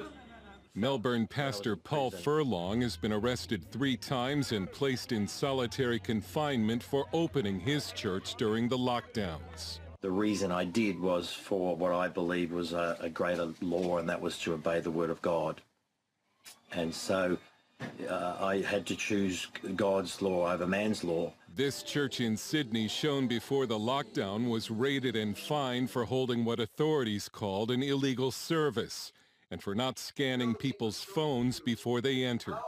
Melbourne 0.74 1.26
pastor 1.26 1.74
Paul 1.74 2.10
Furlong 2.10 2.82
has 2.82 2.96
been 2.96 3.12
arrested 3.12 3.68
three 3.70 3.96
times 3.96 4.52
and 4.52 4.70
placed 4.70 5.10
in 5.10 5.26
solitary 5.26 5.98
confinement 5.98 6.82
for 6.82 7.06
opening 7.12 7.58
his 7.58 7.90
church 7.92 8.36
during 8.36 8.68
the 8.68 8.78
lockdowns 8.78 9.80
the 10.00 10.10
reason 10.10 10.52
I 10.52 10.64
did 10.64 11.00
was 11.00 11.32
for 11.32 11.76
what 11.76 11.92
I 11.92 12.08
believe 12.08 12.52
was 12.52 12.72
a, 12.72 12.96
a, 13.00 13.08
greater 13.08 13.52
law, 13.60 13.98
and 13.98 14.08
that 14.08 14.20
was 14.20 14.38
to 14.40 14.54
obey 14.54 14.80
the 14.80 14.90
word 14.90 15.10
of 15.10 15.20
God. 15.22 15.60
And 16.72 16.94
so 16.94 17.38
uh, 18.08 18.36
I 18.40 18.60
had 18.60 18.86
to 18.86 18.96
choose 18.96 19.46
God's 19.74 20.22
law 20.22 20.52
over 20.52 20.66
man's 20.66 21.02
law. 21.02 21.32
This 21.54 21.82
church 21.82 22.20
in 22.20 22.36
Sydney 22.36 22.86
shown 22.86 23.26
before 23.26 23.66
the 23.66 23.78
lockdown 23.78 24.48
was 24.48 24.70
raided 24.70 25.16
and 25.16 25.36
fined 25.36 25.90
for 25.90 26.04
holding 26.04 26.44
what 26.44 26.60
authorities 26.60 27.28
called 27.28 27.70
an 27.70 27.82
illegal 27.82 28.30
service 28.30 29.12
and 29.50 29.62
for 29.62 29.74
not 29.74 29.98
scanning 29.98 30.54
people's 30.54 31.02
phones 31.02 31.58
before 31.58 32.00
they 32.00 32.22
entered. 32.22 32.58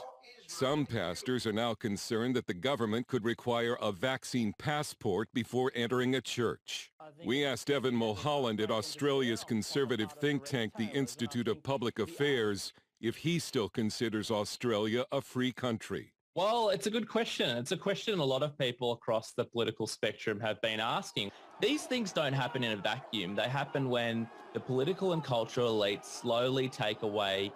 Some 0.51 0.85
pastors 0.85 1.47
are 1.47 1.53
now 1.53 1.75
concerned 1.75 2.35
that 2.35 2.49
the 2.49 2.55
government 2.55 3.07
could 3.07 3.25
require 3.25 3.79
a 3.81 3.93
vaccine 3.93 4.53
passport 4.59 5.29
before 5.33 5.71
entering 5.77 6.17
a 6.17 6.21
church. 6.21 6.91
We 7.25 7.45
asked 7.45 7.71
Evan 7.71 7.95
Mulholland 7.95 8.61
at 8.61 8.69
Australia's 8.69 9.45
conservative 9.45 10.11
think 10.11 10.45
tank, 10.45 10.73
the 10.77 10.89
Institute 10.89 11.47
of 11.47 11.63
Public 11.63 12.01
Affairs, 12.01 12.73
if 13.01 13.19
he 13.19 13.39
still 13.39 13.69
considers 13.69 14.29
Australia 14.29 15.05
a 15.13 15.21
free 15.21 15.53
country. 15.53 16.15
Well, 16.35 16.71
it's 16.71 16.89
a 16.89 16.91
good 16.91 17.09
question. 17.09 17.57
It's 17.57 17.73
a 17.73 17.77
question 17.77 18.19
a 18.19 18.25
lot 18.25 18.43
of 18.43 18.59
people 18.59 18.91
across 18.91 19.33
the 19.33 19.45
political 19.45 19.87
spectrum 19.87 20.41
have 20.41 20.61
been 20.61 20.81
asking. 20.81 21.31
These 21.61 21.85
things 21.85 22.13
don't 22.13 22.33
happen 22.33 22.65
in 22.65 22.73
a 22.73 22.77
vacuum. 22.77 23.37
They 23.37 23.49
happen 23.49 23.89
when 23.89 24.29
the 24.53 24.61
political 24.61 25.13
and 25.13 25.23
cultural 25.23 25.79
elites 25.79 26.07
slowly 26.07 26.69
take 26.69 27.03
away 27.03 27.53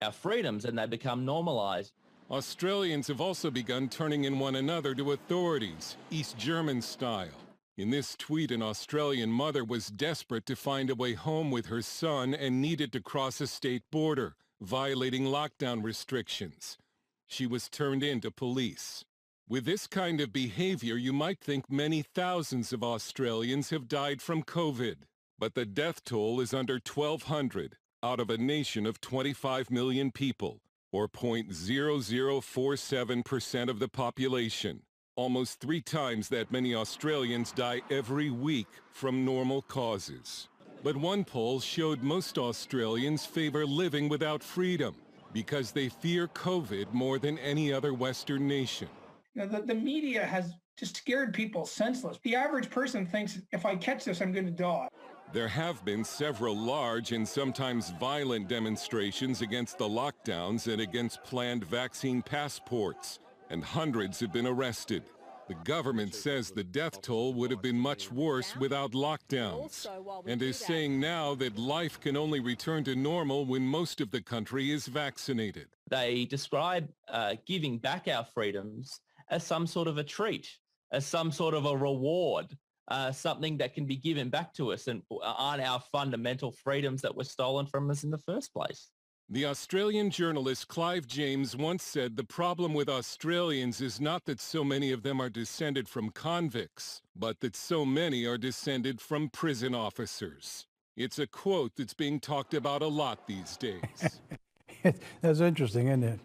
our 0.00 0.12
freedoms 0.12 0.64
and 0.64 0.78
they 0.78 0.86
become 0.86 1.24
normalized. 1.24 1.92
Australians 2.30 3.08
have 3.08 3.20
also 3.20 3.50
begun 3.50 3.88
turning 3.88 4.24
in 4.24 4.38
one 4.38 4.56
another 4.56 4.94
to 4.94 5.12
authorities, 5.12 5.96
East 6.10 6.36
German 6.36 6.82
style. 6.82 7.40
In 7.76 7.90
this 7.90 8.16
tweet, 8.16 8.50
an 8.50 8.62
Australian 8.62 9.30
mother 9.30 9.64
was 9.64 9.88
desperate 9.88 10.46
to 10.46 10.56
find 10.56 10.90
a 10.90 10.94
way 10.94 11.14
home 11.14 11.50
with 11.50 11.66
her 11.66 11.82
son 11.82 12.34
and 12.34 12.60
needed 12.60 12.92
to 12.92 13.00
cross 13.00 13.40
a 13.40 13.46
state 13.46 13.82
border, 13.90 14.34
violating 14.60 15.24
lockdown 15.24 15.84
restrictions 15.84 16.78
she 17.26 17.46
was 17.46 17.68
turned 17.68 18.02
in 18.02 18.20
to 18.20 18.30
police. 18.30 19.04
With 19.48 19.64
this 19.64 19.86
kind 19.86 20.20
of 20.20 20.32
behavior, 20.32 20.96
you 20.96 21.12
might 21.12 21.40
think 21.40 21.70
many 21.70 22.02
thousands 22.02 22.72
of 22.72 22.82
Australians 22.82 23.70
have 23.70 23.88
died 23.88 24.22
from 24.22 24.42
COVID. 24.42 24.96
But 25.38 25.54
the 25.54 25.66
death 25.66 26.02
toll 26.04 26.40
is 26.40 26.54
under 26.54 26.80
1,200 26.82 27.76
out 28.02 28.20
of 28.20 28.30
a 28.30 28.38
nation 28.38 28.86
of 28.86 29.00
25 29.00 29.70
million 29.70 30.10
people, 30.10 30.60
or 30.96 31.08
0.0047% 31.08 33.68
of 33.68 33.78
the 33.78 33.88
population. 33.88 34.80
Almost 35.14 35.60
three 35.60 35.82
times 35.82 36.30
that 36.30 36.50
many 36.50 36.74
Australians 36.74 37.52
die 37.52 37.82
every 37.90 38.30
week 38.30 38.68
from 38.92 39.22
normal 39.22 39.60
causes. 39.60 40.48
But 40.82 40.96
one 40.96 41.24
poll 41.24 41.60
showed 41.60 42.02
most 42.02 42.38
Australians 42.38 43.26
favor 43.26 43.66
living 43.66 44.08
without 44.08 44.42
freedom 44.42 44.94
because 45.34 45.70
they 45.70 45.90
fear 45.90 46.28
COVID 46.28 46.94
more 46.94 47.18
than 47.18 47.36
any 47.40 47.74
other 47.74 47.92
Western 47.92 48.48
nation. 48.48 48.88
Know, 49.34 49.46
the, 49.46 49.60
the 49.60 49.74
media 49.74 50.24
has 50.24 50.54
just 50.78 50.96
scared 50.96 51.34
people 51.34 51.66
senseless. 51.66 52.18
The 52.22 52.36
average 52.36 52.70
person 52.70 53.04
thinks 53.04 53.38
if 53.52 53.66
I 53.66 53.76
catch 53.76 54.06
this, 54.06 54.22
I'm 54.22 54.32
going 54.32 54.46
to 54.46 54.50
die. 54.50 54.88
There 55.36 55.48
have 55.48 55.84
been 55.84 56.02
several 56.02 56.56
large 56.56 57.12
and 57.12 57.28
sometimes 57.28 57.90
violent 58.00 58.48
demonstrations 58.48 59.42
against 59.42 59.76
the 59.76 59.84
lockdowns 59.84 60.66
and 60.66 60.80
against 60.80 61.22
planned 61.24 61.62
vaccine 61.62 62.22
passports, 62.22 63.18
and 63.50 63.62
hundreds 63.62 64.18
have 64.20 64.32
been 64.32 64.46
arrested. 64.46 65.02
The 65.48 65.56
government 65.56 66.14
says 66.14 66.50
the 66.50 66.64
death 66.64 67.02
toll 67.02 67.34
would 67.34 67.50
have 67.50 67.60
been 67.60 67.78
much 67.78 68.10
worse 68.10 68.56
without 68.56 68.92
lockdowns 68.92 69.86
and 70.26 70.40
is 70.40 70.56
saying 70.56 70.98
now 71.00 71.34
that 71.34 71.58
life 71.58 72.00
can 72.00 72.16
only 72.16 72.40
return 72.40 72.82
to 72.84 72.96
normal 72.96 73.44
when 73.44 73.66
most 73.66 74.00
of 74.00 74.10
the 74.12 74.22
country 74.22 74.70
is 74.70 74.86
vaccinated. 74.86 75.66
They 75.90 76.24
describe 76.24 76.88
uh, 77.08 77.34
giving 77.44 77.76
back 77.76 78.08
our 78.08 78.24
freedoms 78.32 79.02
as 79.28 79.44
some 79.44 79.66
sort 79.66 79.86
of 79.86 79.98
a 79.98 80.02
treat, 80.02 80.48
as 80.92 81.04
some 81.04 81.30
sort 81.30 81.52
of 81.52 81.66
a 81.66 81.76
reward, 81.76 82.56
uh, 82.88 83.12
something 83.12 83.56
that 83.58 83.74
can 83.74 83.84
be 83.84 83.96
given 83.96 84.28
back 84.28 84.54
to 84.54 84.72
us 84.72 84.86
and 84.86 85.02
aren't 85.22 85.62
our 85.62 85.80
fundamental 85.92 86.52
freedoms 86.52 87.02
that 87.02 87.16
were 87.16 87.24
stolen 87.24 87.66
from 87.66 87.90
us 87.90 88.04
in 88.04 88.10
the 88.10 88.18
first 88.18 88.52
place. 88.52 88.90
The 89.28 89.46
Australian 89.46 90.10
journalist 90.10 90.68
Clive 90.68 91.08
James 91.08 91.56
once 91.56 91.82
said 91.82 92.16
the 92.16 92.22
problem 92.22 92.74
with 92.74 92.88
Australians 92.88 93.80
is 93.80 94.00
not 94.00 94.24
that 94.26 94.40
so 94.40 94.62
many 94.62 94.92
of 94.92 95.02
them 95.02 95.20
are 95.20 95.28
descended 95.28 95.88
from 95.88 96.10
convicts, 96.10 97.02
but 97.16 97.40
that 97.40 97.56
so 97.56 97.84
many 97.84 98.24
are 98.24 98.38
descended 98.38 99.00
from 99.00 99.28
prison 99.30 99.74
officers. 99.74 100.68
It's 100.96 101.18
a 101.18 101.26
quote 101.26 101.72
that's 101.76 101.92
being 101.92 102.20
talked 102.20 102.54
about 102.54 102.82
a 102.82 102.86
lot 102.86 103.26
these 103.26 103.56
days. 103.56 104.20
that's 105.20 105.40
interesting, 105.40 105.88
isn't 105.88 106.04
it? 106.04 106.20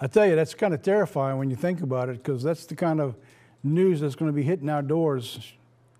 I 0.00 0.08
tell 0.08 0.26
you, 0.26 0.34
that's 0.34 0.54
kind 0.54 0.74
of 0.74 0.82
terrifying 0.82 1.38
when 1.38 1.50
you 1.50 1.56
think 1.56 1.82
about 1.82 2.08
it, 2.08 2.16
because 2.16 2.42
that's 2.42 2.66
the 2.66 2.74
kind 2.74 3.00
of 3.00 3.16
news 3.62 4.00
that's 4.00 4.16
going 4.16 4.30
to 4.30 4.34
be 4.34 4.42
hitting 4.42 4.68
our 4.68 4.82
doors 4.82 5.52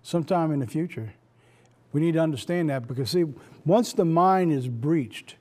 sometime 0.03 0.51
in 0.51 0.59
the 0.59 0.67
future. 0.67 1.13
We 1.91 2.01
need 2.01 2.13
to 2.13 2.19
understand 2.19 2.69
that 2.69 2.87
because, 2.87 3.09
see, 3.11 3.25
once 3.65 3.93
the 3.93 4.05
mind 4.05 4.51
is 4.51 4.67
breached, 4.67 5.35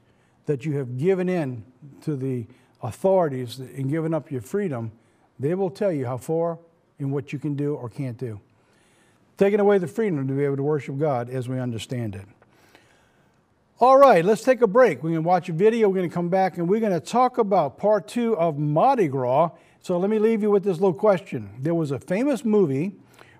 that 0.47 0.65
you 0.65 0.79
have 0.79 0.97
given 0.97 1.29
in 1.29 1.63
to 2.03 2.17
the 2.17 2.47
authorities 2.83 3.59
and 3.59 3.91
given 3.91 4.15
up 4.15 4.31
your 4.31 4.41
freedom, 4.41 4.93
they 5.39 5.55
will 5.55 5.71
tell 5.71 5.93
you 5.93 6.07
how 6.07 6.17
far 6.17 6.59
and 6.99 7.13
what 7.13 7.33
you 7.33 7.39
can 7.39 7.55
do 7.55 7.75
or 7.75 7.89
can't 7.89 8.17
do. 8.17 8.41
Taking 9.37 9.61
away 9.61 9.79
the 9.79 9.87
freedom 9.87 10.27
to 10.27 10.35
be 10.35 10.45
able 10.45 10.57
to 10.57 10.63
worship 10.63 10.99
God 10.99 11.31
as 11.31 11.49
we 11.49 11.61
understand 11.61 12.17
it. 12.17 12.27
All 13.79 13.97
right, 13.97 14.25
let's 14.25 14.43
take 14.43 14.63
a 14.63 14.67
break. 14.67 15.03
We're 15.05 15.11
going 15.11 15.23
to 15.23 15.29
watch 15.29 15.49
a 15.49 15.53
video. 15.53 15.89
We're 15.89 15.97
going 15.97 16.11
to 16.11 16.15
come 16.15 16.29
back 16.29 16.59
and 16.59 16.69
we're 16.69 16.81
going 16.81 16.93
to 16.93 16.99
talk 16.99 17.39
about 17.39 17.79
part 17.79 18.09
two 18.09 18.37
of 18.37 18.59
Mardi 18.59 19.07
Gras. 19.07 19.51
So 19.81 19.99
let 19.99 20.11
me 20.11 20.19
leave 20.19 20.43
you 20.43 20.51
with 20.51 20.65
this 20.65 20.81
little 20.81 20.93
question. 20.93 21.51
There 21.61 21.75
was 21.75 21.93
a 21.93 22.01
famous 22.01 22.45
movie 22.45 22.93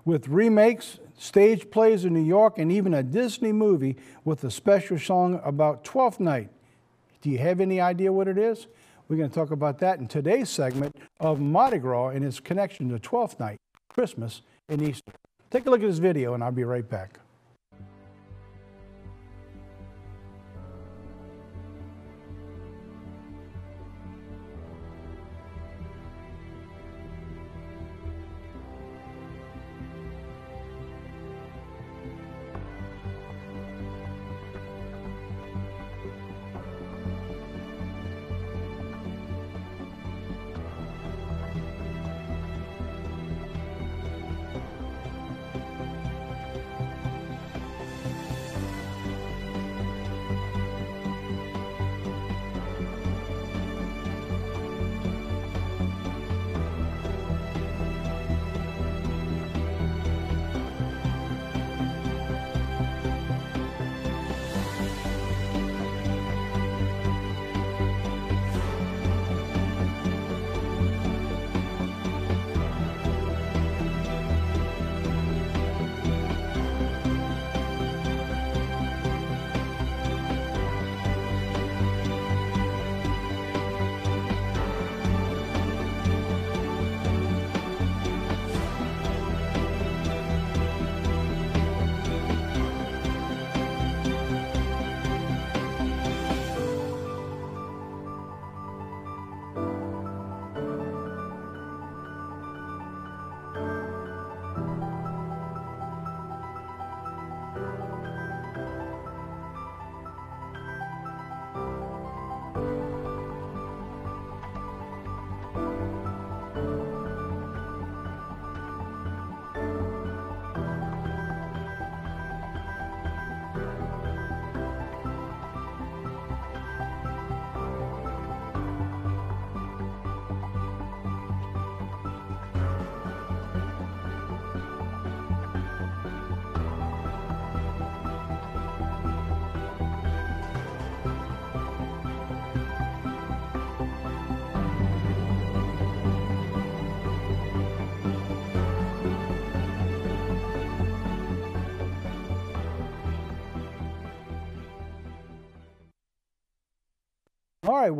with 0.05 0.29
remakes, 0.29 0.99
stage 1.19 1.69
plays 1.69 2.05
in 2.05 2.13
New 2.13 2.23
York, 2.23 2.57
and 2.57 2.71
even 2.71 2.93
a 2.93 3.03
Disney 3.03 3.51
movie 3.51 3.97
with 4.25 4.43
a 4.43 4.51
special 4.51 4.97
song 4.97 5.39
about 5.43 5.83
Twelfth 5.83 6.19
Night. 6.19 6.49
Do 7.21 7.29
you 7.29 7.37
have 7.37 7.59
any 7.59 7.79
idea 7.81 8.11
what 8.11 8.27
it 8.27 8.37
is? 8.37 8.67
We're 9.07 9.17
going 9.17 9.29
to 9.29 9.35
talk 9.35 9.51
about 9.51 9.79
that 9.79 9.99
in 9.99 10.07
today's 10.07 10.49
segment 10.49 10.95
of 11.19 11.39
Mardi 11.39 11.79
Gras 11.79 12.09
and 12.09 12.23
its 12.23 12.39
connection 12.39 12.89
to 12.89 12.99
Twelfth 12.99 13.39
Night, 13.39 13.57
Christmas, 13.89 14.41
and 14.69 14.81
Easter. 14.81 15.11
Take 15.51 15.65
a 15.65 15.69
look 15.69 15.81
at 15.81 15.87
this 15.87 15.97
video 15.97 16.35
and 16.35 16.43
I'll 16.43 16.51
be 16.51 16.63
right 16.63 16.87
back. 16.87 17.19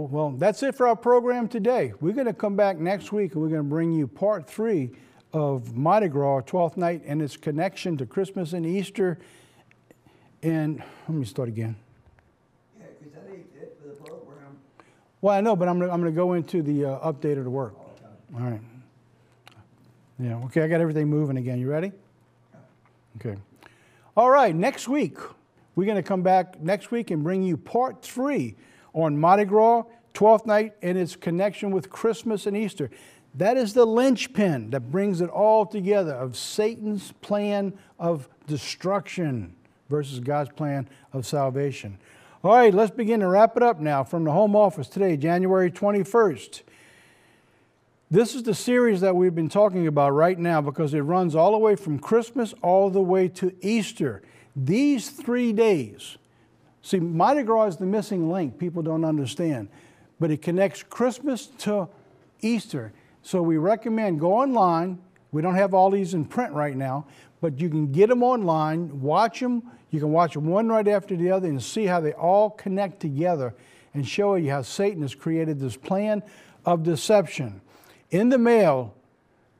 Well, 0.09 0.31
that's 0.31 0.63
it 0.63 0.73
for 0.73 0.87
our 0.87 0.95
program 0.95 1.47
today. 1.47 1.93
We're 2.01 2.13
going 2.13 2.25
to 2.25 2.33
come 2.33 2.55
back 2.55 2.77
next 2.77 3.11
week 3.11 3.33
and 3.33 3.41
we're 3.43 3.49
going 3.49 3.61
to 3.61 3.69
bring 3.69 3.91
you 3.91 4.07
part 4.07 4.49
three 4.49 4.89
of 5.33 5.75
Mardi 5.75 6.07
Gras, 6.07 6.41
12th 6.41 6.77
night, 6.77 7.03
and 7.05 7.21
its 7.21 7.37
connection 7.37 7.95
to 7.97 8.07
Christmas 8.07 8.53
and 8.53 8.65
Easter. 8.65 9.19
And 10.41 10.81
let 11.07 11.15
me 11.15 11.25
start 11.25 11.47
again. 11.47 11.75
Yeah, 12.79 12.85
because 12.97 13.13
that 13.13 13.31
ain't 13.31 13.45
it 13.55 13.77
for 13.79 13.89
the 13.89 13.95
program. 13.95 14.57
Well, 15.21 15.35
I 15.35 15.41
know, 15.41 15.55
but 15.55 15.67
I'm 15.67 15.77
going 15.77 15.89
to, 15.89 15.93
I'm 15.93 16.01
going 16.01 16.11
to 16.11 16.15
go 16.15 16.33
into 16.33 16.63
the 16.63 16.85
uh, 16.85 17.11
update 17.11 17.37
of 17.37 17.43
the 17.43 17.51
work. 17.51 17.75
All 18.33 18.41
right. 18.41 18.61
Yeah, 20.17 20.37
okay, 20.45 20.63
I 20.63 20.67
got 20.67 20.81
everything 20.81 21.07
moving 21.07 21.37
again. 21.37 21.59
You 21.59 21.69
ready? 21.69 21.91
Okay. 23.17 23.39
All 24.17 24.31
right, 24.31 24.55
next 24.55 24.87
week, 24.87 25.17
we're 25.75 25.85
going 25.85 25.97
to 25.97 26.03
come 26.03 26.23
back 26.23 26.59
next 26.59 26.89
week 26.89 27.11
and 27.11 27.23
bring 27.23 27.43
you 27.43 27.57
part 27.57 28.01
three 28.01 28.55
on 28.93 29.17
Mardi 29.17 29.45
Gras, 29.45 29.83
12th 30.13 30.45
night, 30.45 30.73
and 30.81 30.97
its 30.97 31.15
connection 31.15 31.71
with 31.71 31.89
Christmas 31.89 32.45
and 32.45 32.55
Easter. 32.55 32.89
That 33.35 33.57
is 33.57 33.73
the 33.73 33.85
linchpin 33.85 34.71
that 34.71 34.91
brings 34.91 35.21
it 35.21 35.29
all 35.29 35.65
together 35.65 36.13
of 36.13 36.35
Satan's 36.35 37.11
plan 37.21 37.73
of 37.99 38.27
destruction 38.47 39.55
versus 39.89 40.19
God's 40.19 40.49
plan 40.51 40.89
of 41.13 41.25
salvation. 41.25 41.97
All 42.43 42.55
right, 42.55 42.73
let's 42.73 42.91
begin 42.91 43.19
to 43.19 43.27
wrap 43.27 43.57
it 43.57 43.63
up 43.63 43.79
now 43.79 44.03
from 44.03 44.23
the 44.23 44.31
home 44.31 44.55
office 44.55 44.87
today, 44.87 45.17
January 45.17 45.69
21st. 45.69 46.61
This 48.11 48.33
is 48.33 48.41
the 48.41 48.55
series 48.55 49.01
that 49.01 49.15
we've 49.15 49.35
been 49.35 49.49
talking 49.49 49.85
about 49.85 50.11
right 50.11 50.39
now 50.39 50.61
because 50.61 50.93
it 50.93 51.01
runs 51.01 51.35
all 51.35 51.51
the 51.51 51.57
way 51.59 51.75
from 51.75 51.99
Christmas 51.99 52.55
all 52.63 52.89
the 52.89 53.01
way 53.01 53.27
to 53.27 53.53
Easter. 53.61 54.23
These 54.55 55.11
three 55.11 55.53
days, 55.53 56.17
see, 56.81 56.99
Mardi 56.99 57.43
Gras 57.43 57.65
is 57.65 57.77
the 57.77 57.85
missing 57.85 58.31
link, 58.31 58.57
people 58.57 58.81
don't 58.81 59.05
understand, 59.05 59.69
but 60.19 60.31
it 60.31 60.41
connects 60.41 60.83
Christmas 60.83 61.47
to 61.59 61.87
Easter. 62.41 62.91
So 63.21 63.41
we 63.41 63.57
recommend 63.57 64.19
go 64.19 64.33
online. 64.33 64.99
We 65.31 65.41
don't 65.41 65.55
have 65.55 65.73
all 65.73 65.91
these 65.91 66.13
in 66.13 66.25
print 66.25 66.53
right 66.53 66.75
now, 66.75 67.05
but 67.41 67.59
you 67.59 67.69
can 67.69 67.91
get 67.91 68.09
them 68.09 68.23
online, 68.23 69.01
watch 69.01 69.39
them. 69.39 69.63
You 69.91 69.99
can 69.99 70.11
watch 70.11 70.33
them 70.33 70.47
one 70.47 70.67
right 70.67 70.87
after 70.87 71.15
the 71.15 71.31
other 71.31 71.47
and 71.47 71.61
see 71.61 71.85
how 71.85 71.99
they 71.99 72.13
all 72.13 72.49
connect 72.51 72.99
together 72.99 73.55
and 73.93 74.07
show 74.07 74.35
you 74.35 74.51
how 74.51 74.61
Satan 74.61 75.01
has 75.01 75.15
created 75.15 75.59
this 75.59 75.75
plan 75.75 76.23
of 76.65 76.83
deception. 76.83 77.61
In 78.11 78.29
the 78.29 78.37
mail 78.37 78.95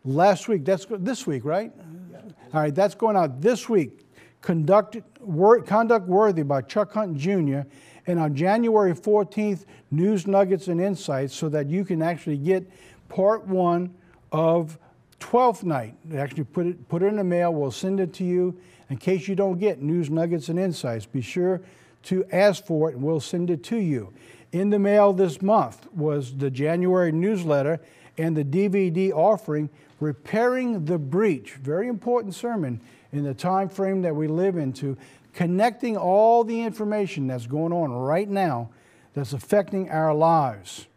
last 0.03 0.47
week, 0.47 0.65
that's 0.65 0.85
this 0.89 1.25
week, 1.25 1.45
right? 1.45 1.71
Yeah. 2.11 2.19
All 2.53 2.61
right, 2.61 2.73
that's 2.73 2.95
going 2.95 3.15
out 3.15 3.41
this 3.41 3.69
week. 3.69 4.05
Conduct, 4.41 4.97
wor- 5.19 5.61
Conduct 5.61 6.07
Worthy 6.07 6.43
by 6.43 6.61
Chuck 6.61 6.93
Hunt 6.93 7.17
Jr. 7.17 7.61
And 8.07 8.19
on 8.19 8.35
January 8.35 8.93
14th, 8.93 9.65
News 9.91 10.27
Nuggets 10.27 10.67
and 10.67 10.79
Insights, 10.81 11.35
so 11.35 11.49
that 11.49 11.67
you 11.67 11.85
can 11.85 12.01
actually 12.01 12.37
get 12.37 12.69
part 13.09 13.45
one 13.47 13.93
of 14.31 14.77
12th 15.19 15.63
night. 15.63 15.95
Actually, 16.15 16.45
put 16.45 16.67
it, 16.67 16.89
put 16.89 17.03
it 17.03 17.07
in 17.07 17.17
the 17.17 17.23
mail. 17.23 17.53
We'll 17.53 17.71
send 17.71 17.99
it 17.99 18.13
to 18.15 18.23
you. 18.23 18.59
In 18.89 18.97
case 18.97 19.27
you 19.27 19.35
don't 19.35 19.59
get 19.59 19.81
News 19.81 20.09
Nuggets 20.09 20.49
and 20.49 20.59
Insights, 20.59 21.05
be 21.05 21.21
sure 21.21 21.61
to 22.03 22.25
ask 22.31 22.65
for 22.65 22.89
it 22.89 22.95
and 22.95 23.03
we'll 23.03 23.19
send 23.19 23.49
it 23.49 23.63
to 23.65 23.77
you. 23.77 24.13
In 24.51 24.69
the 24.69 24.79
mail 24.79 25.13
this 25.13 25.41
month 25.41 25.91
was 25.93 26.37
the 26.37 26.49
January 26.49 27.11
newsletter 27.11 27.79
and 28.17 28.35
the 28.35 28.43
DVD 28.43 29.11
offering, 29.11 29.69
Repairing 29.99 30.85
the 30.85 30.97
Breach. 30.97 31.53
Very 31.53 31.87
important 31.87 32.33
sermon 32.33 32.81
in 33.11 33.23
the 33.23 33.33
time 33.33 33.69
frame 33.69 34.01
that 34.01 34.15
we 34.15 34.27
live 34.27 34.57
into, 34.57 34.97
connecting 35.33 35.97
all 35.97 36.43
the 36.43 36.61
information 36.61 37.27
that's 37.27 37.47
going 37.47 37.73
on 37.73 37.91
right 37.91 38.29
now 38.29 38.69
that's 39.13 39.33
affecting 39.33 39.89
our 39.89 40.13
lives. 40.13 40.87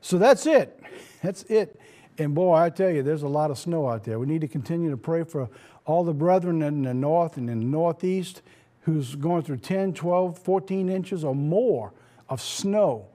So 0.00 0.18
that's 0.18 0.46
it. 0.46 0.80
That's 1.22 1.42
it. 1.44 1.80
And 2.18 2.34
boy, 2.34 2.54
I 2.54 2.70
tell 2.70 2.90
you, 2.90 3.02
there's 3.02 3.22
a 3.22 3.28
lot 3.28 3.50
of 3.50 3.58
snow 3.58 3.88
out 3.88 4.04
there. 4.04 4.18
We 4.18 4.26
need 4.26 4.42
to 4.42 4.48
continue 4.48 4.90
to 4.90 4.96
pray 4.96 5.24
for 5.24 5.48
all 5.84 6.04
the 6.04 6.12
brethren 6.12 6.62
in 6.62 6.82
the 6.82 6.94
north 6.94 7.36
and 7.36 7.50
in 7.50 7.58
the 7.58 7.66
northeast 7.66 8.42
who's 8.82 9.16
going 9.16 9.42
through 9.42 9.56
10, 9.56 9.94
12, 9.94 10.38
14 10.38 10.88
inches 10.88 11.24
or 11.24 11.34
more 11.34 11.92
of 12.28 12.40
snow 12.40 13.06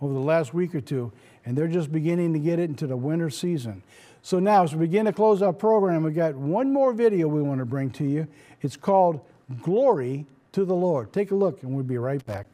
over 0.00 0.14
the 0.14 0.20
last 0.20 0.54
week 0.54 0.74
or 0.74 0.80
two, 0.80 1.12
and 1.44 1.56
they're 1.56 1.68
just 1.68 1.92
beginning 1.92 2.32
to 2.32 2.38
get 2.38 2.58
it 2.58 2.70
into 2.70 2.86
the 2.86 2.96
winter 2.96 3.28
season. 3.28 3.82
So 4.22 4.38
now, 4.38 4.64
as 4.64 4.74
we 4.74 4.86
begin 4.86 5.06
to 5.06 5.12
close 5.12 5.42
our 5.42 5.52
program, 5.52 6.02
we've 6.02 6.14
got 6.14 6.34
one 6.34 6.72
more 6.72 6.92
video 6.92 7.28
we 7.28 7.42
want 7.42 7.58
to 7.58 7.66
bring 7.66 7.90
to 7.92 8.04
you. 8.04 8.26
It's 8.62 8.76
called 8.76 9.20
Glory 9.62 10.26
to 10.52 10.64
the 10.64 10.74
Lord. 10.74 11.12
Take 11.12 11.30
a 11.30 11.34
look, 11.34 11.62
and 11.62 11.72
we'll 11.74 11.84
be 11.84 11.98
right 11.98 12.24
back. 12.24 12.46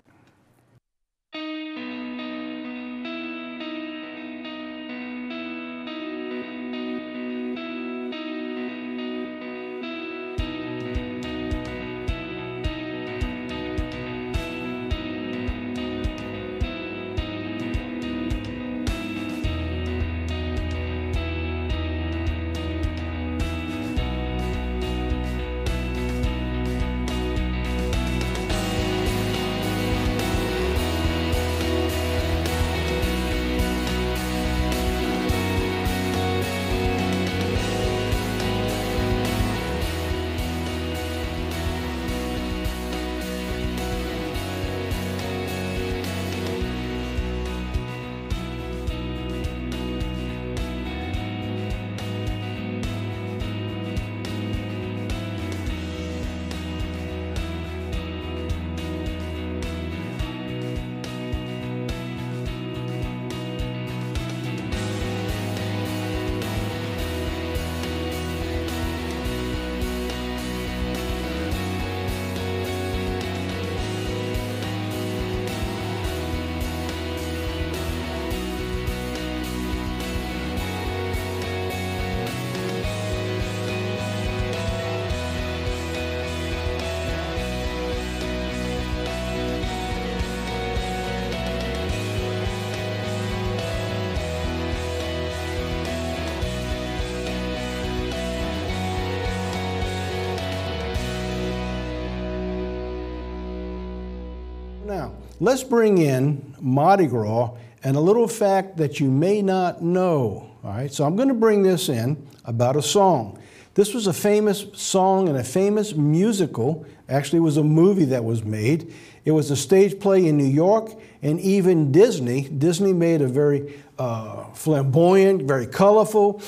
Let's 105.46 105.62
bring 105.62 105.98
in 105.98 106.56
Mardi 106.60 107.06
Gras 107.06 107.52
and 107.84 107.96
a 107.96 108.00
little 108.00 108.26
fact 108.26 108.78
that 108.78 108.98
you 108.98 109.08
may 109.08 109.40
not 109.40 109.80
know. 109.80 110.50
All 110.64 110.70
right, 110.72 110.92
so 110.92 111.04
I'm 111.04 111.14
going 111.14 111.28
to 111.28 111.34
bring 111.34 111.62
this 111.62 111.88
in 111.88 112.26
about 112.44 112.74
a 112.74 112.82
song. 112.82 113.38
This 113.74 113.94
was 113.94 114.08
a 114.08 114.12
famous 114.12 114.66
song 114.72 115.28
and 115.28 115.38
a 115.38 115.44
famous 115.44 115.94
musical. 115.94 116.84
Actually, 117.08 117.36
it 117.36 117.42
was 117.42 117.58
a 117.58 117.62
movie 117.62 118.06
that 118.06 118.24
was 118.24 118.42
made. 118.42 118.92
It 119.24 119.30
was 119.30 119.52
a 119.52 119.56
stage 119.56 120.00
play 120.00 120.26
in 120.26 120.36
New 120.36 120.42
York, 120.44 120.90
and 121.22 121.38
even 121.38 121.92
Disney. 121.92 122.48
Disney 122.48 122.92
made 122.92 123.22
a 123.22 123.28
very 123.28 123.80
uh, 124.00 124.46
flamboyant, 124.46 125.42
very 125.42 125.68
colorful 125.68 126.42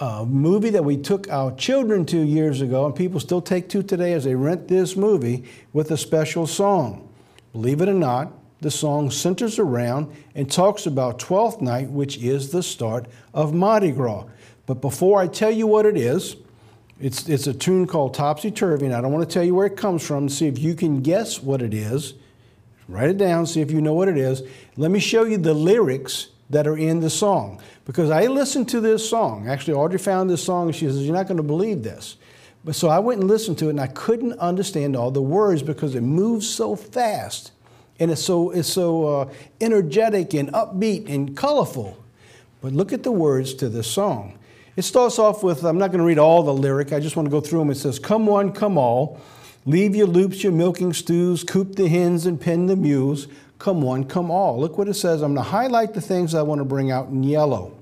uh, 0.00 0.24
movie 0.26 0.70
that 0.70 0.84
we 0.84 0.96
took 0.96 1.30
our 1.30 1.54
children 1.54 2.04
to 2.06 2.18
years 2.18 2.62
ago, 2.62 2.84
and 2.84 2.96
people 2.96 3.20
still 3.20 3.42
take 3.42 3.68
to 3.68 3.84
today 3.84 4.12
as 4.12 4.24
they 4.24 4.34
rent 4.34 4.66
this 4.66 4.96
movie 4.96 5.44
with 5.72 5.92
a 5.92 5.96
special 5.96 6.48
song. 6.48 7.06
Believe 7.52 7.80
it 7.80 7.88
or 7.88 7.94
not, 7.94 8.39
the 8.60 8.70
song 8.70 9.10
centers 9.10 9.58
around 9.58 10.14
and 10.34 10.50
talks 10.50 10.86
about 10.86 11.18
Twelfth 11.18 11.60
Night, 11.60 11.90
which 11.90 12.18
is 12.18 12.50
the 12.50 12.62
start 12.62 13.06
of 13.32 13.54
Mardi 13.54 13.90
Gras. 13.90 14.24
But 14.66 14.80
before 14.80 15.20
I 15.20 15.26
tell 15.26 15.50
you 15.50 15.66
what 15.66 15.86
it 15.86 15.96
is, 15.96 16.36
it's, 17.00 17.28
it's 17.28 17.46
a 17.46 17.54
tune 17.54 17.86
called 17.86 18.12
Topsy 18.14 18.50
Turvy, 18.50 18.84
and 18.84 18.94
I 18.94 19.00
don't 19.00 19.12
want 19.12 19.28
to 19.28 19.32
tell 19.32 19.42
you 19.42 19.54
where 19.54 19.66
it 19.66 19.76
comes 19.76 20.06
from. 20.06 20.28
See 20.28 20.46
if 20.46 20.58
you 20.58 20.74
can 20.74 21.00
guess 21.00 21.42
what 21.42 21.62
it 21.62 21.72
is. 21.72 22.14
Write 22.86 23.10
it 23.10 23.18
down, 23.18 23.46
see 23.46 23.62
if 23.62 23.70
you 23.70 23.80
know 23.80 23.94
what 23.94 24.08
it 24.08 24.18
is. 24.18 24.42
Let 24.76 24.90
me 24.90 25.00
show 25.00 25.24
you 25.24 25.38
the 25.38 25.54
lyrics 25.54 26.28
that 26.50 26.66
are 26.66 26.76
in 26.76 27.00
the 27.00 27.08
song. 27.08 27.62
Because 27.86 28.10
I 28.10 28.26
listened 28.26 28.68
to 28.70 28.80
this 28.80 29.08
song. 29.08 29.48
Actually, 29.48 29.74
Audrey 29.74 29.98
found 29.98 30.28
this 30.28 30.44
song 30.44 30.66
and 30.66 30.76
she 30.76 30.86
says, 30.86 31.04
You're 31.04 31.14
not 31.14 31.26
going 31.26 31.38
to 31.38 31.42
believe 31.42 31.82
this. 31.82 32.16
But 32.64 32.74
so 32.74 32.88
I 32.88 32.98
went 32.98 33.20
and 33.20 33.30
listened 33.30 33.58
to 33.58 33.68
it 33.68 33.70
and 33.70 33.80
I 33.80 33.86
couldn't 33.86 34.38
understand 34.38 34.94
all 34.94 35.10
the 35.10 35.22
words 35.22 35.62
because 35.62 35.94
it 35.94 36.02
moves 36.02 36.48
so 36.48 36.76
fast 36.76 37.52
and 38.00 38.10
it's 38.10 38.24
so, 38.24 38.50
it's 38.50 38.68
so 38.68 39.06
uh, 39.06 39.32
energetic 39.60 40.32
and 40.34 40.50
upbeat 40.52 41.08
and 41.08 41.36
colorful. 41.36 42.02
But 42.62 42.72
look 42.72 42.92
at 42.92 43.02
the 43.02 43.12
words 43.12 43.54
to 43.54 43.68
this 43.68 43.86
song. 43.86 44.38
It 44.76 44.82
starts 44.82 45.18
off 45.18 45.42
with, 45.42 45.64
I'm 45.64 45.78
not 45.78 45.88
going 45.88 45.98
to 45.98 46.06
read 46.06 46.18
all 46.18 46.42
the 46.42 46.54
lyric, 46.54 46.92
I 46.92 47.00
just 47.00 47.14
want 47.14 47.26
to 47.26 47.30
go 47.30 47.40
through 47.40 47.58
them. 47.58 47.70
It 47.70 47.76
says, 47.76 47.98
Come 47.98 48.24
one, 48.26 48.52
come 48.52 48.78
all, 48.78 49.20
leave 49.66 49.94
your 49.94 50.06
loops, 50.06 50.42
your 50.42 50.52
milking 50.52 50.94
stews, 50.94 51.44
coop 51.44 51.76
the 51.76 51.88
hens 51.88 52.24
and 52.24 52.40
pen 52.40 52.66
the 52.66 52.76
mules, 52.76 53.28
come 53.58 53.82
one, 53.82 54.04
come 54.04 54.30
all. 54.30 54.58
Look 54.58 54.78
what 54.78 54.88
it 54.88 54.94
says. 54.94 55.20
I'm 55.20 55.34
going 55.34 55.44
to 55.44 55.50
highlight 55.50 55.92
the 55.92 56.00
things 56.00 56.34
I 56.34 56.42
want 56.42 56.60
to 56.60 56.64
bring 56.64 56.90
out 56.90 57.08
in 57.08 57.22
yellow. 57.22 57.76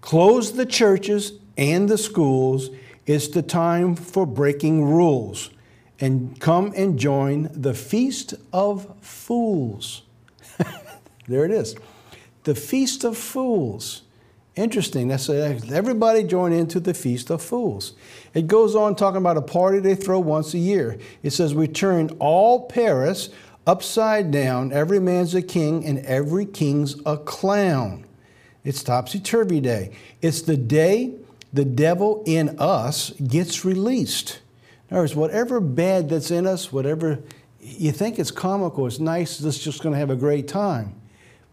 Close 0.00 0.52
the 0.52 0.66
churches 0.66 1.32
and 1.58 1.88
the 1.88 1.98
schools. 1.98 2.70
It's 3.06 3.28
the 3.28 3.42
time 3.42 3.94
for 3.94 4.24
breaking 4.24 4.84
rules. 4.84 5.50
And 6.02 6.40
come 6.40 6.72
and 6.76 6.98
join 6.98 7.48
the 7.52 7.74
Feast 7.74 8.34
of 8.52 8.92
Fools. 9.00 10.02
there 11.28 11.44
it 11.44 11.52
is. 11.52 11.76
The 12.42 12.56
Feast 12.56 13.04
of 13.04 13.16
Fools. 13.16 14.02
Interesting. 14.56 15.06
That's 15.06 15.28
a, 15.28 15.60
everybody 15.70 16.24
join 16.24 16.52
into 16.52 16.80
the 16.80 16.92
Feast 16.92 17.30
of 17.30 17.40
Fools. 17.40 17.92
It 18.34 18.48
goes 18.48 18.74
on 18.74 18.96
talking 18.96 19.18
about 19.18 19.36
a 19.36 19.42
party 19.42 19.78
they 19.78 19.94
throw 19.94 20.18
once 20.18 20.54
a 20.54 20.58
year. 20.58 20.98
It 21.22 21.30
says, 21.30 21.54
We 21.54 21.68
turn 21.68 22.10
all 22.18 22.66
Paris 22.66 23.28
upside 23.64 24.32
down. 24.32 24.72
Every 24.72 24.98
man's 24.98 25.36
a 25.36 25.40
king, 25.40 25.86
and 25.86 26.00
every 26.00 26.46
king's 26.46 27.00
a 27.06 27.16
clown. 27.16 28.06
It's 28.64 28.82
Topsy 28.82 29.20
Turvy 29.20 29.60
Day. 29.60 29.92
It's 30.20 30.42
the 30.42 30.56
day 30.56 31.14
the 31.52 31.64
devil 31.64 32.24
in 32.26 32.58
us 32.58 33.10
gets 33.10 33.64
released. 33.64 34.40
In 34.92 34.96
other 34.96 35.04
words, 35.04 35.14
whatever 35.14 35.58
bad 35.58 36.10
that's 36.10 36.30
in 36.30 36.46
us, 36.46 36.70
whatever 36.70 37.18
you 37.58 37.92
think 37.92 38.18
it's 38.18 38.30
comical, 38.30 38.86
it's 38.86 38.98
nice, 38.98 39.38
this 39.38 39.56
is 39.56 39.64
just 39.64 39.82
going 39.82 39.94
to 39.94 39.98
have 39.98 40.10
a 40.10 40.16
great 40.16 40.46
time. 40.46 40.94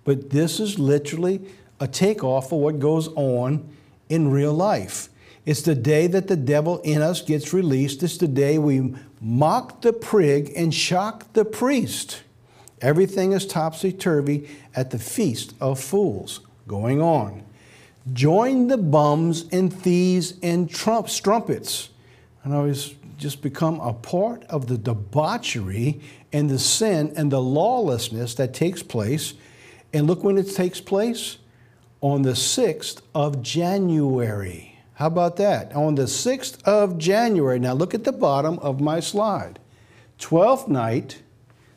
But 0.03 0.31
this 0.31 0.59
is 0.59 0.77
literally 0.77 1.47
a 1.79 1.87
takeoff 1.87 2.51
of 2.51 2.59
what 2.59 2.79
goes 2.79 3.07
on 3.15 3.65
in 4.09 4.29
real 4.29 4.53
life. 4.53 5.07
It's 5.45 5.61
the 5.61 5.73
day 5.73 6.05
that 6.07 6.27
the 6.27 6.35
devil 6.35 6.81
in 6.81 7.01
us 7.01 7.21
gets 7.21 7.53
released. 7.53 8.03
It's 8.03 8.17
the 8.17 8.27
day 8.27 8.57
we 8.57 8.93
mock 9.21 9.83
the 9.83 9.93
prig 9.93 10.51
and 10.57 10.73
shock 10.73 11.31
the 11.31 11.45
priest. 11.45 12.23
Everything 12.81 13.31
is 13.31 13.45
topsy 13.45 13.93
turvy 13.93 14.49
at 14.75 14.91
the 14.91 14.99
feast 14.99 15.53
of 15.61 15.79
fools 15.79 16.41
going 16.67 17.01
on. 17.01 17.45
Join 18.11 18.67
the 18.67 18.77
bums 18.77 19.45
and 19.49 19.71
thieves 19.71 20.33
and 20.43 20.69
trump, 20.69 21.07
strumpets. 21.07 21.87
And 22.43 22.53
always 22.53 22.95
just 23.19 23.41
become 23.41 23.79
a 23.81 23.93
part 23.93 24.43
of 24.45 24.67
the 24.67 24.77
debauchery 24.77 25.99
and 26.31 26.49
the 26.49 26.57
sin 26.57 27.13
and 27.15 27.31
the 27.31 27.41
lawlessness 27.41 28.33
that 28.35 28.53
takes 28.53 28.81
place. 28.81 29.33
And 29.93 30.07
look 30.07 30.23
when 30.23 30.37
it 30.37 30.55
takes 30.55 30.79
place 30.79 31.37
on 32.01 32.21
the 32.21 32.31
6th 32.31 33.01
of 33.13 33.41
January. 33.41 34.79
How 34.93 35.07
about 35.07 35.35
that? 35.37 35.75
On 35.75 35.95
the 35.95 36.03
6th 36.03 36.63
of 36.63 36.97
January. 36.97 37.59
Now 37.59 37.73
look 37.73 37.93
at 37.93 38.05
the 38.05 38.11
bottom 38.11 38.57
of 38.59 38.79
my 38.79 38.99
slide. 38.99 39.59
12th 40.19 40.67
night, 40.67 41.21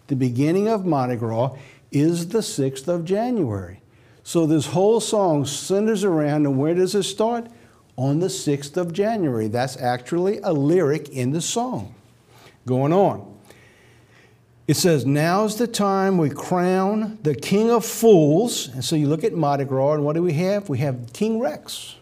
the 0.07 0.17
beginning 0.17 0.69
of 0.69 0.85
Mardi 0.85 1.17
Gras, 1.17 1.57
is 1.91 2.29
the 2.29 2.39
6th 2.39 2.89
of 2.89 3.05
January. 3.05 3.81
So 4.25 4.47
this 4.47 4.67
whole 4.67 5.01
song 5.01 5.45
centers 5.45 6.05
around, 6.05 6.47
and 6.47 6.59
where 6.59 6.75
does 6.75 6.95
it 6.95 7.03
start? 7.03 7.49
On 7.97 8.21
the 8.21 8.29
6th 8.29 8.77
of 8.77 8.93
January. 8.93 9.49
That's 9.49 9.77
actually 9.77 10.39
a 10.39 10.53
lyric 10.53 11.09
in 11.11 11.31
the 11.33 11.41
song. 11.41 11.95
Going 12.67 12.93
on. 12.93 13.29
It 14.67 14.77
says, 14.77 15.05
Now's 15.05 15.59
the 15.59 15.67
time 15.67 16.19
we 16.19 16.31
crown 16.31 17.19
the 17.23 17.35
King 17.35 17.71
of 17.71 17.85
Fools. 17.85 18.69
And 18.69 18.85
so 18.85 18.97
you 18.97 19.09
look 19.09 19.25
at 19.25 19.35
Mardi 19.35 19.65
Gras, 19.65 19.95
and 19.95 20.05
what 20.05 20.15
do 20.15 20.23
we 20.23 20.33
have? 20.35 20.69
We 20.69 20.79
have 20.79 21.13
King 21.13 21.41
Rex. 21.41 21.97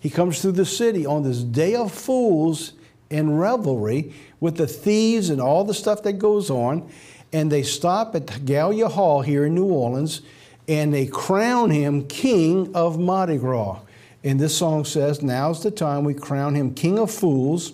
He 0.00 0.10
comes 0.10 0.42
through 0.42 0.52
the 0.52 0.66
city 0.66 1.06
on 1.06 1.22
this 1.22 1.42
day 1.42 1.76
of 1.76 1.92
fools 1.92 2.72
and 3.10 3.38
revelry 3.38 4.14
with 4.40 4.56
the 4.56 4.66
thieves 4.66 5.30
and 5.30 5.40
all 5.40 5.64
the 5.64 5.74
stuff 5.74 6.02
that 6.02 6.14
goes 6.14 6.50
on. 6.50 6.90
And 7.32 7.52
they 7.52 7.62
stop 7.62 8.16
at 8.16 8.26
Gallier 8.26 8.90
Hall 8.90 9.22
here 9.22 9.46
in 9.46 9.54
New 9.54 9.66
Orleans 9.66 10.22
and 10.68 10.92
they 10.92 11.06
crown 11.06 11.70
him 11.70 12.06
king 12.06 12.74
of 12.74 12.98
Mardi 12.98 13.36
Gras. 13.36 13.78
And 14.24 14.38
this 14.38 14.56
song 14.56 14.84
says, 14.84 15.22
Now's 15.22 15.62
the 15.62 15.70
time 15.70 16.04
we 16.04 16.14
crown 16.14 16.54
him 16.54 16.74
king 16.74 16.98
of 16.98 17.10
fools. 17.10 17.72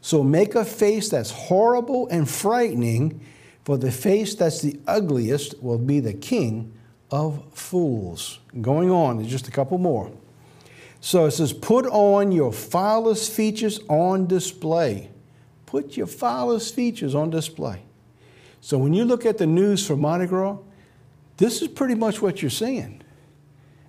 So 0.00 0.22
make 0.22 0.54
a 0.54 0.64
face 0.64 1.08
that's 1.08 1.30
horrible 1.30 2.08
and 2.08 2.28
frightening, 2.28 3.24
for 3.64 3.76
the 3.76 3.92
face 3.92 4.34
that's 4.34 4.60
the 4.60 4.80
ugliest 4.86 5.62
will 5.62 5.78
be 5.78 6.00
the 6.00 6.14
king 6.14 6.72
of 7.10 7.44
fools. 7.52 8.40
Going 8.60 8.90
on, 8.90 9.18
there's 9.18 9.30
just 9.30 9.46
a 9.46 9.52
couple 9.52 9.78
more. 9.78 10.10
So 11.00 11.26
it 11.26 11.32
says, 11.32 11.52
Put 11.52 11.86
on 11.86 12.32
your 12.32 12.52
foulest 12.52 13.30
features 13.32 13.80
on 13.88 14.26
display. 14.26 15.10
Put 15.66 15.96
your 15.96 16.06
foulest 16.06 16.74
features 16.74 17.14
on 17.14 17.30
display. 17.30 17.82
So 18.60 18.78
when 18.78 18.94
you 18.94 19.04
look 19.04 19.26
at 19.26 19.38
the 19.38 19.46
news 19.46 19.86
for 19.86 19.96
Mardi 19.96 20.26
Gras, 20.26 20.58
this 21.36 21.62
is 21.62 21.68
pretty 21.68 21.94
much 21.94 22.22
what 22.22 22.40
you're 22.42 22.50
seeing. 22.50 23.01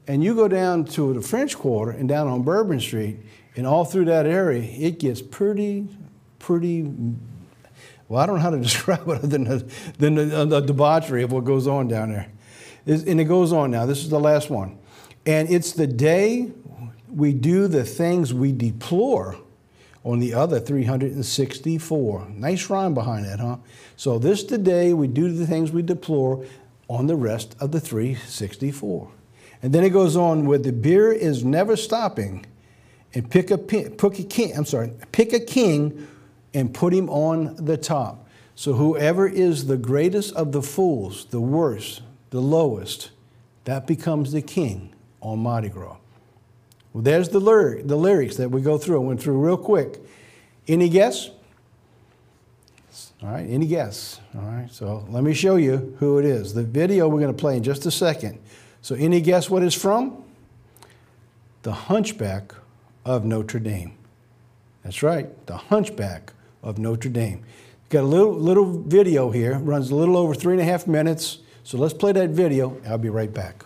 And 0.08 0.24
you 0.24 0.36
go 0.36 0.48
down 0.48 0.86
to 0.86 1.14
the 1.14 1.22
French 1.22 1.58
Quarter 1.58 1.92
and 1.92 2.10
down 2.10 2.28
on 2.28 2.44
Bourbon 2.44 2.80
Street, 2.80 3.20
and 3.56 3.66
all 3.66 3.86
through 3.86 4.06
that 4.06 4.26
area, 4.26 4.62
it 4.62 5.00
gets 5.00 5.22
pretty, 5.22 5.88
pretty. 6.40 6.92
Well, 8.10 8.22
I 8.22 8.26
don't 8.26 8.36
know 8.36 8.42
how 8.42 8.50
to 8.50 8.60
describe 8.62 9.08
it 9.08 9.18
other 9.18 9.28
than 9.28 9.44
the, 9.46 9.72
than 9.98 10.16
the, 10.16 10.40
uh, 10.40 10.46
the 10.46 10.60
debauchery 10.60 11.24
of 11.24 11.32
what 11.32 11.46
goes 11.46 11.68
on 11.68 11.88
down 11.88 12.12
there. 12.12 12.32
It's, 12.86 13.04
and 13.04 13.20
it 13.22 13.26
goes 13.26 13.54
on 13.54 13.72
now. 13.72 13.86
This 13.86 14.00
is 14.00 14.10
the 14.10 14.20
last 14.20 14.50
one. 14.50 14.78
And 15.26 15.50
it's 15.50 15.72
the 15.72 15.88
day 15.88 16.52
we 17.08 17.32
do 17.32 17.68
the 17.68 17.86
things 17.86 18.34
we 18.34 18.52
deplore 18.52 19.38
on 20.04 20.20
the 20.20 20.34
other 20.34 20.60
364. 20.60 22.28
Nice 22.30 22.70
rhyme 22.70 22.94
behind 22.94 23.26
that, 23.26 23.40
huh? 23.40 23.58
So 23.96 24.20
this 24.20 24.42
is 24.42 24.48
the 24.48 24.58
day 24.58 24.94
we 24.94 25.08
do 25.08 25.32
the 25.32 25.48
things 25.48 25.72
we 25.72 25.82
deplore 25.82 26.46
on 26.90 27.08
the 27.08 27.16
rest 27.16 27.56
of 27.62 27.72
the 27.72 27.80
364. 27.80 29.10
And 29.64 29.74
then 29.74 29.86
it 29.86 29.92
goes 29.92 30.18
on 30.18 30.46
with 30.46 30.64
the 30.64 30.74
beer 30.74 31.12
is 31.12 31.46
never 31.46 31.78
stopping 31.78 32.46
and 33.14 33.32
pick 33.32 33.50
a, 33.50 33.58
pick 33.58 34.20
a 34.20 34.24
king, 34.24 34.56
I'm 34.56 34.66
sorry, 34.66 34.92
pick 35.14 35.32
a 35.32 35.40
king 35.40 36.08
and 36.54 36.74
put 36.74 36.94
him 36.94 37.10
on 37.10 37.56
the 37.56 37.78
top. 37.78 38.28
So 38.56 38.74
whoever 38.74 39.28
is 39.28 39.66
the 39.66 39.78
greatest 39.78 40.36
of 40.36 40.52
the 40.52 40.62
fools, 40.62 41.26
the 41.26 41.40
worst, 41.40 42.02
the 42.30 42.42
lowest, 42.42 43.12
that 43.64 43.88
becomes 43.88 44.34
the 44.34 44.42
king 44.42 44.94
on 45.22 45.40
Mardi 45.40 45.70
Gras. 45.70 45.96
Well, 46.92 47.02
there's 47.02 47.30
the, 47.30 47.40
the 47.40 47.96
lyrics 47.96 48.36
that 48.36 48.52
we 48.52 48.62
go 48.62 48.78
through. 48.78 48.98
I 49.02 49.06
went 49.06 49.22
through 49.22 49.40
real 49.40 49.58
quick. 49.58 50.00
Any 50.68 50.90
guess? 50.90 51.30
All 53.24 53.30
right, 53.30 53.50
any 53.50 53.66
guess? 53.66 54.20
All 54.36 54.42
right, 54.42 54.70
so 54.70 55.06
let 55.10 55.24
me 55.24 55.34
show 55.34 55.56
you 55.56 55.96
who 56.00 56.20
it 56.20 56.26
is. 56.26 56.54
The 56.54 56.64
video 56.64 57.08
we're 57.08 57.22
going 57.22 57.34
to 57.34 57.40
play 57.40 57.56
in 57.56 57.64
just 57.64 57.86
a 57.86 57.92
second. 57.92 58.38
So, 58.84 58.96
any 58.96 59.22
guess 59.22 59.50
what 59.50 59.64
it's 59.64 59.74
from? 59.74 60.26
The 61.62 61.72
Hunchback 61.72 62.54
of 63.06 63.24
Notre 63.24 63.58
Dame. 63.58 63.94
That's 64.84 65.02
right, 65.02 65.48
the 65.48 65.56
Hunchback 65.56 66.34
of 66.62 66.78
Notre 66.78 67.08
Dame. 67.08 67.46
Got 67.88 68.04
a 68.04 68.08
little, 68.08 68.34
little 68.34 68.66
video 68.66 69.32
here, 69.32 69.58
runs 69.58 69.90
a 69.90 69.96
little 69.96 70.18
over 70.18 70.36
three 70.36 70.52
and 70.52 70.62
a 70.62 70.66
half 70.66 70.86
minutes. 70.86 71.38
So, 71.64 71.78
let's 71.78 71.94
play 71.94 72.12
that 72.12 72.32
video. 72.32 72.76
I'll 72.86 72.98
be 72.98 73.10
right 73.10 73.34
back. 73.34 73.64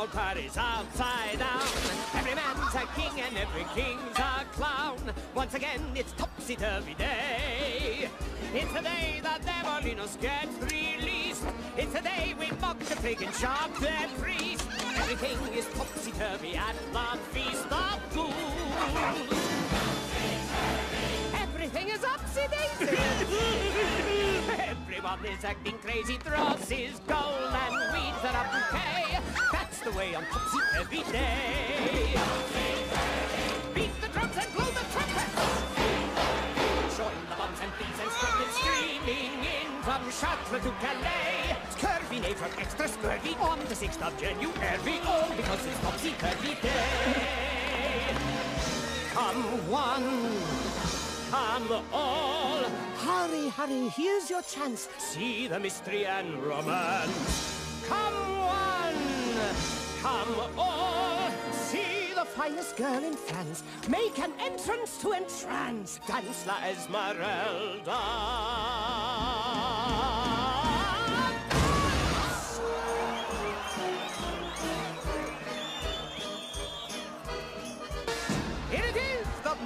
All 0.00 0.06
Paris 0.06 0.56
upside 0.56 1.38
down. 1.38 1.60
Every 2.14 2.34
man's 2.34 2.74
a 2.74 2.86
king 2.98 3.20
and 3.20 3.36
every 3.36 3.66
king's 3.74 4.18
a 4.18 4.46
clown. 4.50 4.96
Once 5.34 5.52
again, 5.52 5.82
it's 5.94 6.12
topsy-turvy 6.12 6.94
day. 6.94 8.08
It's 8.54 8.72
the 8.72 8.80
day 8.80 9.20
that 9.22 9.42
the 9.42 9.50
Molinos 9.68 10.18
get 10.18 10.48
released. 10.62 11.44
It's 11.76 11.92
the 11.92 12.00
day 12.00 12.34
we 12.40 12.50
mock 12.62 12.78
the 12.78 12.96
pig 12.96 13.20
and 13.20 13.34
shop 13.34 13.76
their 13.78 14.08
priest. 14.18 14.66
Everything 14.96 15.36
is 15.52 15.66
topsy-turvy 15.74 16.56
at 16.56 16.76
the 16.94 17.18
feast 17.34 17.66
of 17.70 18.02
fools. 18.08 18.32
Everything 21.34 21.88
is 21.88 22.00
upsy-daisy. 22.00 22.96
Everyone 24.70 25.26
is 25.26 25.44
acting 25.44 25.76
crazy. 25.82 26.16
Dross 26.24 26.70
is 26.70 27.00
gold 27.06 27.52
and 27.52 27.74
weeds 27.92 28.24
are 28.24 28.36
up 28.36 28.50
bouquet. 28.50 29.29
That's 29.80 29.92
the 29.92 29.98
way 29.98 30.14
on 30.14 30.24
Topsy 30.26 30.58
every 30.78 31.02
day. 31.10 32.12
Beat 33.74 34.00
the 34.02 34.08
drums 34.08 34.36
and 34.36 34.52
blow 34.52 34.66
the 34.66 34.84
trumpets. 34.92 35.34
Join 36.98 37.16
the 37.30 37.36
bombs 37.36 37.60
and 37.62 37.72
beats 37.78 38.00
and 38.02 38.10
spread 38.12 38.50
streaming 38.60 39.40
in 39.40 39.82
from 39.82 40.02
Chartres 40.12 40.62
to 40.64 40.70
Calais. 40.84 41.56
Scurvy 41.70 42.18
name 42.20 42.34
from 42.34 42.50
extra 42.58 42.88
scurvy 42.88 43.34
on 43.40 43.58
the 43.60 43.74
6th 43.74 44.02
of 44.02 44.20
January. 44.20 45.00
All 45.06 45.30
because 45.34 45.64
it's 45.64 45.80
Topsy 45.80 46.12
Turvy 46.18 46.54
Day. 46.60 48.04
Come 49.14 49.42
one, 49.70 50.30
come 51.30 51.84
all. 51.90 52.64
Hurry, 52.98 53.48
hurry, 53.48 53.88
here's 53.96 54.28
your 54.28 54.42
chance. 54.42 54.90
See 54.98 55.48
the 55.48 55.58
mystery 55.58 56.04
and 56.04 56.34
romance. 56.42 57.56
Come 57.88 58.38
one, 58.38 58.79
come 60.02 60.34
all. 60.56 61.30
See 61.52 62.12
the 62.14 62.24
finest 62.24 62.76
girl 62.76 63.02
in 63.04 63.14
France. 63.14 63.62
Make 63.88 64.18
an 64.18 64.32
entrance 64.40 64.98
to 65.02 65.12
entrance. 65.12 66.00
Dance 66.06 66.46
La 66.46 66.58
Esmeralda. 66.66 68.00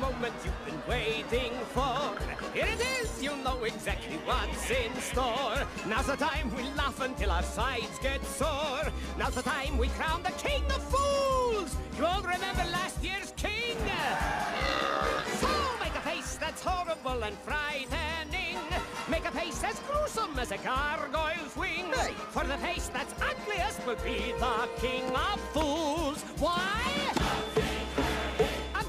Moment 0.00 0.34
you've 0.44 0.64
been 0.66 0.82
waiting 0.88 1.52
for. 1.72 2.18
Here 2.52 2.66
it 2.66 2.80
is, 3.00 3.22
you 3.22 3.36
know 3.44 3.62
exactly 3.64 4.16
what's 4.24 4.70
in 4.70 4.94
store. 5.00 5.66
Now's 5.86 6.06
the 6.06 6.16
time 6.16 6.54
we 6.56 6.62
laugh 6.76 7.00
until 7.00 7.30
our 7.30 7.42
sides 7.42 7.98
get 8.02 8.24
sore. 8.24 8.86
Now's 9.18 9.34
the 9.34 9.42
time 9.42 9.78
we 9.78 9.88
crown 9.88 10.22
the 10.22 10.32
king 10.32 10.64
of 10.66 10.82
fools. 10.82 11.76
You 11.98 12.06
all 12.06 12.22
remember 12.22 12.64
last 12.72 13.02
year's 13.02 13.32
king? 13.36 13.76
So 15.40 15.48
make 15.80 15.94
a 15.94 16.00
face 16.00 16.36
that's 16.36 16.62
horrible 16.62 17.22
and 17.24 17.36
frightening. 17.38 18.58
Make 19.08 19.24
a 19.26 19.30
face 19.30 19.62
as 19.62 19.78
gruesome 19.80 20.38
as 20.38 20.50
a 20.50 20.58
gargoyle's 20.58 21.56
wing. 21.56 21.92
For 22.30 22.44
the 22.44 22.58
face 22.58 22.88
that's 22.88 23.14
ugliest 23.22 23.86
will 23.86 23.96
be 23.96 24.32
the 24.38 24.68
king 24.80 25.04
of 25.14 25.40
fools. 25.52 26.22
Why? 26.38 27.73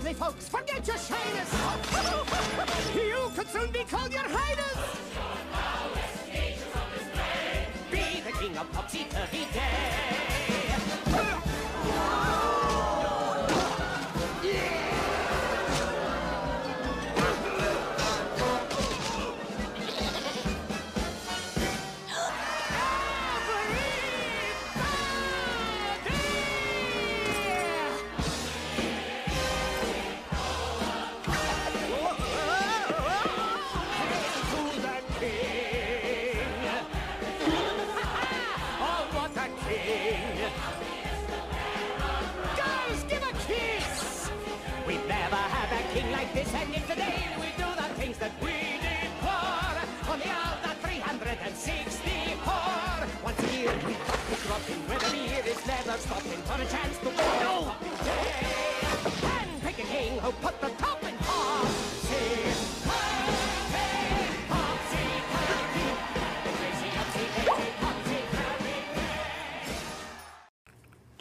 Ugly 0.06 0.20
folks, 0.20 0.47
forget 0.47 0.86
your 0.86 0.97
shyness. 0.97 1.51
you 2.95 3.32
could 3.36 3.47
soon 3.47 3.72
be 3.72 3.84
called 3.86 4.14
your 4.14 4.22
highness. 4.22 4.99
Be 7.89 8.22
the 8.22 8.38
king 8.38 8.56
of 8.56 8.72
Topsy 8.72 9.08
Turvy 9.10 9.47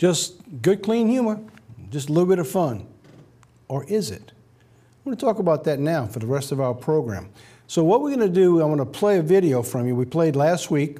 Just 0.04 0.34
good, 0.60 0.82
clean 0.82 1.08
humor, 1.08 1.40
just 1.88 2.10
a 2.10 2.12
little 2.12 2.28
bit 2.28 2.38
of 2.38 2.46
fun. 2.46 2.86
Or 3.68 3.84
is 3.84 4.10
it? 4.10 4.32
I'm 4.36 5.04
going 5.06 5.16
to 5.16 5.24
talk 5.24 5.38
about 5.38 5.64
that 5.64 5.80
now 5.80 6.04
for 6.04 6.18
the 6.18 6.26
rest 6.26 6.52
of 6.52 6.60
our 6.60 6.74
program. 6.74 7.30
So, 7.68 7.82
what 7.82 8.02
we're 8.02 8.14
going 8.14 8.28
to 8.28 8.28
do, 8.28 8.60
I'm 8.60 8.66
going 8.66 8.80
to 8.80 8.84
play 8.84 9.16
a 9.16 9.22
video 9.22 9.62
from 9.62 9.86
you. 9.86 9.96
We 9.96 10.04
played 10.04 10.36
last 10.36 10.70
week 10.70 10.98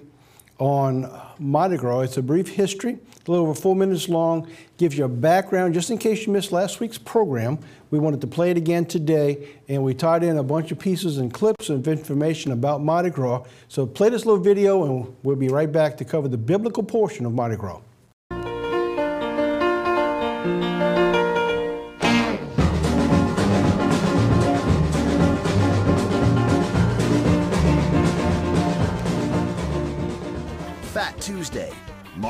on 0.58 1.20
Mardi 1.38 1.76
Gras. 1.76 2.00
It's 2.00 2.16
a 2.16 2.22
brief 2.22 2.48
history, 2.48 2.94
a 2.94 3.30
little 3.30 3.44
over 3.44 3.54
four 3.54 3.76
minutes 3.76 4.08
long, 4.08 4.50
gives 4.78 4.96
you 4.96 5.04
a 5.04 5.08
background 5.08 5.74
just 5.74 5.90
in 5.90 5.98
case 5.98 6.26
you 6.26 6.32
missed 6.32 6.50
last 6.50 6.80
week's 6.80 6.96
program. 6.96 7.58
We 7.90 7.98
wanted 7.98 8.22
to 8.22 8.26
play 8.26 8.52
it 8.52 8.56
again 8.56 8.86
today, 8.86 9.50
and 9.68 9.84
we 9.84 9.92
tied 9.92 10.22
in 10.22 10.38
a 10.38 10.42
bunch 10.42 10.72
of 10.72 10.78
pieces 10.78 11.18
and 11.18 11.30
clips 11.30 11.68
of 11.68 11.88
information 11.88 12.52
about 12.52 12.82
Mardi 12.82 13.10
Gras. 13.10 13.42
So, 13.68 13.84
play 13.84 14.08
this 14.08 14.24
little 14.24 14.42
video, 14.42 14.84
and 14.84 15.14
we'll 15.22 15.36
be 15.36 15.48
right 15.48 15.70
back 15.70 15.98
to 15.98 16.06
cover 16.06 16.26
the 16.26 16.38
biblical 16.38 16.82
portion 16.82 17.26
of 17.26 17.34
Mardi 17.34 17.56
Gras. 17.56 17.82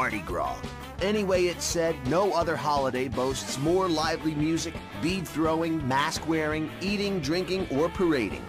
Mardi 0.04 0.18
Gras. 0.18 0.58
Anyway, 1.00 1.46
it's 1.46 1.64
said 1.64 1.96
no 2.08 2.34
other 2.34 2.54
holiday 2.54 3.08
boasts 3.08 3.58
more 3.60 3.88
lively 3.88 4.34
music, 4.34 4.74
bead 5.00 5.26
throwing, 5.26 5.88
mask 5.88 6.28
wearing, 6.28 6.70
eating, 6.82 7.20
drinking, 7.20 7.66
or 7.70 7.88
parading. 7.88 8.44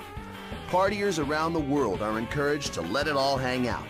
Partiers 0.67 1.25
around 1.25 1.53
the 1.53 1.59
world 1.61 2.01
are 2.01 2.19
encouraged 2.19 2.73
to 2.73 2.81
let 2.81 3.07
it 3.07 3.15
all 3.15 3.37
hang 3.37 3.69
out. 3.69 3.85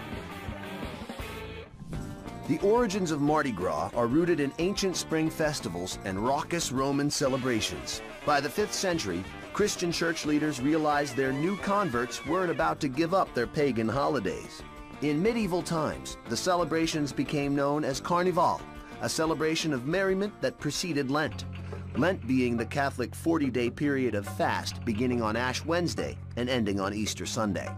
The 2.47 2.59
origins 2.59 3.09
of 3.09 3.19
Mardi 3.19 3.51
Gras 3.51 3.89
are 3.95 4.05
rooted 4.05 4.39
in 4.39 4.53
ancient 4.59 4.95
spring 4.95 5.31
festivals 5.31 5.97
and 6.05 6.23
raucous 6.23 6.71
Roman 6.71 7.09
celebrations. 7.09 7.99
By 8.27 8.41
the 8.41 8.49
5th 8.49 8.73
century, 8.73 9.23
Christian 9.53 9.91
church 9.91 10.23
leaders 10.23 10.61
realized 10.61 11.15
their 11.15 11.33
new 11.33 11.57
converts 11.57 12.23
weren't 12.27 12.51
about 12.51 12.79
to 12.81 12.87
give 12.87 13.15
up 13.15 13.33
their 13.33 13.47
pagan 13.47 13.89
holidays. 13.89 14.61
In 15.01 15.21
medieval 15.21 15.61
times, 15.61 16.17
the 16.29 16.37
celebrations 16.37 17.11
became 17.11 17.53
known 17.53 17.83
as 17.83 17.99
Carnival, 17.99 18.61
a 19.01 19.09
celebration 19.09 19.73
of 19.73 19.87
merriment 19.87 20.33
that 20.39 20.57
preceded 20.57 21.11
Lent. 21.11 21.43
Lent 21.97 22.25
being 22.25 22.55
the 22.55 22.65
Catholic 22.65 23.11
40-day 23.11 23.71
period 23.71 24.15
of 24.15 24.25
fast 24.25 24.85
beginning 24.85 25.21
on 25.21 25.35
Ash 25.35 25.65
Wednesday 25.65 26.17
and 26.37 26.49
ending 26.49 26.79
on 26.79 26.93
Easter 26.93 27.25
Sunday. 27.25 27.69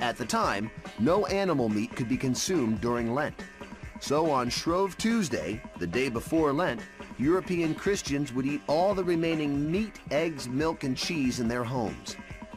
At 0.00 0.16
the 0.16 0.24
time, 0.24 0.68
no 0.98 1.26
animal 1.26 1.68
meat 1.68 1.94
could 1.94 2.08
be 2.08 2.16
consumed 2.16 2.80
during 2.80 3.14
Lent. 3.14 3.40
So 4.00 4.28
on 4.28 4.50
Shrove 4.50 4.98
Tuesday, 4.98 5.62
the 5.78 5.86
day 5.86 6.08
before 6.08 6.52
Lent, 6.52 6.80
European 7.18 7.72
Christians 7.72 8.32
would 8.32 8.46
eat 8.46 8.62
all 8.66 8.94
the 8.94 9.04
remaining 9.04 9.70
meat, 9.70 10.00
eggs, 10.10 10.48
milk, 10.48 10.82
and 10.82 10.96
cheese 10.96 11.38
in 11.38 11.46
their 11.46 11.62
homes. 11.62 12.16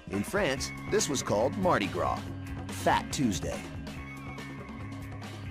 In 0.09 0.23
France, 0.23 0.71
this 0.89 1.07
was 1.07 1.21
called 1.21 1.55
Mardi 1.57 1.88
Gras, 1.88 2.19
Fat 2.67 3.13
Tuesday. 3.13 3.61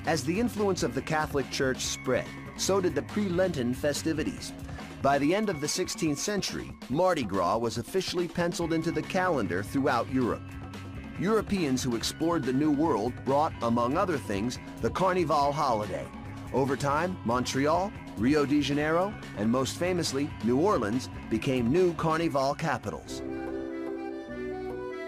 As 0.06 0.22
the 0.22 0.38
influence 0.38 0.82
of 0.82 0.94
the 0.94 1.00
Catholic 1.00 1.50
Church 1.50 1.80
spread, 1.80 2.26
so 2.56 2.78
did 2.78 2.94
the 2.94 3.02
pre-Lenten 3.02 3.72
festivities. 3.72 4.52
By 5.00 5.18
the 5.18 5.34
end 5.34 5.48
of 5.48 5.62
the 5.62 5.66
16th 5.66 6.18
century, 6.18 6.72
Mardi 6.90 7.24
Gras 7.24 7.56
was 7.56 7.78
officially 7.78 8.28
penciled 8.28 8.74
into 8.74 8.90
the 8.90 9.02
calendar 9.02 9.62
throughout 9.62 10.12
Europe. 10.12 10.42
Europeans 11.18 11.82
who 11.82 11.96
explored 11.96 12.44
the 12.44 12.52
New 12.52 12.70
World 12.70 13.14
brought, 13.24 13.54
among 13.62 13.96
other 13.96 14.18
things, 14.18 14.58
the 14.82 14.90
Carnival 14.90 15.52
holiday, 15.52 16.06
Over 16.54 16.76
time, 16.76 17.16
Montreal, 17.24 17.92
Rio 18.16 18.46
de 18.46 18.60
Janeiro, 18.60 19.12
and 19.36 19.50
most 19.50 19.76
famously, 19.76 20.30
New 20.44 20.60
Orleans 20.60 21.08
became 21.28 21.72
new 21.72 21.94
Carnival 21.94 22.54
capitals. 22.54 23.22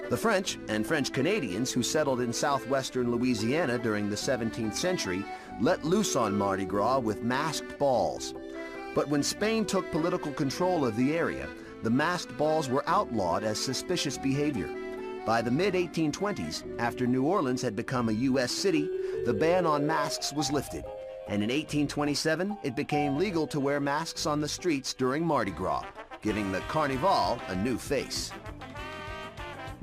The 0.09 0.17
French 0.17 0.57
and 0.69 0.87
French 0.87 1.13
Canadians 1.13 1.73
who 1.73 1.83
settled 1.83 2.21
in 2.21 2.33
southwestern 2.33 3.11
Louisiana 3.11 3.77
during 3.77 4.09
the 4.09 4.15
17th 4.15 4.75
century 4.75 5.25
let 5.61 5.85
loose 5.85 6.15
on 6.15 6.39
Mardi 6.39 6.65
Gras 6.65 7.01
with 7.01 7.25
masked 7.25 7.77
balls. 7.77 8.33
But 8.95 9.09
when 9.09 9.25
Spain 9.25 9.65
took 9.65 9.91
political 9.91 10.31
control 10.31 10.87
of 10.87 10.95
the 10.95 11.17
area, 11.17 11.49
the 11.83 11.91
masked 11.91 12.37
balls 12.39 12.69
were 12.69 12.89
outlawed 12.89 13.43
as 13.43 13.59
suspicious 13.59 14.17
behavior. 14.17 14.71
By 15.27 15.43
the 15.43 15.51
mid-1820s, 15.51 16.79
after 16.79 17.05
New 17.05 17.25
Orleans 17.25 17.61
had 17.61 17.75
become 17.75 18.09
a 18.09 18.13
U.S. 18.13 18.53
city, 18.53 18.89
the 19.25 19.35
ban 19.35 19.67
on 19.67 19.85
masks 19.85 20.33
was 20.33 20.53
lifted. 20.53 20.85
And 21.27 21.43
in 21.43 21.51
1827, 21.51 22.59
it 22.63 22.77
became 22.77 23.17
legal 23.17 23.49
to 23.49 23.59
wear 23.59 23.81
masks 23.81 24.25
on 24.25 24.41
the 24.41 24.49
streets 24.49 24.95
during 24.95 25.27
Mardi 25.27 25.51
Gras, 25.51 25.85
giving 26.23 26.53
the 26.53 26.61
Carnival 26.69 27.41
a 27.49 27.57
new 27.57 27.77
face. 27.77 28.31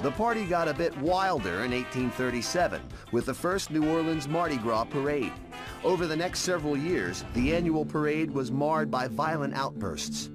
The 0.04 0.12
party 0.12 0.45
got 0.45 0.68
a 0.68 0.74
bit 0.74 0.97
wilder 0.97 1.64
in 1.64 1.72
1837 1.72 2.82
with 3.14 3.28
the 3.28 3.34
first 3.34 3.72
New 3.72 3.89
Orleans 3.89 4.28
Mardi 4.28 4.58
Gras 4.58 4.84
parade. 4.84 5.32
Over 5.82 6.08
the 6.08 6.16
next 6.18 6.39
several 6.39 6.76
years, 6.76 7.24
the 7.34 7.56
annual 7.56 7.86
parade 7.86 8.30
was 8.30 8.51
marred 8.51 8.91
by 8.91 9.08
violent 9.08 9.54
outbursts. 9.54 10.30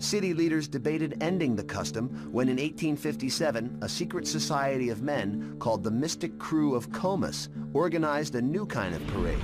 City 0.00 0.34
leaders 0.34 0.68
debated 0.68 1.16
ending 1.22 1.56
the 1.56 1.64
custom 1.64 2.30
when 2.30 2.50
in 2.50 2.56
1857, 2.56 3.78
a 3.80 3.88
secret 3.88 4.28
society 4.28 4.90
of 4.90 5.00
men 5.00 5.56
called 5.60 5.82
the 5.82 5.90
Mistick 5.90 6.36
Krewe 6.36 6.76
of 6.76 6.92
Comus 6.92 7.48
organized 7.72 8.34
a 8.34 8.42
new 8.42 8.66
kind 8.66 8.94
of 8.94 9.06
parade. 9.06 9.38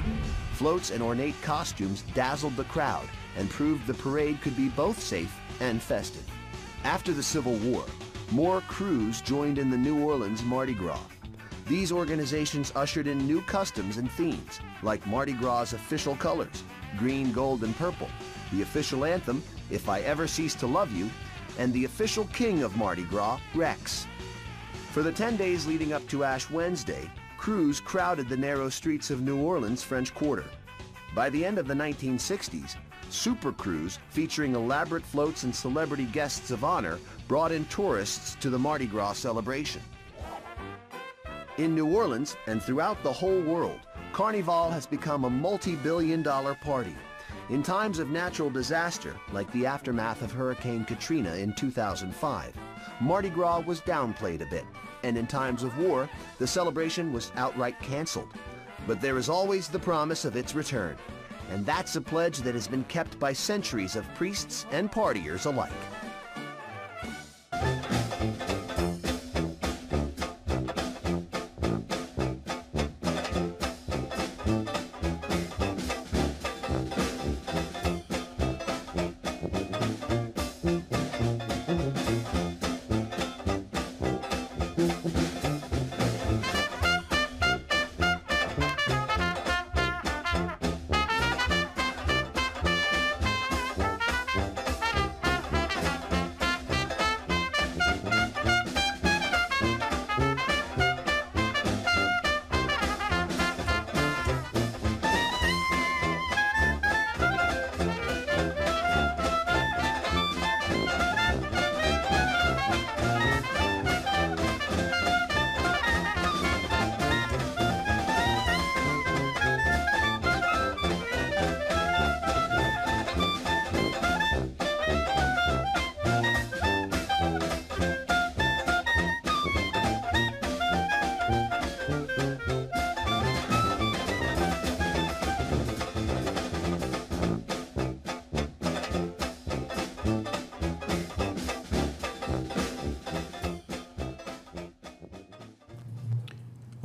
Floats 0.53 0.91
and 0.91 1.03
ornate 1.03 1.41
costumes 1.41 2.05
dazzled 2.13 2.57
the 2.57 2.65
crowd 2.65 3.09
and 3.39 3.49
proved 3.49 3.87
the 3.87 3.95
parade 3.95 4.39
could 4.43 4.55
be 4.55 4.69
both 4.69 5.01
safe 5.01 5.35
and 5.61 5.81
festive. 5.81 6.27
After 6.85 7.13
the 7.13 7.23
Civil 7.23 7.55
War, 7.55 7.87
more 8.33 8.63
crews 8.63 9.21
joined 9.21 9.59
in 9.59 9.69
the 9.69 9.77
New 9.77 10.03
Orleans 10.03 10.43
Mardi 10.43 10.73
Gras. 10.73 10.99
These 11.67 11.93
organizations 11.93 12.73
ushered 12.75 13.07
in 13.07 13.27
new 13.27 13.43
customs 13.43 13.99
and 13.99 14.11
themes, 14.11 14.59
like 14.83 15.07
Mardi 15.07 15.35
Gras' 15.35 15.75
official 15.75 16.17
colors, 16.17 16.65
green, 16.99 17.31
gold, 17.33 17.63
and 17.63 17.77
purple, 17.77 18.09
the 18.51 18.63
official 18.63 19.05
anthem, 19.05 19.43
If 19.71 19.87
I 19.91 20.01
Ever 20.01 20.27
Cease 20.27 20.55
to 20.57 20.67
Love 20.67 20.91
You, 20.93 21.11
and 21.59 21.75
the 21.75 21.85
official 21.85 22.25
king 22.33 22.63
of 22.63 22.75
Mardi 22.75 23.05
Gras, 23.05 23.39
Rex. 23.55 24.07
For 24.93 25.03
the 25.03 25.13
10 25.13 25.37
days 25.37 25.67
leading 25.67 25.93
up 25.93 26.07
to 26.09 26.25
Ash 26.25 26.49
Wednesday, 26.49 27.11
crews 27.37 27.81
crowded 27.81 28.31
the 28.31 28.37
narrow 28.37 28.71
streets 28.71 29.11
of 29.11 29.21
New 29.21 29.37
Orleans' 29.43 29.83
French 29.83 30.15
Quarter. 30.15 30.47
By 31.15 31.29
the 31.29 31.45
end 31.45 31.59
of 31.59 31.69
the 31.69 31.75
1960s, 31.75 32.77
super 33.13 33.53
crews 33.53 33.99
featuring 34.11 34.55
elaborate 34.55 35.05
floats 35.05 35.43
and 35.43 35.55
celebrity 35.55 36.07
guests 36.07 36.51
of 36.51 36.65
honor 36.65 36.99
brought 37.29 37.53
in 37.53 37.65
tourists 37.67 38.37
to 38.41 38.51
the 38.51 38.59
Mardi 38.59 38.87
Gras 38.87 39.15
celebration. 39.15 39.83
In 41.59 41.75
New 41.75 41.87
Orleans 41.87 42.37
and 42.47 42.63
throughout 42.63 43.03
the 43.03 43.13
whole 43.13 43.43
world, 43.43 43.81
Carnival 44.13 44.71
has 44.71 44.87
become 44.87 45.25
a 45.25 45.31
multi-billion 45.31 46.23
dollar 46.23 46.55
party. 46.55 46.97
In 47.51 47.63
times 47.63 47.99
of 47.99 48.09
natural 48.09 48.51
disaster, 48.51 49.15
like 49.33 49.51
the 49.53 49.67
aftermath 49.67 50.23
of 50.23 50.33
Hurricane 50.33 50.85
Katrina 50.85 51.35
in 51.35 51.53
2005, 51.55 52.57
Mardi 53.01 53.29
Gras 53.29 53.61
was 53.61 53.81
downplayed 53.83 54.41
a 54.41 54.47
bit, 54.47 54.65
and 55.03 55.19
in 55.19 55.27
times 55.27 55.63
of 55.63 55.77
war, 55.79 56.09
the 56.39 56.47
celebration 56.47 57.13
was 57.13 57.33
outright 57.37 57.79
canceled. 57.81 58.33
But 58.87 59.01
there 59.01 59.19
is 59.19 59.29
always 59.29 59.69
the 59.69 59.79
promise 59.79 60.25
of 60.25 60.37
its 60.37 60.55
return, 60.55 60.97
and 61.53 61.67
that's 61.67 61.97
a 61.97 62.01
pledge 62.01 62.39
that 62.39 62.55
has 62.55 62.67
been 62.67 62.85
kept 62.85 63.19
by 63.19 63.33
centuries 63.33 63.95
of 63.95 64.13
priests 64.15 64.65
and 64.73 64.91
partiers 64.91 65.47
alike. 65.47 65.71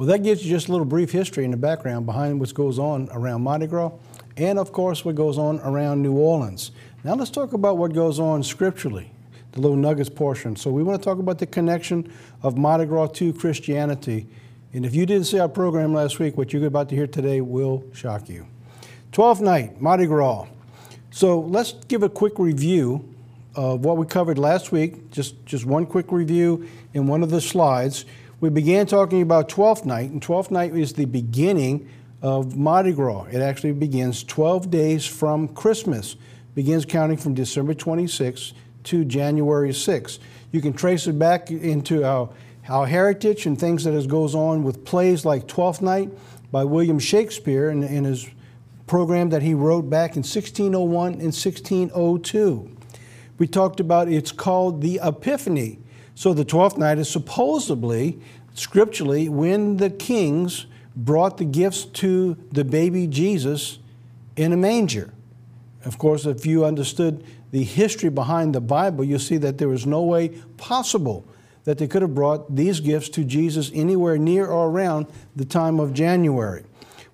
Well, 0.08 0.16
that 0.16 0.24
gives 0.24 0.42
you 0.42 0.50
just 0.50 0.70
a 0.70 0.72
little 0.72 0.86
brief 0.86 1.12
history 1.12 1.44
in 1.44 1.52
the 1.52 1.58
background 1.58 2.06
behind 2.06 2.40
what 2.40 2.54
goes 2.54 2.80
on 2.80 3.10
around 3.12 3.42
Mardi 3.42 3.68
Gras 3.68 3.92
and, 4.38 4.58
of 4.58 4.72
course, 4.72 5.04
what 5.04 5.16
goes 5.16 5.38
on 5.38 5.60
around 5.60 6.02
New 6.02 6.14
Orleans. 6.14 6.72
Now, 7.04 7.16
let's 7.16 7.30
talk 7.30 7.52
about 7.52 7.78
what 7.78 7.92
goes 7.92 8.18
on 8.18 8.42
scripturally, 8.42 9.12
the 9.52 9.60
little 9.60 9.76
nuggets 9.76 10.10
portion. 10.10 10.56
So, 10.56 10.72
we 10.72 10.82
want 10.82 11.02
to 11.02 11.06
talk 11.06 11.20
about 11.20 11.40
the 11.40 11.46
connection 11.46 12.10
of 12.42 12.58
Mardi 12.58 12.86
Gras 12.86 13.08
to 13.16 13.34
Christianity. 13.34 14.28
And 14.72 14.86
if 14.86 14.96
you 14.96 15.06
didn't 15.06 15.26
see 15.26 15.40
our 15.40 15.50
program 15.50 15.94
last 15.94 16.20
week, 16.20 16.38
what 16.38 16.54
you're 16.54 16.66
about 16.66 16.88
to 16.88 16.96
hear 16.96 17.08
today 17.08 17.42
will 17.42 17.84
shock 17.94 18.30
you. 18.30 18.48
12th 19.12 19.42
night, 19.42 19.82
Mardi 19.82 20.06
Gras. 20.06 20.48
So, 21.12 21.42
let's 21.42 21.74
give 21.90 22.04
a 22.04 22.10
quick 22.10 22.40
review 22.40 23.14
of 23.56 23.84
what 23.84 23.98
we 23.98 24.06
covered 24.06 24.38
last 24.38 24.72
week, 24.72 25.12
just, 25.12 25.46
just 25.46 25.66
one 25.66 25.86
quick 25.86 26.14
review 26.14 26.66
in 26.94 27.08
one 27.08 27.24
of 27.24 27.30
the 27.30 27.42
slides 27.42 28.06
we 28.40 28.50
began 28.50 28.86
talking 28.86 29.24
about 29.24 29.50
12th 29.50 29.86
night, 29.86 30.12
and 30.12 30.22
12th 30.22 30.52
night 30.52 30.76
is 30.76 30.94
the 30.94 31.06
beginning 31.06 31.90
of 32.22 32.56
Mardi 32.56 32.94
Gras. 32.94 33.26
It 33.32 33.42
actually 33.42 33.72
begins 33.72 34.24
12 34.24 34.70
days 34.70 35.06
from 35.08 35.48
Christmas, 35.48 36.16
begins 36.54 36.86
counting 36.86 37.18
from 37.18 37.34
December 37.34 37.74
26th 37.74 38.54
to 38.84 39.04
January 39.04 39.72
6th. 39.72 40.20
You 40.52 40.62
can 40.62 40.74
trace 40.74 41.08
it 41.08 41.18
back 41.18 41.50
into 41.50 42.04
our, 42.04 42.30
our 42.70 42.86
heritage 42.86 43.48
and 43.48 43.60
things 43.60 43.84
that 43.86 44.08
goes 44.08 44.36
on 44.36 44.64
with 44.64 44.86
plays 44.86 45.26
like 45.26 45.48
Twelfth 45.48 45.82
Night 45.82 46.12
by 46.52 46.64
William 46.64 47.00
Shakespeare 47.00 47.72
in, 47.72 47.84
in 47.84 48.04
his 48.04 48.28
program 48.86 49.30
that 49.30 49.42
he 49.42 49.56
wrote 49.56 49.90
back 49.90 50.12
in 50.12 50.20
1601 50.20 51.14
and 51.14 51.34
1602. 51.34 52.72
We 53.40 53.48
talked 53.48 53.80
about 53.80 54.08
it's 54.10 54.32
called 54.32 54.82
the 54.82 55.00
Epiphany 55.04 55.80
so 56.18 56.34
the 56.34 56.44
12th 56.44 56.80
night 56.80 56.98
is 56.98 57.08
supposedly, 57.08 58.20
scripturally, 58.56 59.30
when 59.30 59.78
the 59.78 59.92
kings 59.92 60.66
brought 60.96 61.38
the 61.38 61.46
gifts 61.46 61.86
to 61.86 62.36
the 62.52 62.64
baby 62.64 63.06
Jesus 63.06 63.78
in 64.36 64.52
a 64.52 64.58
manger. 64.58 65.14
Of 65.86 66.00
course, 66.00 66.26
if 66.26 66.44
you 66.44 66.66
understood 66.66 67.24
the 67.52 67.64
history 67.64 68.10
behind 68.10 68.56
the 68.56 68.62
Bible, 68.62 69.04
you'll 69.04 69.20
see 69.20 69.38
that 69.38 69.60
there 69.60 69.68
was 69.68 69.86
no 69.86 70.02
way 70.02 70.30
possible 70.58 71.24
that 71.66 71.78
they 71.78 71.88
could 71.88 72.02
have 72.02 72.16
brought 72.16 72.56
these 72.56 72.80
gifts 72.80 73.10
to 73.10 73.24
Jesus 73.24 73.70
anywhere 73.76 74.18
near 74.18 74.48
or 74.48 74.72
around 74.72 75.06
the 75.36 75.46
time 75.46 75.80
of 75.80 75.94
January. 75.94 76.64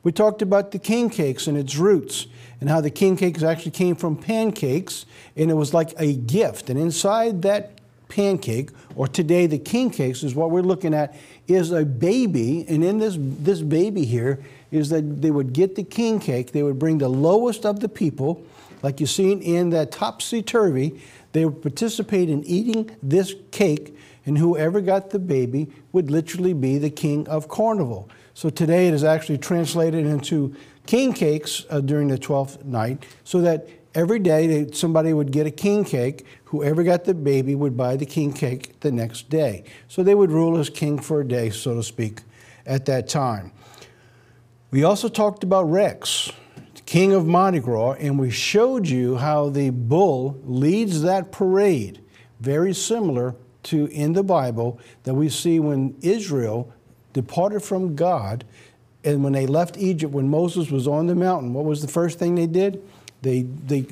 We 0.02 0.14
talked 0.14 0.42
about 0.42 0.72
the 0.72 0.80
king 0.80 1.10
cakes 1.10 1.46
and 1.46 1.58
its 1.58 1.76
roots 1.76 2.28
and 2.62 2.70
how 2.70 2.80
the 2.80 2.90
king 2.90 3.18
cakes 3.18 3.44
actually 3.44 3.72
came 3.72 3.98
from 3.98 4.16
pancakes 4.16 5.06
and 5.36 5.52
it 5.52 5.56
was 5.56 5.74
like 5.74 5.94
a 5.98 6.16
gift. 6.16 6.70
And 6.70 6.80
inside 6.80 7.42
that 7.42 7.82
pancake, 8.14 8.70
or 8.96 9.08
today 9.08 9.48
the 9.48 9.58
king 9.58 9.90
cakes 9.90 10.22
is 10.22 10.36
what 10.36 10.52
we're 10.52 10.62
looking 10.62 10.94
at, 10.94 11.16
is 11.48 11.72
a 11.72 11.84
baby. 11.84 12.64
And 12.70 12.84
in 12.84 13.00
this, 13.00 13.18
this 13.20 13.62
baby 13.62 14.06
here 14.06 14.44
is 14.72 14.90
that 14.90 15.22
they 15.22 15.32
would 15.32 15.52
get 15.52 15.76
the 15.76 15.84
king 15.84 16.20
cake, 16.20 16.52
they 16.52 16.62
would 16.62 16.78
bring 16.78 17.00
the 17.00 17.10
lowest 17.10 17.66
of 17.66 17.80
the 17.80 17.90
people, 17.90 18.44
like 18.84 19.00
you've 19.00 19.10
seen 19.10 19.42
in 19.42 19.72
that 19.72 19.92
topsy-turvy, 19.92 21.02
they 21.32 21.46
would 21.46 21.62
participate 21.64 22.30
in 22.30 22.44
eating 22.44 22.96
this 23.02 23.34
cake, 23.50 23.98
and 24.26 24.38
whoever 24.38 24.80
got 24.80 25.10
the 25.10 25.20
baby 25.20 25.72
would 25.92 26.12
literally 26.12 26.54
be 26.54 26.78
the 26.78 26.90
king 26.92 27.28
of 27.28 27.48
carnival. 27.50 28.10
So 28.36 28.50
today 28.50 28.88
it 28.88 28.94
is 28.94 29.04
actually 29.04 29.40
translated 29.40 30.06
into 30.06 30.56
king 30.86 31.14
cakes 31.14 31.66
uh, 31.70 31.82
during 31.82 32.10
the 32.10 32.18
12th 32.18 32.64
night, 32.64 33.06
so 33.24 33.42
that 33.42 33.68
every 33.96 34.20
day 34.20 34.68
somebody 34.72 35.14
would 35.14 35.32
get 35.32 35.46
a 35.46 35.52
king 35.52 35.84
cake. 35.84 36.26
Whoever 36.46 36.84
got 36.84 37.06
the 37.06 37.14
baby 37.14 37.56
would 37.56 37.76
buy 37.76 37.96
the 37.96 38.06
king 38.06 38.34
cake 38.34 38.80
the 38.80 38.92
next 38.92 39.30
day. 39.30 39.64
So 39.88 40.04
they 40.04 40.16
would 40.16 40.32
rule 40.32 40.58
as 40.58 40.70
king 40.70 41.00
for 41.00 41.22
a 41.22 41.28
day, 41.28 41.50
so 41.50 41.76
to 41.76 41.84
speak, 41.84 42.22
at 42.66 42.86
that 42.86 43.08
time. 43.08 43.52
We 44.72 44.84
also 44.84 45.08
talked 45.08 45.44
about 45.44 45.64
Rex, 45.70 46.32
king 46.86 47.14
of 47.14 47.26
Mardi 47.26 47.60
Gras, 47.60 47.94
and 47.94 48.20
we 48.20 48.30
showed 48.30 48.88
you 48.88 49.18
how 49.18 49.50
the 49.50 49.70
bull 49.70 50.40
leads 50.44 51.02
that 51.04 51.32
parade, 51.32 52.02
very 52.40 52.74
similar 52.74 53.36
to 53.64 53.88
in 53.88 54.14
the 54.14 54.24
Bible 54.24 54.80
that 55.04 55.14
we 55.14 55.30
see 55.30 55.60
when 55.60 55.96
Israel 56.02 56.72
departed 57.14 57.62
from 57.62 57.96
God 57.96 58.44
and 59.04 59.24
when 59.24 59.34
they 59.34 59.46
left 59.46 59.78
Egypt, 59.78 60.14
when 60.14 60.30
Moses 60.30 60.72
was 60.72 60.88
on 60.88 61.08
the 61.08 61.16
mountain, 61.16 61.54
what 61.54 61.66
was 61.66 61.82
the 61.82 61.88
first 61.88 62.20
thing 62.20 62.36
they 62.36 62.48
did? 62.48 62.82
They, 63.24 63.42
they, 63.42 63.86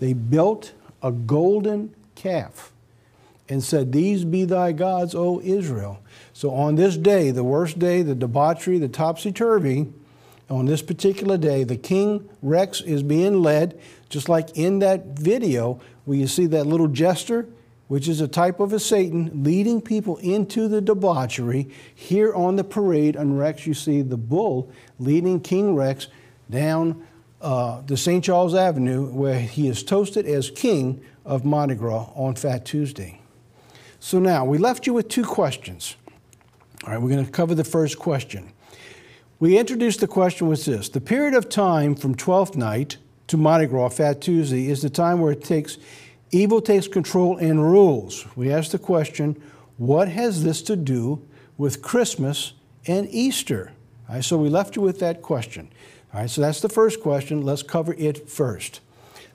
they 0.00 0.14
built 0.14 0.72
a 1.02 1.12
golden 1.12 1.94
calf 2.16 2.72
and 3.48 3.62
said, 3.62 3.92
These 3.92 4.24
be 4.24 4.44
thy 4.44 4.72
gods, 4.72 5.14
O 5.14 5.40
Israel. 5.40 6.00
So 6.32 6.50
on 6.52 6.74
this 6.74 6.96
day, 6.96 7.30
the 7.30 7.44
worst 7.44 7.78
day, 7.78 8.02
the 8.02 8.14
debauchery, 8.14 8.78
the 8.78 8.88
topsy 8.88 9.30
turvy, 9.30 9.86
on 10.50 10.64
this 10.64 10.80
particular 10.80 11.36
day, 11.36 11.64
the 11.64 11.76
King 11.76 12.28
Rex 12.42 12.80
is 12.80 13.02
being 13.02 13.42
led, 13.42 13.78
just 14.08 14.28
like 14.28 14.56
in 14.56 14.78
that 14.78 15.18
video 15.18 15.80
where 16.06 16.16
you 16.16 16.26
see 16.26 16.46
that 16.46 16.66
little 16.66 16.88
jester, 16.88 17.46
which 17.88 18.08
is 18.08 18.22
a 18.22 18.28
type 18.28 18.58
of 18.58 18.72
a 18.72 18.80
Satan, 18.80 19.44
leading 19.44 19.82
people 19.82 20.16
into 20.18 20.66
the 20.68 20.80
debauchery. 20.80 21.68
Here 21.94 22.32
on 22.32 22.56
the 22.56 22.64
parade 22.64 23.16
on 23.16 23.36
Rex, 23.36 23.66
you 23.66 23.74
see 23.74 24.00
the 24.00 24.16
bull 24.16 24.72
leading 24.98 25.40
King 25.40 25.74
Rex 25.74 26.08
down 26.48 27.06
uh, 27.40 27.82
the 27.82 27.96
St. 27.96 28.24
Charles 28.24 28.54
Avenue, 28.54 29.06
where 29.06 29.40
he 29.40 29.68
is 29.68 29.82
toasted 29.82 30.26
as 30.26 30.50
king 30.50 31.02
of 31.24 31.44
Mardi 31.44 31.74
Gras 31.74 32.10
on 32.14 32.34
Fat 32.34 32.64
Tuesday. 32.64 33.20
So 34.00 34.18
now, 34.18 34.44
we 34.44 34.58
left 34.58 34.86
you 34.86 34.94
with 34.94 35.08
two 35.08 35.24
questions. 35.24 35.96
All 36.84 36.92
right, 36.92 37.02
we're 37.02 37.10
going 37.10 37.24
to 37.24 37.30
cover 37.30 37.54
the 37.54 37.64
first 37.64 37.98
question. 37.98 38.52
We 39.40 39.58
introduced 39.58 40.00
the 40.00 40.08
question 40.08 40.48
with 40.48 40.64
this. 40.64 40.88
The 40.88 41.00
period 41.00 41.34
of 41.34 41.48
time 41.48 41.94
from 41.94 42.14
12th 42.14 42.56
night 42.56 42.96
to 43.28 43.36
Mardi 43.36 43.66
Gras, 43.66 43.90
Fat 43.90 44.20
Tuesday, 44.20 44.68
is 44.68 44.82
the 44.82 44.90
time 44.90 45.20
where 45.20 45.32
it 45.32 45.44
takes 45.44 45.78
evil 46.30 46.60
takes 46.60 46.88
control 46.88 47.36
and 47.38 47.62
rules. 47.62 48.26
We 48.36 48.52
asked 48.52 48.72
the 48.72 48.78
question, 48.78 49.40
what 49.76 50.08
has 50.08 50.44
this 50.44 50.60
to 50.62 50.76
do 50.76 51.26
with 51.56 51.82
Christmas 51.82 52.52
and 52.86 53.08
Easter? 53.10 53.72
All 54.08 54.16
right, 54.16 54.24
so 54.24 54.36
we 54.38 54.48
left 54.48 54.76
you 54.76 54.82
with 54.82 54.98
that 55.00 55.22
question. 55.22 55.70
All 56.12 56.20
right, 56.20 56.30
so 56.30 56.40
that's 56.40 56.60
the 56.60 56.68
first 56.68 57.00
question. 57.00 57.42
Let's 57.42 57.62
cover 57.62 57.94
it 57.98 58.28
first. 58.28 58.80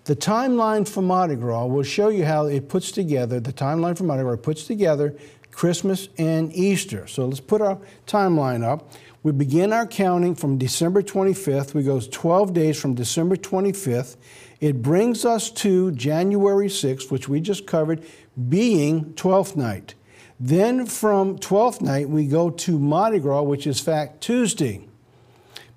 The 0.06 0.16
timeline 0.16 0.88
for 0.88 1.02
Mardi 1.02 1.36
Gras 1.36 1.66
will 1.68 1.84
show 1.84 2.10
you 2.10 2.26
how 2.26 2.48
it 2.48 2.68
puts 2.68 2.92
together, 2.92 3.40
the 3.40 3.54
timeline 3.54 3.98
for 3.98 4.04
Mardi 4.04 4.24
Gras 4.24 4.38
puts 4.38 4.66
together 4.66 5.16
Christmas 5.52 6.10
and 6.18 6.54
Easter. 6.54 7.08
So 7.08 7.26
let's 7.26 7.40
put 7.40 7.62
our 7.62 7.78
timeline 8.06 8.64
up. 8.64 8.92
We 9.22 9.32
begin 9.32 9.72
our 9.72 9.88
counting 9.88 10.36
from 10.36 10.58
December 10.58 11.02
25th. 11.02 11.74
We 11.74 11.84
go 11.84 12.02
12 12.02 12.54
days 12.54 12.82
from 12.82 12.96
December 12.96 13.38
25th. 13.38 14.18
It 14.60 14.82
brings 14.82 15.24
us 15.24 15.50
to 15.52 15.92
January 15.92 16.68
6th, 16.68 17.10
which 17.10 17.30
we 17.30 17.40
just 17.40 17.66
covered, 17.66 18.04
being 18.50 19.14
12th 19.14 19.56
night. 19.56 19.96
Then 20.40 20.86
from 20.86 21.38
12th 21.38 21.82
night, 21.82 22.10
we 22.10 22.28
go 22.28 22.50
to 22.50 22.78
Mardi 22.78 23.20
Gras, 23.20 23.44
which 23.44 23.66
is 23.66 23.80
Fat 23.80 24.20
Tuesday. 24.20 24.86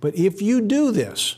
But 0.06 0.14
if 0.14 0.40
you 0.40 0.60
do 0.60 0.92
this, 0.92 1.34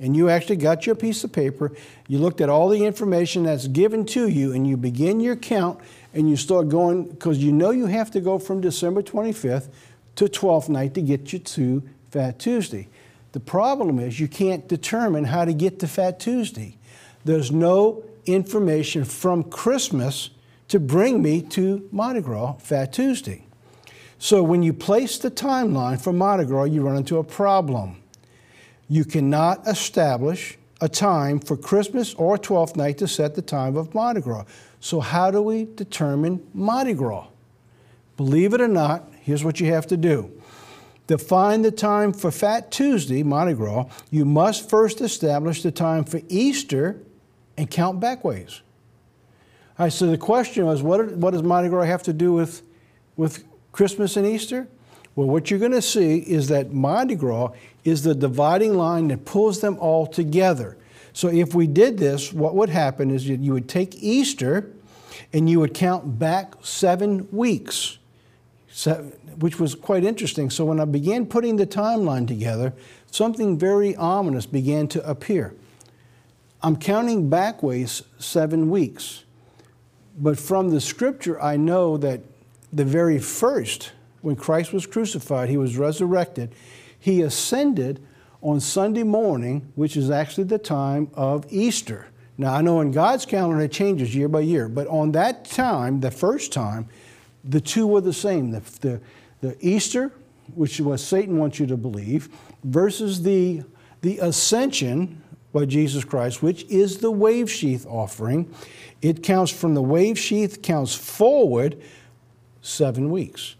and 0.00 0.16
you 0.16 0.30
actually 0.30 0.56
got 0.56 0.86
your 0.86 0.94
piece 0.94 1.24
of 1.24 1.32
paper, 1.32 1.72
you 2.06 2.16
looked 2.16 2.40
at 2.40 2.48
all 2.48 2.70
the 2.70 2.86
information 2.86 3.42
that's 3.42 3.66
given 3.68 4.06
to 4.06 4.28
you, 4.28 4.54
and 4.54 4.66
you 4.66 4.78
begin 4.78 5.20
your 5.20 5.36
count, 5.36 5.78
and 6.14 6.26
you 6.26 6.34
start 6.34 6.70
going, 6.70 7.04
because 7.04 7.36
you 7.36 7.52
know 7.52 7.68
you 7.68 7.84
have 7.84 8.10
to 8.12 8.20
go 8.22 8.38
from 8.38 8.62
December 8.62 9.02
25th 9.02 9.68
to 10.16 10.24
12th 10.24 10.70
night 10.70 10.94
to 10.94 11.02
get 11.02 11.34
you 11.34 11.38
to 11.38 11.82
Fat 12.10 12.38
Tuesday. 12.38 12.88
The 13.32 13.40
problem 13.40 13.98
is 13.98 14.18
you 14.18 14.26
can't 14.26 14.66
determine 14.66 15.24
how 15.24 15.44
to 15.44 15.52
get 15.52 15.78
to 15.80 15.86
Fat 15.86 16.18
Tuesday. 16.18 16.78
There's 17.26 17.52
no 17.52 18.04
information 18.24 19.04
from 19.04 19.42
Christmas 19.42 20.30
to 20.68 20.80
bring 20.80 21.20
me 21.20 21.42
to 21.42 21.86
Mardi 21.92 22.22
Gras, 22.22 22.54
Fat 22.54 22.90
Tuesday. 22.90 23.44
So 24.18 24.42
when 24.42 24.62
you 24.62 24.72
place 24.72 25.18
the 25.18 25.30
timeline 25.30 26.00
for 26.00 26.12
Mardi 26.12 26.44
Gras, 26.44 26.64
you 26.64 26.82
run 26.82 26.96
into 26.96 27.18
a 27.18 27.24
problem. 27.24 28.02
You 28.88 29.04
cannot 29.04 29.66
establish 29.66 30.58
a 30.80 30.88
time 30.88 31.40
for 31.40 31.56
Christmas 31.56 32.14
or 32.14 32.36
12th 32.36 32.76
night 32.76 32.98
to 32.98 33.08
set 33.08 33.34
the 33.34 33.42
time 33.42 33.76
of 33.76 33.94
Mardi 33.94 34.20
Gras. 34.20 34.44
So 34.80 35.00
how 35.00 35.30
do 35.30 35.42
we 35.42 35.64
determine 35.64 36.46
Mardi 36.54 36.94
Gras? 36.94 37.26
Believe 38.16 38.54
it 38.54 38.60
or 38.60 38.68
not, 38.68 39.12
here's 39.22 39.44
what 39.44 39.60
you 39.60 39.66
have 39.72 39.86
to 39.88 39.96
do. 39.96 40.30
To 41.08 41.16
find 41.16 41.64
the 41.64 41.70
time 41.70 42.12
for 42.12 42.30
Fat 42.30 42.70
Tuesday, 42.70 43.22
Mardi 43.22 43.54
Gras, 43.54 43.86
you 44.10 44.24
must 44.24 44.68
first 44.68 45.00
establish 45.00 45.62
the 45.62 45.70
time 45.70 46.04
for 46.04 46.20
Easter 46.28 47.00
and 47.56 47.70
count 47.70 47.98
backways. 47.98 48.60
All 49.78 49.86
right, 49.86 49.92
so 49.92 50.06
the 50.06 50.18
question 50.18 50.66
was, 50.66 50.82
what, 50.82 51.12
what 51.12 51.30
does 51.30 51.42
Mardi 51.42 51.68
Gras 51.68 51.84
have 51.84 52.02
to 52.04 52.12
do 52.12 52.32
with, 52.32 52.62
with 53.16 53.44
Christmas 53.72 54.16
and 54.16 54.26
Easter? 54.26 54.68
Well, 55.14 55.26
what 55.26 55.50
you're 55.50 55.58
going 55.58 55.72
to 55.72 55.82
see 55.82 56.18
is 56.18 56.48
that 56.48 56.72
Mardi 56.72 57.16
Gras 57.16 57.50
is 57.84 58.02
the 58.04 58.14
dividing 58.14 58.76
line 58.76 59.08
that 59.08 59.24
pulls 59.24 59.60
them 59.60 59.76
all 59.80 60.06
together. 60.06 60.76
So 61.12 61.28
if 61.28 61.54
we 61.54 61.66
did 61.66 61.98
this, 61.98 62.32
what 62.32 62.54
would 62.54 62.68
happen 62.68 63.10
is 63.10 63.28
you, 63.28 63.52
would 63.52 63.68
take 63.68 63.96
Easter 63.96 64.70
and 65.32 65.50
you 65.50 65.58
would 65.58 65.74
count 65.74 66.18
back 66.18 66.54
seven 66.62 67.26
weeks, 67.32 67.98
which 69.38 69.58
was 69.58 69.74
quite 69.74 70.04
interesting. 70.04 70.50
So 70.50 70.64
when 70.64 70.78
I 70.78 70.84
began 70.84 71.26
putting 71.26 71.56
the 71.56 71.66
timeline 71.66 72.28
together, 72.28 72.72
something 73.10 73.58
very 73.58 73.96
ominous 73.96 74.46
began 74.46 74.86
to 74.88 75.08
appear. 75.08 75.54
I'm 76.62 76.76
counting 76.76 77.28
backways 77.28 78.02
seven 78.18 78.70
weeks. 78.70 79.24
But 80.16 80.38
from 80.38 80.70
the 80.70 80.80
scripture, 80.80 81.40
I 81.40 81.56
know 81.56 81.96
that 81.96 82.20
the 82.72 82.84
very 82.84 83.18
first, 83.18 83.92
when 84.20 84.36
Christ 84.36 84.72
was 84.72 84.86
crucified, 84.86 85.48
he 85.48 85.56
was 85.56 85.76
resurrected, 85.76 86.54
he 86.98 87.22
ascended 87.22 88.04
on 88.42 88.60
Sunday 88.60 89.02
morning, 89.02 89.72
which 89.74 89.96
is 89.96 90.10
actually 90.10 90.44
the 90.44 90.58
time 90.58 91.10
of 91.14 91.44
Easter. 91.50 92.06
Now, 92.36 92.54
I 92.54 92.62
know 92.62 92.80
in 92.80 92.92
God's 92.92 93.26
calendar 93.26 93.60
it 93.62 93.72
changes 93.72 94.14
year 94.14 94.28
by 94.28 94.40
year, 94.40 94.68
but 94.68 94.86
on 94.86 95.12
that 95.12 95.44
time, 95.44 96.00
the 96.00 96.10
first 96.10 96.52
time, 96.52 96.88
the 97.42 97.60
two 97.60 97.86
were 97.86 98.00
the 98.00 98.12
same. 98.12 98.52
The, 98.52 98.60
the, 98.80 99.00
the 99.40 99.56
Easter, 99.60 100.12
which 100.54 100.80
was 100.80 101.04
Satan 101.04 101.38
wants 101.38 101.58
you 101.58 101.66
to 101.66 101.76
believe, 101.76 102.28
versus 102.62 103.22
the, 103.22 103.62
the 104.02 104.18
ascension 104.18 105.20
by 105.52 105.64
Jesus 105.64 106.04
Christ, 106.04 106.42
which 106.42 106.64
is 106.64 106.98
the 106.98 107.10
wave 107.10 107.50
sheaf 107.50 107.86
offering. 107.86 108.54
It 109.02 109.22
counts 109.22 109.50
from 109.50 109.74
the 109.74 109.82
wave 109.82 110.18
sheaf, 110.18 110.62
counts 110.62 110.94
forward 110.94 111.82
seven 112.68 113.10
weeks, 113.10 113.56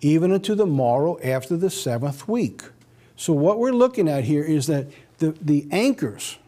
even 0.00 0.32
unto 0.32 0.54
the 0.54 0.66
morrow 0.66 1.18
after 1.22 1.56
the 1.56 1.70
seventh 1.70 2.28
week. 2.28 2.62
So 3.16 3.32
what 3.32 3.58
we're 3.58 3.72
looking 3.72 4.08
at 4.08 4.24
here 4.24 4.44
is 4.44 4.66
that 4.68 4.86
the, 5.18 5.32
the 5.42 5.66
anchors 5.70 6.38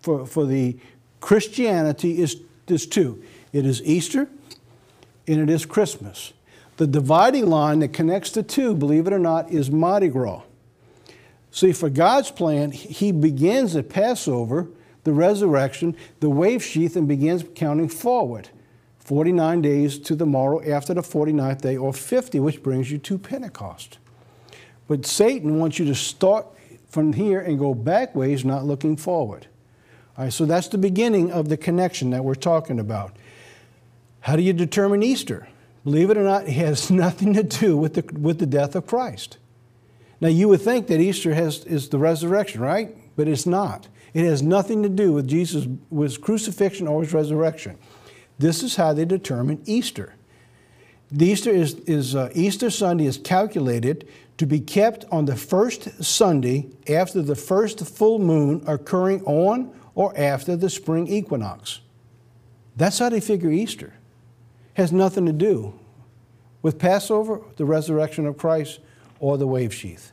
for, 0.00 0.26
for 0.26 0.44
the 0.44 0.76
Christianity 1.20 2.20
is, 2.20 2.40
is 2.66 2.86
two. 2.86 3.22
It 3.52 3.66
is 3.66 3.82
Easter 3.82 4.28
and 5.26 5.40
it 5.40 5.50
is 5.50 5.66
Christmas. 5.66 6.32
The 6.76 6.86
dividing 6.86 7.46
line 7.46 7.80
that 7.80 7.92
connects 7.92 8.30
the 8.30 8.42
two, 8.42 8.74
believe 8.74 9.06
it 9.06 9.12
or 9.12 9.18
not, 9.18 9.50
is 9.50 9.70
Mardi 9.70 10.08
Gras. 10.08 10.42
See, 11.50 11.72
for 11.72 11.90
God's 11.90 12.30
plan, 12.30 12.70
He 12.70 13.12
begins 13.12 13.76
at 13.76 13.88
Passover, 13.88 14.68
the 15.04 15.12
resurrection, 15.12 15.96
the 16.20 16.30
wave 16.30 16.62
sheaf, 16.62 16.96
and 16.96 17.06
begins 17.08 17.44
counting 17.54 17.88
forward. 17.88 18.48
49 19.10 19.60
days 19.60 19.98
to 19.98 20.14
the 20.14 20.24
morrow 20.24 20.62
after 20.62 20.94
the 20.94 21.00
49th 21.00 21.62
day, 21.62 21.76
or 21.76 21.92
50, 21.92 22.38
which 22.38 22.62
brings 22.62 22.92
you 22.92 22.98
to 22.98 23.18
Pentecost. 23.18 23.98
But 24.86 25.04
Satan 25.04 25.58
wants 25.58 25.80
you 25.80 25.84
to 25.86 25.96
start 25.96 26.46
from 26.88 27.14
here 27.14 27.40
and 27.40 27.58
go 27.58 27.74
back 27.74 28.14
ways, 28.14 28.44
not 28.44 28.64
looking 28.64 28.96
forward. 28.96 29.48
All 30.16 30.26
right, 30.26 30.32
so 30.32 30.44
that's 30.44 30.68
the 30.68 30.78
beginning 30.78 31.32
of 31.32 31.48
the 31.48 31.56
connection 31.56 32.10
that 32.10 32.22
we're 32.22 32.36
talking 32.36 32.78
about. 32.78 33.16
How 34.20 34.36
do 34.36 34.42
you 34.42 34.52
determine 34.52 35.02
Easter? 35.02 35.48
Believe 35.82 36.10
it 36.10 36.16
or 36.16 36.22
not, 36.22 36.44
it 36.44 36.52
has 36.52 36.88
nothing 36.92 37.34
to 37.34 37.42
do 37.42 37.76
with 37.76 37.94
the, 37.94 38.16
with 38.16 38.38
the 38.38 38.46
death 38.46 38.76
of 38.76 38.86
Christ. 38.86 39.38
Now, 40.20 40.28
you 40.28 40.46
would 40.46 40.60
think 40.60 40.86
that 40.86 41.00
Easter 41.00 41.34
has, 41.34 41.64
is 41.64 41.88
the 41.88 41.98
resurrection, 41.98 42.60
right? 42.60 42.96
But 43.16 43.26
it's 43.26 43.44
not. 43.44 43.88
It 44.14 44.24
has 44.24 44.40
nothing 44.40 44.84
to 44.84 44.88
do 44.88 45.12
with 45.12 45.26
Jesus' 45.26 45.66
with 45.90 46.20
crucifixion 46.20 46.86
or 46.86 47.02
his 47.02 47.12
resurrection. 47.12 47.76
This 48.40 48.62
is 48.62 48.76
how 48.76 48.94
they 48.94 49.04
determine 49.04 49.62
Easter. 49.66 50.14
The 51.12 51.26
Easter 51.26 51.50
is, 51.50 51.74
is 51.80 52.16
uh, 52.16 52.30
Easter 52.34 52.70
Sunday 52.70 53.04
is 53.04 53.18
calculated 53.18 54.08
to 54.38 54.46
be 54.46 54.60
kept 54.60 55.04
on 55.12 55.26
the 55.26 55.36
first 55.36 56.02
Sunday 56.02 56.68
after 56.88 57.20
the 57.20 57.34
first 57.34 57.86
full 57.86 58.18
moon 58.18 58.64
occurring 58.66 59.22
on 59.24 59.70
or 59.94 60.18
after 60.18 60.56
the 60.56 60.70
spring 60.70 61.06
equinox. 61.06 61.80
That's 62.78 62.98
how 62.98 63.10
they 63.10 63.20
figure 63.20 63.50
Easter. 63.50 63.92
Has 64.72 64.90
nothing 64.90 65.26
to 65.26 65.34
do 65.34 65.78
with 66.62 66.78
Passover, 66.78 67.42
the 67.56 67.66
resurrection 67.66 68.24
of 68.24 68.38
Christ, 68.38 68.80
or 69.18 69.36
the 69.36 69.46
wave 69.46 69.74
sheaf. 69.74 70.12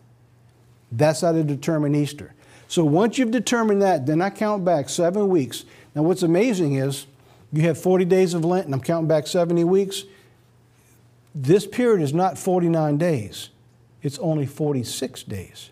That's 0.91 1.21
how 1.21 1.32
they 1.32 1.43
determine 1.43 1.95
Easter. 1.95 2.34
So 2.67 2.84
once 2.84 3.17
you've 3.17 3.32
determined 3.32 3.82
that, 3.84 4.05
then 4.05 4.21
I 4.21 4.32
count 4.32 4.65
back 4.65 4.89
seven 4.89 5.30
weeks. 5.30 5.63
Now, 5.95 6.03
what's 6.03 6.23
amazing 6.23 6.75
is 6.75 7.07
you 7.51 7.61
have 7.63 7.77
40 7.77 8.05
days 8.05 8.33
of 8.33 8.43
Lent, 8.43 8.65
and 8.65 8.73
I'm 8.73 8.81
counting 8.81 9.07
back 9.07 9.27
70 9.27 9.63
weeks. 9.63 10.03
This 11.33 11.65
period 11.67 12.01
is 12.01 12.13
not 12.13 12.37
49 12.37 12.97
days, 12.97 13.49
it's 14.01 14.19
only 14.19 14.45
46 14.45 15.23
days. 15.23 15.71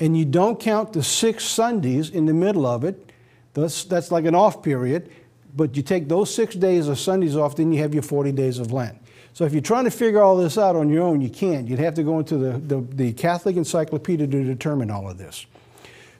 And 0.00 0.16
you 0.16 0.24
don't 0.24 0.60
count 0.60 0.92
the 0.92 1.02
six 1.02 1.44
Sundays 1.44 2.10
in 2.10 2.26
the 2.26 2.34
middle 2.34 2.64
of 2.64 2.84
it, 2.84 3.12
that's, 3.54 3.84
that's 3.84 4.12
like 4.12 4.24
an 4.24 4.34
off 4.34 4.62
period, 4.62 5.10
but 5.56 5.76
you 5.76 5.82
take 5.82 6.08
those 6.08 6.32
six 6.32 6.54
days 6.54 6.86
of 6.86 6.98
Sundays 6.98 7.36
off, 7.36 7.56
then 7.56 7.72
you 7.72 7.80
have 7.82 7.92
your 7.92 8.02
40 8.02 8.32
days 8.32 8.58
of 8.58 8.72
Lent. 8.72 8.96
So 9.32 9.44
if 9.44 9.52
you're 9.52 9.62
trying 9.62 9.84
to 9.84 9.90
figure 9.90 10.22
all 10.22 10.36
this 10.36 10.58
out 10.58 10.76
on 10.76 10.88
your 10.88 11.02
own, 11.02 11.20
you 11.20 11.30
can't. 11.30 11.68
You'd 11.68 11.78
have 11.78 11.94
to 11.94 12.02
go 12.02 12.18
into 12.18 12.36
the, 12.36 12.58
the, 12.58 12.80
the 12.80 13.12
Catholic 13.12 13.56
Encyclopedia 13.56 14.26
to 14.26 14.44
determine 14.44 14.90
all 14.90 15.08
of 15.08 15.18
this. 15.18 15.46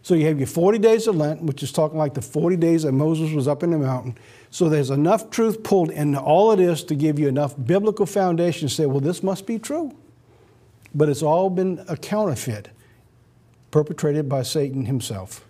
So 0.03 0.15
you 0.15 0.27
have 0.27 0.39
your 0.39 0.47
40 0.47 0.79
days 0.79 1.07
of 1.07 1.17
Lent, 1.17 1.43
which 1.43 1.63
is 1.63 1.73
talking 1.73 1.99
like 1.99 2.15
the 2.15 2.23
40 2.23 2.57
days 2.57 2.85
that 2.85 2.93
Moses 2.93 3.33
was 3.33 3.49
up 3.49 3.63
in 3.63 3.73
the 3.73 3.79
mountain. 3.79 4.17
So 4.51 4.69
there's 4.69 4.91
enough 4.91 5.31
truth 5.31 5.63
pulled 5.63 5.91
into 5.91 6.19
all 6.21 6.51
of 6.51 6.59
this 6.59 6.83
to 6.85 6.95
give 6.95 7.19
you 7.19 7.29
enough 7.29 7.55
biblical 7.63 8.07
foundation 8.07 8.69
to 8.69 8.75
say, 8.75 8.87
well, 8.87 9.01
this 9.01 9.23
must 9.23 9.47
be 9.47 9.59
true. 9.59 9.95
But 10.95 11.09
it's 11.09 11.23
all 11.23 11.51
been 11.51 11.85
a 11.89 11.97
counterfeit 11.97 12.71
perpetrated 13.71 14.29
by 14.29 14.43
Satan 14.43 14.87
himself. 14.87 15.45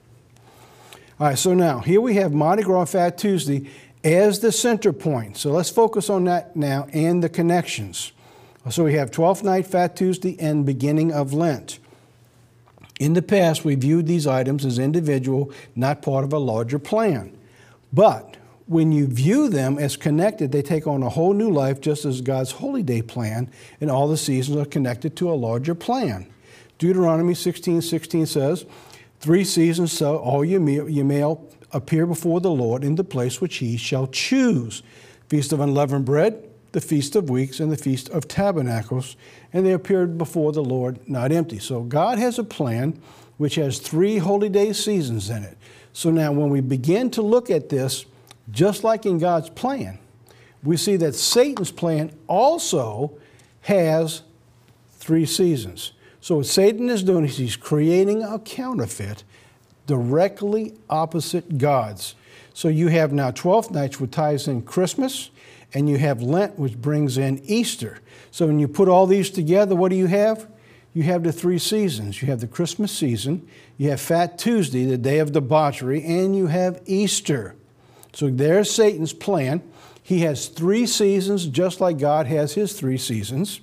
All 1.21 1.29
right, 1.29 1.39
so 1.39 1.55
now 1.55 1.81
here 1.81 2.01
we 2.01 2.15
have 2.15 2.33
Mardi 2.33 2.63
Gras 2.63 2.87
Fat 2.87 3.19
Tuesday 3.19 3.71
as 4.05 4.41
the 4.41 4.53
center 4.53 4.93
point. 4.93 5.37
So 5.37 5.51
let's 5.51 5.71
focus 5.71 6.11
on 6.11 6.25
that 6.25 6.57
now 6.57 6.89
and 6.93 7.23
the 7.23 7.29
connections. 7.29 8.13
So 8.71 8.85
we 8.85 8.95
have 8.95 9.11
12th 9.11 9.43
night 9.43 9.67
Fat 9.67 9.97
Tuesday 9.97 10.37
and 10.39 10.67
beginning 10.67 11.13
of 11.13 11.33
Lent. 11.33 11.79
In 13.01 13.15
the 13.15 13.23
past, 13.23 13.65
we 13.65 13.77
viewed 13.77 14.07
these 14.07 14.27
items 14.27 14.65
as 14.65 14.79
individual, 14.79 15.53
not 15.77 16.03
part 16.03 16.25
of 16.25 16.33
a 16.33 16.39
larger 16.39 16.79
plan. 16.79 17.37
But 17.93 18.37
when 18.69 18.93
you 18.93 19.07
view 19.07 19.49
them 19.49 19.79
as 19.79 19.97
connected, 19.97 20.53
they 20.53 20.61
take 20.61 20.87
on 20.87 21.03
a 21.03 21.09
whole 21.09 21.33
new 21.33 21.51
life, 21.51 21.81
just 21.81 22.05
as 22.05 22.21
God's 22.21 22.53
holy 22.53 22.83
day 22.83 23.01
plan 23.01 23.51
and 23.81 23.91
all 23.91 24.07
the 24.07 24.17
seasons 24.17 24.59
are 24.59 24.67
connected 24.67 25.17
to 25.17 25.31
a 25.31 25.35
larger 25.35 25.75
plan. 25.75 26.27
Deuteronomy 26.77 27.35
16 27.35 27.83
16 27.83 28.27
says, 28.27 28.67
Three 29.21 29.43
seasons 29.43 29.93
so 29.93 30.19
all 30.19 30.45
your, 30.45 30.89
your 30.89 31.39
appear 31.73 32.07
before 32.07 32.41
the 32.41 32.51
Lord 32.51 32.85
in 32.85 32.95
the 32.95 33.05
place 33.05 33.41
which 33.41 33.57
he 33.57 33.77
shall 33.77 34.07
choose 34.07 34.83
Feast 35.29 35.53
of 35.53 35.61
Unleavened 35.61 36.05
Bread, 36.05 36.49
the 36.73 36.81
Feast 36.81 37.17
of 37.17 37.29
Weeks, 37.29 37.61
and 37.61 37.73
the 37.73 37.77
Feast 37.77 38.09
of 38.11 38.29
Tabernacles. 38.29 39.17
And 39.53 39.67
they 39.67 39.73
appeared 39.73 40.19
before 40.19 40.53
the 40.53 40.63
Lord 40.63 41.07
not 41.09 41.33
empty. 41.33 41.59
So 41.59 41.83
God 41.83 42.19
has 42.19 42.39
a 42.39 42.45
plan 42.45 43.01
which 43.39 43.55
has 43.55 43.79
three 43.79 44.19
holy 44.19 44.49
day 44.51 44.73
seasons 44.73 45.31
in 45.31 45.43
it. 45.43 45.57
So 45.95 46.11
now, 46.11 46.33
when 46.33 46.51
we 46.51 46.61
begin 46.61 47.11
to 47.13 47.23
look 47.23 47.51
at 47.51 47.71
this, 47.71 48.05
just 48.51 48.85
like 48.85 49.07
in 49.07 49.19
God's 49.19 49.51
plan, 49.51 49.99
we 50.63 50.77
see 50.77 50.97
that 50.97 51.15
Satan's 51.15 51.71
plan 51.71 52.13
also 52.27 53.19
has 53.63 54.23
three 54.93 55.27
seasons. 55.27 55.93
So, 56.21 56.37
what 56.37 56.47
Satan 56.47 56.91
is 56.91 57.03
doing 57.03 57.25
is 57.25 57.39
he's 57.39 57.57
creating 57.57 58.23
a 58.23 58.39
counterfeit 58.39 59.25
directly 59.87 60.75
opposite 60.91 61.59
God's. 61.59 62.15
So, 62.55 62.69
you 62.69 62.89
have 62.89 63.13
now 63.13 63.31
12 63.31 63.71
nights, 63.71 64.01
which 64.01 64.11
ties 64.11 64.49
in 64.49 64.63
Christmas, 64.63 65.31
and 65.73 65.89
you 65.89 65.99
have 65.99 66.21
Lent, 66.21 66.59
which 66.59 66.77
brings 66.81 67.19
in 67.19 67.41
Easter. 67.45 68.01
So, 68.31 68.47
when 68.47 68.59
you 68.59 68.67
put 68.67 68.89
all 68.89 69.07
these 69.07 69.31
together, 69.31 69.77
what 69.77 69.91
do 69.91 69.97
you 69.97 70.07
have? 70.07 70.49
You 70.93 71.05
have 71.05 71.23
the 71.23 71.33
three 71.33 71.59
seasons. 71.59 72.21
You 72.21 72.29
have 72.29 72.41
the 72.41 72.49
Christmas 72.49 72.91
season, 72.91 73.47
you 73.77 73.91
have 73.91 74.01
Fat 74.01 74.39
Tuesday, 74.39 74.85
the 74.85 74.99
day 74.99 75.21
of 75.21 75.33
debauchery, 75.33 76.03
and 76.03 76.35
you 76.35 76.49
have 76.49 76.83
Easter. 76.87 77.55
So 78.13 78.31
there's 78.31 78.71
Satan's 78.71 79.13
plan. 79.13 79.63
He 80.03 80.21
has 80.21 80.49
three 80.49 80.87
seasons, 80.87 81.47
just 81.47 81.81
like 81.81 81.99
God 81.99 82.27
has 82.27 82.55
his 82.55 82.73
three 82.73 82.99
seasons. 82.99 83.61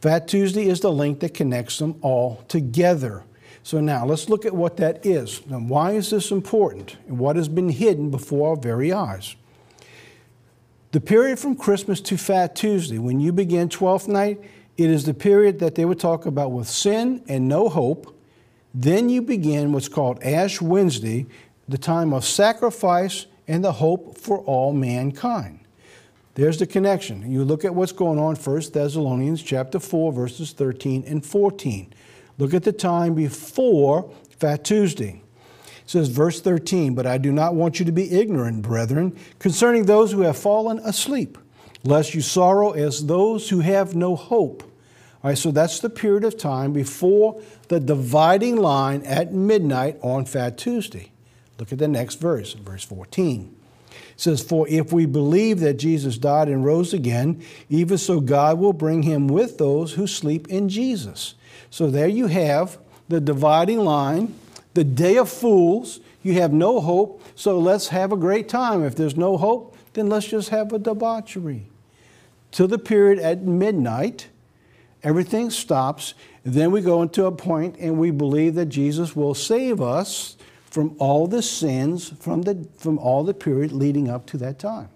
Fat 0.00 0.28
Tuesday 0.28 0.66
is 0.66 0.80
the 0.80 0.92
link 0.92 1.20
that 1.20 1.32
connects 1.32 1.78
them 1.78 1.96
all 2.02 2.44
together. 2.48 3.24
So 3.62 3.80
now 3.80 4.04
let's 4.04 4.28
look 4.28 4.44
at 4.44 4.54
what 4.54 4.76
that 4.78 5.06
is. 5.06 5.46
Now, 5.46 5.60
why 5.60 5.92
is 5.92 6.10
this 6.10 6.30
important? 6.30 6.96
And 7.06 7.18
what 7.18 7.36
has 7.36 7.48
been 7.48 7.68
hidden 7.68 8.10
before 8.10 8.50
our 8.50 8.56
very 8.56 8.92
eyes? 8.92 9.36
The 10.90 11.00
period 11.00 11.38
from 11.38 11.56
Christmas 11.56 12.00
to 12.02 12.18
Fat 12.18 12.54
Tuesday, 12.54 12.98
when 12.98 13.20
you 13.20 13.32
begin 13.32 13.68
12th 13.68 14.08
night, 14.08 14.40
it 14.76 14.90
is 14.90 15.04
the 15.04 15.14
period 15.14 15.58
that 15.60 15.74
they 15.74 15.84
would 15.84 16.00
talk 16.00 16.26
about 16.26 16.50
with 16.52 16.68
sin 16.68 17.22
and 17.28 17.48
no 17.48 17.68
hope. 17.68 18.18
Then 18.74 19.08
you 19.08 19.22
begin 19.22 19.72
what's 19.72 19.88
called 19.88 20.22
Ash 20.22 20.60
Wednesday, 20.60 21.26
the 21.68 21.78
time 21.78 22.12
of 22.12 22.24
sacrifice 22.24 23.26
and 23.48 23.64
the 23.64 23.72
hope 23.72 24.18
for 24.18 24.38
all 24.40 24.72
mankind. 24.72 25.60
There's 26.34 26.58
the 26.58 26.66
connection. 26.66 27.30
You 27.30 27.44
look 27.44 27.64
at 27.64 27.74
what's 27.74 27.92
going 27.92 28.18
on 28.18 28.36
1 28.36 28.62
Thessalonians 28.72 29.42
chapter 29.42 29.78
4 29.78 30.12
verses 30.12 30.52
13 30.52 31.04
and 31.06 31.24
14. 31.24 31.92
Look 32.38 32.54
at 32.54 32.62
the 32.62 32.72
time 32.72 33.14
before 33.14 34.10
Fat 34.38 34.64
Tuesday. 34.64 35.22
It 35.36 35.90
says 35.90 36.08
verse 36.08 36.40
13, 36.40 36.94
"But 36.94 37.06
I 37.06 37.18
do 37.18 37.30
not 37.30 37.54
want 37.54 37.78
you 37.78 37.84
to 37.84 37.92
be 37.92 38.10
ignorant, 38.10 38.62
brethren, 38.62 39.12
concerning 39.38 39.84
those 39.84 40.12
who 40.12 40.22
have 40.22 40.36
fallen 40.36 40.78
asleep, 40.78 41.36
lest 41.84 42.14
you 42.14 42.22
sorrow 42.22 42.70
as 42.70 43.06
those 43.06 43.50
who 43.50 43.60
have 43.60 43.94
no 43.94 44.16
hope." 44.16 44.62
All 45.22 45.28
right, 45.28 45.38
so 45.38 45.52
that's 45.52 45.78
the 45.78 45.90
period 45.90 46.24
of 46.24 46.36
time 46.36 46.72
before 46.72 47.36
the 47.68 47.78
dividing 47.78 48.56
line 48.56 49.02
at 49.02 49.32
midnight 49.32 49.98
on 50.02 50.24
Fat 50.24 50.56
Tuesday. 50.56 51.11
Look 51.62 51.70
at 51.70 51.78
the 51.78 51.86
next 51.86 52.16
verse, 52.16 52.54
verse 52.54 52.82
14. 52.82 53.54
It 53.92 53.96
says, 54.16 54.42
For 54.42 54.66
if 54.66 54.92
we 54.92 55.06
believe 55.06 55.60
that 55.60 55.74
Jesus 55.74 56.18
died 56.18 56.48
and 56.48 56.64
rose 56.64 56.92
again, 56.92 57.40
even 57.70 57.98
so 57.98 58.18
God 58.20 58.58
will 58.58 58.72
bring 58.72 59.04
him 59.04 59.28
with 59.28 59.58
those 59.58 59.92
who 59.92 60.08
sleep 60.08 60.48
in 60.48 60.68
Jesus. 60.68 61.36
So 61.70 61.88
there 61.88 62.08
you 62.08 62.26
have 62.26 62.78
the 63.08 63.20
dividing 63.20 63.78
line, 63.78 64.34
the 64.74 64.82
day 64.82 65.16
of 65.16 65.28
fools. 65.28 66.00
You 66.24 66.32
have 66.32 66.52
no 66.52 66.80
hope, 66.80 67.22
so 67.36 67.60
let's 67.60 67.86
have 67.86 68.10
a 68.10 68.16
great 68.16 68.48
time. 68.48 68.82
If 68.82 68.96
there's 68.96 69.16
no 69.16 69.36
hope, 69.36 69.76
then 69.92 70.08
let's 70.08 70.26
just 70.26 70.48
have 70.48 70.72
a 70.72 70.80
debauchery. 70.80 71.68
To 72.52 72.66
the 72.66 72.76
period 72.76 73.20
at 73.20 73.42
midnight, 73.42 74.26
everything 75.04 75.48
stops. 75.50 76.14
Then 76.42 76.72
we 76.72 76.80
go 76.80 77.02
into 77.02 77.26
a 77.26 77.30
point 77.30 77.76
and 77.78 78.00
we 78.00 78.10
believe 78.10 78.56
that 78.56 78.66
Jesus 78.66 79.14
will 79.14 79.34
save 79.34 79.80
us 79.80 80.36
from 80.72 80.96
all 80.98 81.26
the 81.26 81.42
sins 81.42 82.14
from, 82.18 82.42
the, 82.42 82.66
from 82.78 82.98
all 82.98 83.24
the 83.24 83.34
period 83.34 83.72
leading 83.72 84.08
up 84.08 84.24
to 84.24 84.38
that 84.38 84.58
time. 84.58 84.88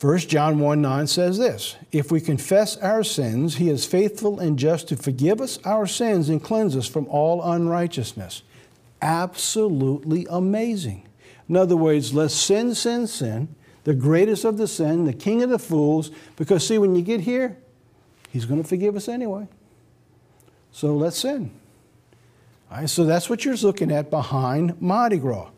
1 0.00 0.18
John 0.20 0.58
1 0.58 0.80
9 0.80 1.06
says 1.06 1.36
this 1.36 1.76
If 1.92 2.10
we 2.10 2.20
confess 2.22 2.78
our 2.78 3.04
sins, 3.04 3.56
he 3.56 3.68
is 3.68 3.84
faithful 3.84 4.40
and 4.40 4.58
just 4.58 4.88
to 4.88 4.96
forgive 4.96 5.42
us 5.42 5.58
our 5.64 5.86
sins 5.86 6.30
and 6.30 6.42
cleanse 6.42 6.74
us 6.74 6.86
from 6.86 7.06
all 7.08 7.42
unrighteousness. 7.42 8.42
Absolutely 9.02 10.26
amazing. 10.30 11.06
In 11.46 11.56
other 11.56 11.76
words, 11.76 12.14
let's 12.14 12.34
sin, 12.34 12.74
sin, 12.74 13.06
sin, 13.06 13.54
the 13.84 13.94
greatest 13.94 14.46
of 14.46 14.56
the 14.56 14.66
sin, 14.66 15.04
the 15.04 15.12
king 15.12 15.42
of 15.42 15.50
the 15.50 15.58
fools, 15.58 16.10
because 16.36 16.66
see, 16.66 16.78
when 16.78 16.94
you 16.94 17.02
get 17.02 17.20
here, 17.20 17.58
he's 18.30 18.46
going 18.46 18.62
to 18.62 18.68
forgive 18.68 18.96
us 18.96 19.06
anyway. 19.06 19.46
So 20.72 20.96
let's 20.96 21.18
sin. 21.18 21.50
Right, 22.70 22.90
so 22.90 23.04
that's 23.04 23.30
what 23.30 23.44
you're 23.44 23.56
looking 23.56 23.92
at 23.92 24.10
behind 24.10 24.80
Mardi 24.82 25.18
Gras. 25.18 25.50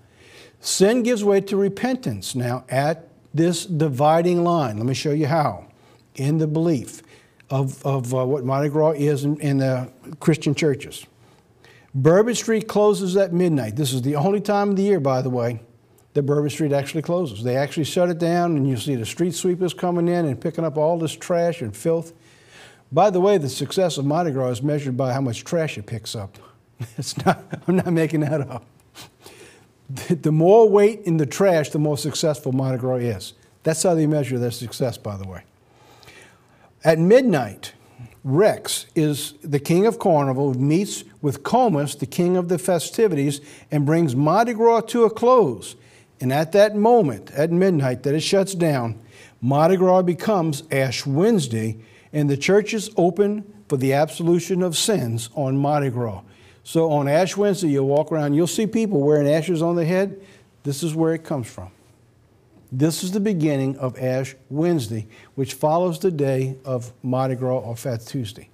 Sin 0.61 1.03
gives 1.03 1.25
way 1.25 1.41
to 1.43 1.57
repentance 1.57 2.35
now 2.35 2.65
at 2.69 3.09
this 3.33 3.65
dividing 3.65 4.45
line. 4.45 4.77
Let 4.77 4.87
me 4.87 4.95
show 4.95 5.13
you 5.13 5.27
how. 5.27 5.67
In 6.17 6.39
the 6.39 6.47
belief 6.47 7.03
of, 7.51 7.85
of 7.87 8.15
uh, 8.15 8.27
what 8.27 8.45
Mardi 8.45 8.69
Gras 8.69 8.93
is 8.93 9.25
in, 9.25 9.41
in 9.41 9.59
the 9.59 9.91
Christian 10.21 10.55
churches. 10.55 11.07
Bourbon 11.95 12.35
Street 12.35 12.69
closes 12.69 13.17
at 13.17 13.33
midnight. 13.33 13.77
This 13.77 13.93
is 13.93 14.03
the 14.03 14.17
only 14.17 14.41
time 14.41 14.71
of 14.71 14.77
the 14.77 14.83
year, 14.83 15.01
by 15.01 15.23
the 15.23 15.31
way, 15.31 15.61
that 16.13 16.23
Bourbon 16.23 16.51
Street 16.51 16.73
actually 16.73 17.03
closes. 17.03 17.43
They 17.43 17.57
actually 17.57 17.85
shut 17.85 18.11
it 18.11 18.19
down, 18.19 18.57
and 18.57 18.69
you 18.69 18.77
see 18.77 18.95
the 18.95 19.07
street 19.07 19.35
sweepers 19.35 19.73
coming 19.73 20.09
in 20.09 20.27
and 20.27 20.39
picking 20.39 20.65
up 20.65 20.77
all 20.77 20.99
this 20.99 21.13
trash 21.13 21.63
and 21.63 21.75
filth. 21.75 22.13
By 22.93 23.11
the 23.11 23.21
way, 23.21 23.39
the 23.39 23.49
success 23.49 23.97
of 23.97 24.05
Mardi 24.05 24.31
Gras 24.31 24.51
is 24.51 24.63
measured 24.63 24.97
by 24.97 25.13
how 25.13 25.21
much 25.21 25.45
trash 25.45 25.79
it 25.79 25.87
picks 25.87 26.15
up. 26.15 26.39
It's 26.97 27.17
not, 27.25 27.45
I'm 27.67 27.77
not 27.77 27.93
making 27.93 28.21
that 28.21 28.41
up. 28.41 28.65
The, 29.91 30.31
more 30.31 30.69
weight 30.69 31.01
in 31.05 31.17
the 31.17 31.27
trash, 31.27 31.71
the 31.71 31.79
more 31.79 31.97
successful 31.97 32.53
Mardi 32.53 32.79
Gras 32.79 32.97
is. 32.97 33.33
That's 33.63 33.83
how 33.83 33.95
they 33.95 34.07
measure 34.07 34.39
their 34.39 34.51
success, 34.51 34.99
by 34.99 35.17
the 35.17 35.27
way. 35.27 35.43
At 36.85 36.99
midnight, 36.99 37.73
Rex 38.23 38.87
is 38.95 39.35
the 39.43 39.59
king 39.59 39.87
of 39.87 39.99
carnival, 39.99 40.53
meets 40.53 41.05
with 41.23 41.43
Comus, 41.43 41.95
the 41.95 42.07
king 42.07 42.37
of 42.37 42.49
the 42.49 42.59
festivities, 42.59 43.41
and 43.71 43.87
brings 43.87 44.15
Mardi 44.15 44.53
Gras 44.53 44.83
to 44.83 45.05
a 45.05 45.11
close. 45.11 45.77
And 46.21 46.33
at 46.33 46.53
that 46.53 46.77
moment, 46.77 47.31
at 47.33 47.51
midnight, 47.51 48.03
that 48.03 48.15
it 48.15 48.21
shuts 48.21 48.55
down, 48.55 49.01
Mardi 49.41 49.77
Gras 49.77 50.03
becomes 50.03 50.65
Ash 50.71 51.07
Wednesday, 51.07 51.79
and 52.13 52.29
the 52.29 52.37
churches 52.37 52.91
open 52.97 53.51
for 53.69 53.77
the 53.77 53.93
absolution 53.93 54.63
of 54.63 54.77
sins 54.77 55.31
on 55.35 55.57
Mardi 55.57 55.91
Gras. 55.91 56.23
So 56.69 56.93
on 56.93 57.09
Ash 57.09 57.35
Wednesday, 57.35 57.69
you'll 57.69 57.89
walk 57.89 58.13
around, 58.13 58.35
you'll 58.35 58.47
see 58.47 58.67
people 58.67 59.01
wearing 59.01 59.27
ashes 59.27 59.63
on 59.63 59.75
their 59.75 59.87
head. 59.87 60.21
This 60.65 60.83
is 60.83 60.95
where 60.95 61.15
it 61.15 61.25
comes 61.25 61.49
from. 61.49 61.71
This 62.71 63.03
is 63.03 63.13
the 63.13 63.21
beginning 63.21 63.79
of 63.79 63.99
Ash 63.99 64.37
Wednesday, 64.51 65.07
which 65.35 65.55
follows 65.55 65.99
the 65.99 66.11
day 66.11 66.57
of 66.67 66.93
Mardi 67.03 67.37
Gras 67.37 67.61
or 67.61 67.75
Fat 67.75 68.03
Tuesday. 68.03 68.51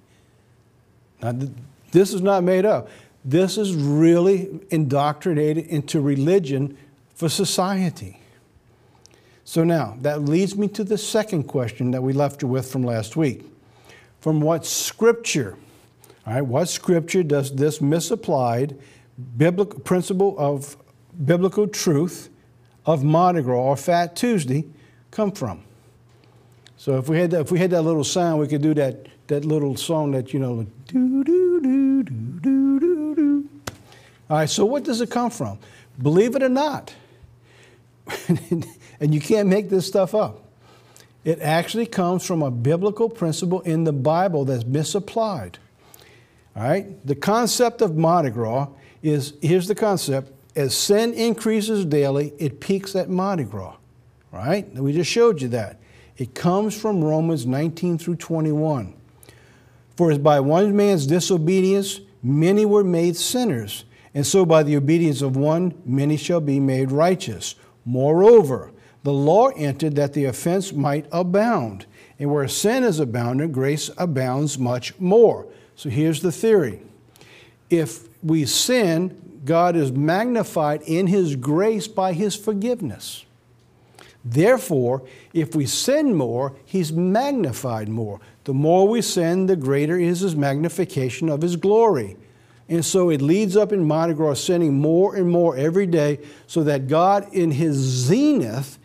Now, 1.21 1.33
th- 1.33 1.51
this 1.91 2.13
is 2.13 2.21
not 2.21 2.45
made 2.45 2.65
up. 2.65 2.87
This 3.25 3.57
is 3.57 3.75
really 3.75 4.61
indoctrinated 4.69 5.67
into 5.67 5.99
religion 5.99 6.77
for 7.15 7.27
society. 7.27 8.21
So 9.43 9.65
now, 9.65 9.97
that 10.03 10.21
leads 10.21 10.55
me 10.55 10.69
to 10.69 10.85
the 10.85 10.97
second 10.97 11.49
question 11.49 11.91
that 11.91 12.01
we 12.01 12.13
left 12.13 12.41
you 12.41 12.47
with 12.47 12.71
from 12.71 12.83
last 12.83 13.17
week. 13.17 13.43
From 14.21 14.39
what 14.39 14.65
scripture, 14.65 15.57
all 16.25 16.33
right, 16.33 16.41
what 16.41 16.69
scripture 16.69 17.23
does 17.23 17.55
this 17.55 17.81
misapplied 17.81 18.77
biblical 19.37 19.79
principle 19.79 20.35
of 20.37 20.75
biblical 21.23 21.67
truth 21.67 22.29
of 22.85 23.03
Mardi 23.03 23.41
Gras 23.41 23.59
or 23.59 23.77
Fat 23.77 24.15
Tuesday 24.15 24.65
come 25.11 25.31
from? 25.31 25.63
So 26.77 26.97
if 26.97 27.07
we 27.07 27.17
had 27.17 27.31
that, 27.31 27.41
if 27.41 27.51
we 27.51 27.59
had 27.59 27.71
that 27.71 27.83
little 27.83 28.03
sound, 28.03 28.39
we 28.39 28.47
could 28.47 28.61
do 28.61 28.73
that 28.73 29.07
that 29.27 29.45
little 29.45 29.75
song 29.75 30.11
that 30.11 30.33
you 30.33 30.39
know, 30.39 30.65
do 30.87 31.23
do 31.23 31.61
do 31.61 32.03
do 32.03 32.39
do 32.39 32.79
do 32.79 33.15
do. 33.15 33.49
All 34.29 34.37
right. 34.37 34.49
So 34.49 34.65
what 34.65 34.83
does 34.83 35.01
it 35.01 35.09
come 35.09 35.29
from? 35.29 35.59
Believe 36.01 36.35
it 36.35 36.43
or 36.43 36.49
not, 36.49 36.93
and 38.27 39.13
you 39.13 39.21
can't 39.21 39.47
make 39.47 39.69
this 39.69 39.87
stuff 39.87 40.13
up. 40.13 40.41
It 41.23 41.39
actually 41.39 41.87
comes 41.87 42.25
from 42.25 42.41
a 42.41 42.51
biblical 42.51 43.09
principle 43.09 43.61
in 43.61 43.83
the 43.83 43.93
Bible 43.93 44.45
that's 44.45 44.65
misapplied. 44.65 45.57
All 46.55 46.63
right? 46.63 47.05
The 47.05 47.15
concept 47.15 47.81
of 47.81 47.95
Mardi 47.97 48.29
Gras 48.29 48.69
is 49.03 49.33
here's 49.41 49.67
the 49.67 49.75
concept 49.75 50.31
as 50.55 50.75
sin 50.75 51.13
increases 51.13 51.85
daily, 51.85 52.33
it 52.39 52.61
peaks 52.61 52.95
at 52.95 53.09
Mardi 53.09 53.43
Gras. 53.43 53.75
Right? 54.31 54.73
We 54.73 54.93
just 54.93 55.11
showed 55.11 55.41
you 55.41 55.49
that. 55.49 55.79
It 56.17 56.33
comes 56.33 56.79
from 56.79 57.03
Romans 57.03 57.45
19 57.45 57.97
through 57.97 58.15
21. 58.15 58.93
For 59.97 60.11
as 60.11 60.17
by 60.17 60.39
one 60.39 60.75
man's 60.75 61.07
disobedience 61.07 62.01
many 62.23 62.65
were 62.65 62.83
made 62.83 63.15
sinners, 63.15 63.85
and 64.13 64.25
so 64.25 64.45
by 64.45 64.63
the 64.63 64.75
obedience 64.75 65.21
of 65.21 65.35
one 65.35 65.73
many 65.85 66.17
shall 66.17 66.41
be 66.41 66.59
made 66.59 66.91
righteous. 66.91 67.55
Moreover, 67.85 68.71
the 69.03 69.13
law 69.13 69.49
entered 69.49 69.95
that 69.95 70.13
the 70.13 70.25
offense 70.25 70.73
might 70.73 71.05
abound. 71.11 71.85
And 72.17 72.31
where 72.31 72.47
sin 72.47 72.83
is 72.83 72.99
abounded, 72.99 73.51
grace 73.51 73.89
abounds 73.97 74.57
much 74.57 74.97
more. 74.99 75.47
So 75.75 75.89
here's 75.89 76.21
the 76.21 76.31
theory 76.31 76.81
if 77.69 78.07
we 78.23 78.45
sin, 78.45 79.41
God 79.43 79.75
is 79.75 79.91
magnified 79.91 80.81
in 80.83 81.07
His 81.07 81.35
grace 81.35 81.87
by 81.87 82.13
His 82.13 82.35
forgiveness. 82.35 83.25
Therefore, 84.23 85.03
if 85.33 85.55
we 85.55 85.67
sin 85.67 86.15
more, 86.15 86.55
He's 86.65 86.91
magnified 86.91 87.89
more. 87.89 88.19
The 88.45 88.53
more 88.53 88.87
we 88.87 89.01
sin, 89.01 89.45
the 89.45 89.55
greater 89.55 89.99
is 89.99 90.21
His 90.21 90.35
magnification 90.35 91.29
of 91.29 91.41
His 91.41 91.55
glory. 91.55 92.17
And 92.67 92.83
so 92.83 93.11
it 93.11 93.21
leads 93.21 93.55
up 93.55 93.71
in 93.71 93.83
Mardi 93.83 94.15
Gras 94.15 94.35
sinning 94.35 94.73
more 94.73 95.15
and 95.15 95.29
more 95.29 95.55
every 95.55 95.85
day 95.85 96.19
so 96.47 96.63
that 96.63 96.87
God, 96.87 97.31
in 97.31 97.51
His 97.51 97.75
zenith, 97.75 98.79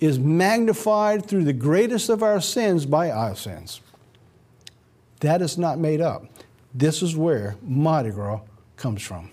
is 0.00 0.18
magnified 0.18 1.26
through 1.26 1.44
the 1.44 1.52
greatest 1.52 2.08
of 2.08 2.24
our 2.24 2.40
sins 2.40 2.84
by 2.84 3.12
our 3.12 3.36
sins. 3.36 3.80
That 5.22 5.42
is 5.42 5.58
not 5.58 5.78
made 5.78 6.00
up. 6.00 6.26
This 6.74 7.02
is 7.02 7.16
where 7.16 7.56
Mardi 7.62 8.10
Gras 8.10 8.40
comes 8.76 9.02
from. 9.02 9.30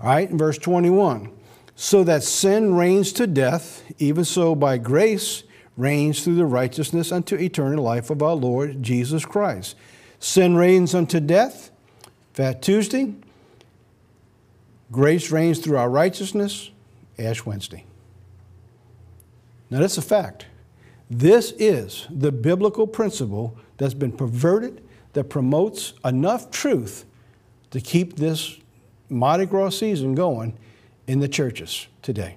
All 0.00 0.08
right, 0.08 0.30
verse 0.30 0.58
21 0.58 1.30
so 1.74 2.04
that 2.04 2.22
sin 2.22 2.74
reigns 2.74 3.12
to 3.14 3.26
death, 3.26 3.82
even 3.98 4.24
so 4.24 4.54
by 4.54 4.78
grace 4.78 5.42
reigns 5.76 6.22
through 6.22 6.36
the 6.36 6.46
righteousness 6.46 7.10
unto 7.10 7.34
eternal 7.34 7.82
life 7.82 8.10
of 8.10 8.22
our 8.22 8.34
Lord 8.34 8.82
Jesus 8.82 9.24
Christ. 9.24 9.74
Sin 10.20 10.54
reigns 10.54 10.94
unto 10.94 11.18
death, 11.18 11.70
Fat 12.34 12.62
Tuesday. 12.62 13.14
Grace 14.92 15.30
reigns 15.30 15.58
through 15.58 15.78
our 15.78 15.90
righteousness, 15.90 16.70
Ash 17.18 17.44
Wednesday. 17.44 17.84
Now, 19.70 19.80
that's 19.80 19.98
a 19.98 20.02
fact. 20.02 20.46
This 21.10 21.52
is 21.58 22.06
the 22.10 22.30
biblical 22.30 22.86
principle 22.86 23.56
that's 23.82 23.94
been 23.94 24.12
perverted 24.12 24.80
that 25.12 25.24
promotes 25.24 25.94
enough 26.04 26.52
truth 26.52 27.04
to 27.72 27.80
keep 27.80 28.14
this 28.14 28.58
Mardi 29.08 29.44
Gras 29.44 29.70
season 29.70 30.14
going 30.14 30.56
in 31.08 31.18
the 31.18 31.26
churches 31.26 31.88
today. 32.00 32.36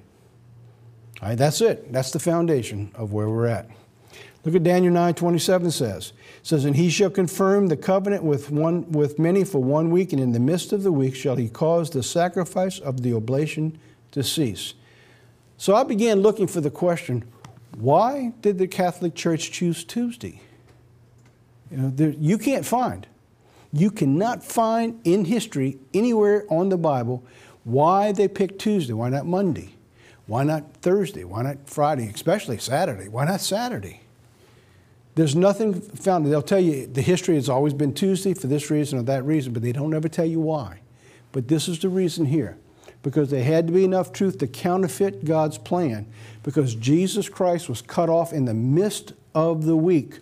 All 1.22 1.30
right, 1.30 1.38
that's 1.38 1.62
it. 1.62 1.94
That's 1.94 2.10
the 2.10 2.20
foundation 2.20 2.92
of 2.96 3.14
where 3.14 3.30
we're 3.30 3.46
at. 3.46 3.70
Look 4.44 4.56
at 4.56 4.64
Daniel 4.64 4.92
9 4.92 5.14
27 5.14 5.70
says. 5.70 6.14
It 6.40 6.48
says, 6.48 6.66
And 6.66 6.76
he 6.76 6.90
shall 6.90 7.12
confirm 7.12 7.68
the 7.68 7.78
covenant 7.78 8.24
with, 8.24 8.50
one, 8.50 8.92
with 8.92 9.20
many 9.20 9.44
for 9.44 9.62
one 9.62 9.92
week, 9.92 10.14
and 10.14 10.22
in 10.22 10.32
the 10.32 10.40
midst 10.40 10.74
of 10.74 10.82
the 10.82 10.92
week 10.92 11.16
shall 11.16 11.36
he 11.36 11.48
cause 11.48 11.92
the 11.92 12.02
sacrifice 12.02 12.80
of 12.80 13.04
the 13.04 13.14
oblation 13.14 13.78
to 14.12 14.24
cease. 14.24 14.74
So 15.58 15.76
I 15.76 15.84
began 15.84 16.22
looking 16.22 16.48
for 16.48 16.60
the 16.60 16.72
question 16.72 17.24
why 17.78 18.34
did 18.42 18.58
the 18.58 18.68
Catholic 18.68 19.14
Church 19.14 19.52
choose 19.52 19.84
Tuesday? 19.84 20.42
You, 21.72 21.78
know, 21.78 21.90
there, 21.90 22.10
you 22.10 22.38
can't 22.38 22.66
find, 22.66 23.08
you 23.74 23.92
cannot 23.92 24.44
find 24.44 25.00
in 25.04 25.26
history 25.26 25.78
anywhere 25.94 26.46
on 26.50 26.70
the 26.70 26.78
Bible 26.78 27.24
why 27.64 28.12
they 28.12 28.28
picked 28.28 28.60
Tuesday. 28.60 28.94
Why 28.94 29.10
not 29.10 29.26
Monday? 29.26 29.76
Why 30.28 30.44
not 30.44 30.74
Thursday? 30.78 31.24
Why 31.24 31.44
not 31.44 31.70
Friday? 31.70 32.08
Especially 32.08 32.58
Saturday. 32.58 33.08
Why 33.08 33.26
not 33.26 33.42
Saturday? 33.42 34.02
There's 35.16 35.36
nothing 35.36 35.80
found. 35.80 36.26
They'll 36.26 36.42
tell 36.42 36.60
you 36.60 36.88
the 36.88 37.02
history 37.02 37.36
has 37.36 37.48
always 37.50 37.74
been 37.74 37.94
Tuesday 37.94 38.34
for 38.34 38.48
this 38.48 38.70
reason 38.70 39.00
or 39.00 39.04
that 39.04 39.24
reason, 39.24 39.54
but 39.54 39.62
they 39.62 39.72
don't 39.72 39.94
ever 39.94 40.10
tell 40.10 40.26
you 40.26 40.40
why. 40.40 40.82
But 41.32 41.48
this 41.48 41.68
is 41.68 41.80
the 41.80 41.90
reason 41.90 42.26
here 42.26 42.58
because 43.02 43.30
there 43.30 43.44
had 43.44 43.68
to 43.68 43.74
be 43.74 43.86
enough 43.86 44.12
truth 44.12 44.40
to 44.40 44.48
counterfeit 44.48 45.26
God's 45.26 45.58
plan 45.58 46.08
because 46.44 46.76
Jesus 46.76 47.30
Christ 47.30 47.70
was 47.70 47.82
cut 47.82 48.10
off 48.10 48.34
in 48.34 48.46
the 48.46 48.54
midst 48.54 49.14
of 49.34 49.66
the 49.66 49.78
week. 49.78 50.20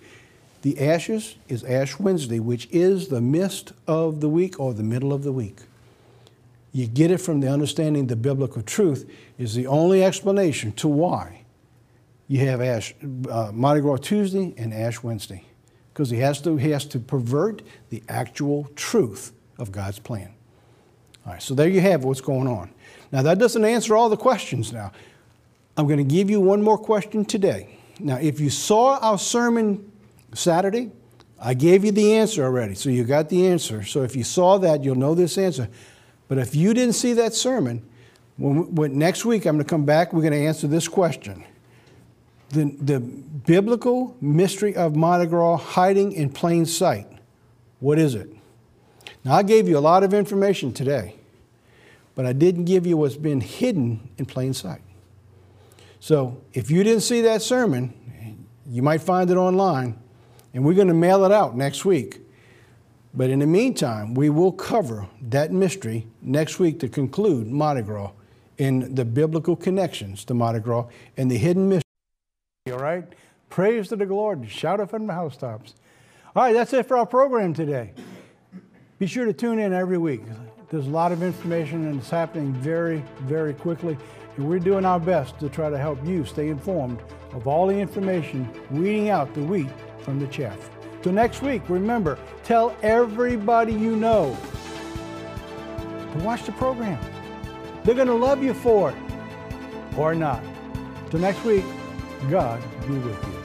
The 0.63 0.79
ashes 0.79 1.35
is 1.49 1.65
Ash 1.65 1.99
Wednesday, 1.99 2.39
which 2.39 2.69
is 2.71 3.09
the 3.09 3.19
midst 3.19 3.73
of 3.85 4.21
the 4.21 4.29
week 4.29 4.61
or 4.61 4.73
the 4.73 4.81
middle 4.81 5.11
of 5.11 5.23
the 5.23 5.33
week. 5.33 5.57
You 6.71 6.87
get 6.87 7.11
it 7.11 7.17
from 7.17 7.41
the 7.41 7.49
understanding 7.49 8.07
the 8.07 8.15
biblical 8.15 8.61
truth 8.61 9.09
is 9.37 9.53
the 9.55 9.67
only 9.67 10.03
explanation 10.03 10.71
to 10.73 10.87
why 10.87 11.41
you 12.29 12.39
have 12.47 12.61
Ash, 12.61 12.95
uh, 13.29 13.51
Mardi 13.53 13.81
Gras 13.81 13.97
Tuesday 13.97 14.53
and 14.57 14.73
Ash 14.73 15.03
Wednesday, 15.03 15.43
because 15.93 16.09
he 16.09 16.19
has 16.19 16.41
to 16.41 16.55
he 16.55 16.69
has 16.71 16.85
to 16.85 16.99
pervert 16.99 17.61
the 17.89 18.01
actual 18.07 18.69
truth 18.77 19.33
of 19.59 19.69
God's 19.73 19.99
plan. 19.99 20.33
All 21.25 21.33
right, 21.33 21.43
so 21.43 21.53
there 21.53 21.67
you 21.67 21.81
have 21.81 22.05
what's 22.05 22.21
going 22.21 22.47
on. 22.47 22.69
Now 23.11 23.21
that 23.21 23.37
doesn't 23.37 23.65
answer 23.65 23.97
all 23.97 24.07
the 24.07 24.17
questions. 24.17 24.71
Now, 24.71 24.93
I'm 25.75 25.87
going 25.87 25.97
to 25.97 26.05
give 26.05 26.29
you 26.29 26.39
one 26.39 26.61
more 26.61 26.77
question 26.77 27.25
today. 27.25 27.79
Now, 27.99 28.15
if 28.15 28.39
you 28.39 28.49
saw 28.49 28.97
our 28.99 29.19
sermon 29.19 29.91
Saturday, 30.33 30.91
I 31.39 31.53
gave 31.53 31.83
you 31.83 31.91
the 31.91 32.13
answer 32.15 32.43
already, 32.43 32.75
so 32.75 32.89
you 32.89 33.03
got 33.03 33.29
the 33.29 33.47
answer. 33.47 33.83
So 33.83 34.03
if 34.03 34.15
you 34.15 34.23
saw 34.23 34.57
that, 34.59 34.83
you'll 34.83 34.95
know 34.95 35.13
this 35.13 35.37
answer. 35.37 35.67
But 36.27 36.37
if 36.37 36.55
you 36.55 36.73
didn't 36.73 36.95
see 36.95 37.13
that 37.13 37.33
sermon, 37.33 37.85
when, 38.37 38.73
when 38.75 38.97
next 38.97 39.25
week 39.25 39.45
I'm 39.45 39.55
going 39.55 39.65
to 39.65 39.69
come 39.69 39.85
back, 39.85 40.13
we're 40.13 40.21
going 40.21 40.33
to 40.33 40.45
answer 40.45 40.67
this 40.67 40.87
question. 40.87 41.43
The, 42.49 42.75
the 42.79 42.99
biblical 42.99 44.15
mystery 44.21 44.75
of 44.75 44.95
Mardi 44.95 45.25
Gras 45.25 45.57
hiding 45.57 46.13
in 46.13 46.29
plain 46.29 46.65
sight. 46.65 47.07
What 47.79 47.99
is 47.99 48.15
it? 48.15 48.29
Now, 49.25 49.33
I 49.33 49.43
gave 49.43 49.67
you 49.67 49.77
a 49.77 49.79
lot 49.79 50.03
of 50.03 50.13
information 50.13 50.73
today, 50.73 51.15
but 52.15 52.25
I 52.25 52.33
didn't 52.33 52.65
give 52.65 52.85
you 52.85 52.97
what's 52.97 53.15
been 53.15 53.41
hidden 53.41 54.09
in 54.17 54.25
plain 54.25 54.53
sight. 54.53 54.81
So, 55.99 56.41
if 56.53 56.69
you 56.69 56.83
didn't 56.83 57.01
see 57.01 57.21
that 57.21 57.41
sermon, 57.41 58.47
you 58.67 58.81
might 58.81 59.01
find 59.01 59.29
it 59.29 59.37
online. 59.37 59.99
And 60.53 60.63
we're 60.63 60.75
going 60.75 60.87
to 60.87 60.93
mail 60.93 61.25
it 61.25 61.31
out 61.31 61.55
next 61.55 61.83
week. 61.83 62.19
But 63.13 63.29
in 63.29 63.39
the 63.39 63.47
meantime, 63.47 64.13
we 64.13 64.29
will 64.29 64.51
cover 64.51 65.07
that 65.21 65.51
mystery 65.51 66.07
next 66.21 66.59
week 66.59 66.79
to 66.79 66.89
conclude 66.89 67.47
Mardi 67.47 67.81
Gras 67.81 68.11
in 68.57 68.95
the 68.95 69.05
biblical 69.05 69.55
connections 69.55 70.25
to 70.25 70.33
Mardi 70.33 70.59
Gras 70.59 70.87
and 71.17 71.29
the 71.29 71.37
hidden 71.37 71.69
mystery. 71.69 71.83
All 72.71 72.79
right? 72.79 73.05
Praise 73.49 73.87
to 73.89 73.95
the 73.95 74.05
Lord. 74.05 74.49
Shout 74.49 74.79
it 74.79 74.89
from 74.89 75.05
the 75.05 75.13
housetops. 75.13 75.75
All 76.35 76.43
right, 76.43 76.53
that's 76.53 76.73
it 76.73 76.87
for 76.87 76.97
our 76.97 77.05
program 77.05 77.53
today. 77.53 77.93
Be 78.97 79.05
sure 79.05 79.25
to 79.25 79.33
tune 79.33 79.59
in 79.59 79.73
every 79.73 79.99
week. 79.99 80.21
There's 80.69 80.87
a 80.87 80.89
lot 80.89 81.11
of 81.11 81.21
information 81.21 81.85
and 81.87 81.99
it's 81.99 82.09
happening 82.09 82.53
very, 82.53 83.03
very 83.21 83.53
quickly. 83.53 83.95
And 84.37 84.49
we're 84.49 84.57
doing 84.57 84.85
our 84.85 84.99
best 84.99 85.37
to 85.39 85.49
try 85.49 85.69
to 85.69 85.77
help 85.77 86.03
you 86.03 86.25
stay 86.25 86.49
informed 86.49 86.99
of 87.33 87.47
all 87.47 87.67
the 87.67 87.77
information, 87.77 88.49
weeding 88.71 89.09
out 89.09 89.31
the 89.35 89.43
wheat 89.43 89.69
from 90.03 90.19
the 90.19 90.27
chaff. 90.27 90.69
Till 91.01 91.11
next 91.11 91.41
week, 91.41 91.61
remember, 91.67 92.17
tell 92.43 92.75
everybody 92.81 93.73
you 93.73 93.95
know 93.95 94.37
to 96.13 96.19
watch 96.19 96.43
the 96.43 96.51
program. 96.53 96.99
They're 97.83 97.95
going 97.95 98.07
to 98.07 98.13
love 98.13 98.43
you 98.43 98.53
for 98.53 98.91
it 98.91 98.95
or 99.97 100.15
not. 100.15 100.43
Till 101.09 101.19
next 101.19 101.43
week, 101.43 101.65
God 102.29 102.61
be 102.87 102.93
with 102.93 103.27
you. 103.27 103.43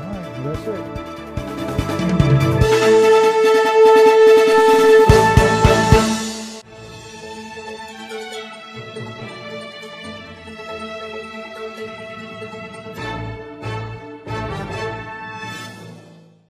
All 0.00 0.12
right, 0.12 0.44
that's 0.44 0.66
it. 0.66 1.15